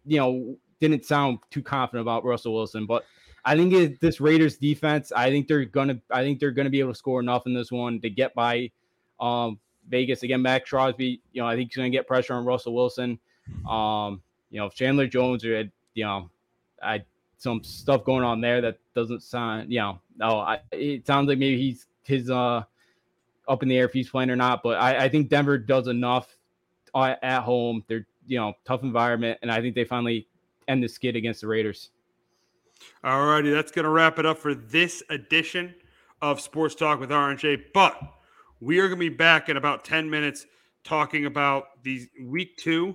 you 0.06 0.18
know, 0.18 0.56
didn't 0.80 1.04
sound 1.04 1.38
too 1.50 1.62
confident 1.62 2.02
about 2.02 2.24
Russell 2.24 2.54
Wilson, 2.54 2.86
but. 2.86 3.04
I 3.48 3.54
think 3.54 3.72
it, 3.74 4.00
this 4.00 4.20
Raiders 4.20 4.56
defense. 4.56 5.12
I 5.14 5.30
think 5.30 5.46
they're 5.46 5.64
gonna. 5.64 6.00
I 6.10 6.24
think 6.24 6.40
they're 6.40 6.50
gonna 6.50 6.68
be 6.68 6.80
able 6.80 6.90
to 6.90 6.98
score 6.98 7.20
enough 7.20 7.46
in 7.46 7.54
this 7.54 7.70
one 7.70 8.00
to 8.00 8.10
get 8.10 8.34
by 8.34 8.72
um, 9.20 9.60
Vegas 9.88 10.24
again. 10.24 10.42
Maxx 10.42 10.68
Crosby. 10.68 11.20
You 11.32 11.42
know, 11.42 11.46
I 11.46 11.54
think 11.54 11.70
he's 11.70 11.76
gonna 11.76 11.90
get 11.90 12.08
pressure 12.08 12.34
on 12.34 12.44
Russell 12.44 12.74
Wilson. 12.74 13.20
Um, 13.68 14.20
you 14.50 14.58
know, 14.58 14.66
if 14.66 14.74
Chandler 14.74 15.06
Jones 15.06 15.44
or 15.44 15.70
you 15.94 16.04
know 16.04 16.28
I 16.82 17.04
some 17.38 17.62
stuff 17.62 18.04
going 18.04 18.24
on 18.24 18.40
there 18.40 18.60
that 18.60 18.78
doesn't 18.94 19.22
sound, 19.22 19.70
you 19.70 19.78
know, 19.78 20.00
no, 20.16 20.38
I, 20.38 20.60
it 20.72 21.06
sounds 21.06 21.28
like 21.28 21.38
maybe 21.38 21.58
he's 21.58 21.86
his 22.02 22.30
uh 22.30 22.62
up 23.48 23.62
in 23.62 23.68
the 23.68 23.76
air 23.76 23.84
if 23.84 23.92
he's 23.92 24.08
playing 24.08 24.30
or 24.30 24.36
not. 24.36 24.62
But 24.62 24.78
I, 24.78 25.04
I 25.04 25.08
think 25.08 25.28
Denver 25.28 25.58
does 25.58 25.88
enough 25.88 26.36
at 26.94 27.42
home. 27.42 27.84
They're 27.88 28.06
you 28.26 28.38
know 28.38 28.54
tough 28.64 28.82
environment, 28.82 29.38
and 29.42 29.50
I 29.50 29.60
think 29.60 29.74
they 29.74 29.84
finally 29.84 30.28
end 30.68 30.82
the 30.82 30.88
skid 30.88 31.16
against 31.16 31.40
the 31.40 31.46
Raiders. 31.46 31.90
All 33.02 33.26
righty, 33.26 33.50
that's 33.50 33.72
going 33.72 33.84
to 33.84 33.90
wrap 33.90 34.18
it 34.18 34.26
up 34.26 34.38
for 34.38 34.54
this 34.54 35.02
edition 35.08 35.74
of 36.20 36.40
Sports 36.40 36.74
Talk 36.74 37.00
with 37.00 37.10
RNJ. 37.10 37.64
But 37.72 37.98
we 38.60 38.78
are 38.78 38.88
going 38.88 39.00
to 39.00 39.10
be 39.10 39.16
back 39.16 39.48
in 39.48 39.56
about 39.56 39.84
ten 39.84 40.10
minutes 40.10 40.46
talking 40.86 41.26
about 41.26 41.82
the 41.82 42.08
week 42.22 42.56
two 42.56 42.94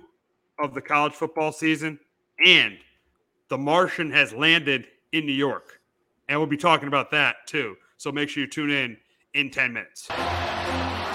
of 0.58 0.74
the 0.74 0.80
college 0.80 1.12
football 1.12 1.52
season 1.52 1.98
And 2.44 2.78
The 3.48 3.58
Martian 3.58 4.10
has 4.12 4.32
landed 4.32 4.86
in 5.12 5.26
New 5.26 5.32
York. 5.32 5.80
And 6.28 6.40
we'll 6.40 6.46
be 6.46 6.56
talking 6.56 6.88
about 6.88 7.10
that 7.10 7.36
too. 7.46 7.76
So 7.98 8.10
make 8.10 8.30
sure 8.30 8.42
you 8.42 8.48
tune 8.48 8.70
in 8.70 8.96
in 9.34 9.50
10 9.50 9.72
minutes. 9.72 10.08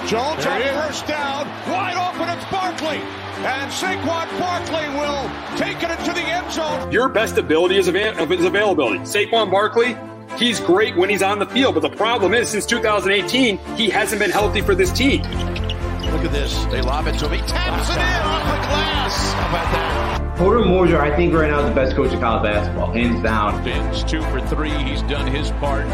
Jones 0.06 0.46
on 0.46 0.62
first 0.62 1.08
down, 1.08 1.48
wide 1.70 1.98
open. 1.98 2.30
It's 2.30 2.46
Barkley, 2.52 3.02
and 3.46 3.72
Saquon 3.72 4.40
Barkley 4.40 4.88
will 4.98 5.58
take 5.58 5.82
it 5.84 5.92
into 6.00 6.14
the 6.14 6.22
end 6.22 6.52
zone. 6.52 6.92
Your 6.92 7.10
best 7.10 7.38
ability 7.38 7.78
is, 7.78 7.88
av- 7.88 7.96
is 8.32 8.46
availability. 8.46 9.00
Saquon 9.00 9.52
Barkley, 9.52 9.96
he's 10.38 10.60
great 10.60 10.96
when 10.96 11.10
he's 11.10 11.22
on 11.22 11.40
the 11.40 11.46
field, 11.46 11.76
but 11.76 11.82
the 11.82 11.90
problem 11.96 12.34
is 12.34 12.50
since 12.50 12.66
2018, 12.66 13.58
he 13.76 13.90
hasn't 13.90 14.20
been 14.20 14.32
healthy 14.32 14.62
for 14.62 14.76
this 14.76 14.92
team. 14.92 15.22
Look 15.22 16.24
at 16.26 16.32
this. 16.32 16.66
They 16.66 16.82
lob 16.82 17.06
it 17.08 17.18
to 17.20 17.26
him. 17.30 17.34
He 17.34 17.48
Taps 17.48 17.90
it 17.90 17.96
in 17.96 18.00
off 18.00 18.44
the 18.44 18.68
glass. 18.68 19.34
How 19.34 19.50
about 19.50 19.74
that? 19.74 20.38
Porter 20.38 20.60
Moser, 20.64 21.00
I 21.02 21.16
think 21.16 21.34
right 21.34 21.50
now 21.50 21.60
is 21.62 21.70
the 21.70 21.76
best 21.76 21.96
coach 21.96 22.14
of 22.14 22.20
college 22.20 22.44
basketball, 22.44 22.92
hands 22.92 23.22
down. 23.24 23.64
Fins 23.64 24.04
two 24.04 24.22
for 24.24 24.40
three. 24.48 24.70
He's 24.70 25.02
done 25.04 25.26
his 25.28 25.50
part. 25.54 25.86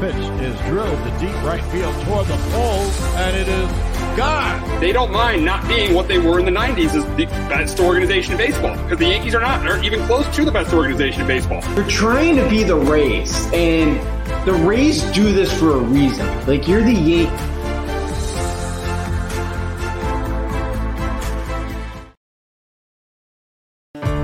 Pitch 0.00 0.14
is 0.16 0.58
drilled 0.68 0.98
to 1.04 1.10
deep 1.18 1.34
right 1.42 1.64
field 1.72 1.94
toward 2.04 2.26
the 2.26 2.36
pole, 2.52 2.84
and 3.16 3.36
it 3.36 3.48
is 3.48 3.70
gone. 4.16 4.80
They 4.80 4.92
don't 4.92 5.12
mind 5.12 5.44
not 5.44 5.66
being 5.68 5.94
what 5.94 6.08
they 6.08 6.18
were 6.18 6.38
in 6.38 6.44
the 6.44 6.50
90s 6.50 6.94
as 6.94 7.04
the 7.16 7.26
best 7.48 7.80
organization 7.80 8.32
in 8.32 8.38
baseball 8.38 8.76
because 8.82 8.98
the 8.98 9.06
Yankees 9.06 9.34
are 9.34 9.40
not, 9.40 9.66
aren't 9.66 9.84
even 9.84 10.04
close 10.06 10.26
to 10.36 10.44
the 10.44 10.52
best 10.52 10.72
organization 10.72 11.22
in 11.22 11.26
baseball. 11.26 11.62
You're 11.74 11.88
trying 11.88 12.36
to 12.36 12.48
be 12.48 12.62
the 12.62 12.76
Rays, 12.76 13.46
and 13.52 14.00
the 14.46 14.52
Rays 14.52 15.02
do 15.12 15.32
this 15.32 15.56
for 15.58 15.72
a 15.72 15.78
reason. 15.78 16.26
Like 16.46 16.68
you're 16.68 16.82
the 16.82 16.92
Yankees. 16.92 17.54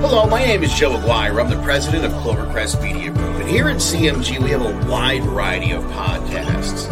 Hello, 0.01 0.27
my 0.27 0.43
name 0.43 0.61
is 0.61 0.73
Joe 0.73 0.97
Aguirre. 0.97 1.41
I'm 1.41 1.49
the 1.49 1.61
president 1.63 2.03
of 2.03 2.11
Clovercrest 2.11 2.83
Media 2.83 3.11
Group. 3.11 3.29
And 3.35 3.47
here 3.47 3.69
at 3.69 3.77
CMG, 3.77 4.43
we 4.43 4.49
have 4.49 4.61
a 4.61 4.89
wide 4.89 5.23
variety 5.23 5.71
of 5.71 5.83
podcasts, 5.85 6.91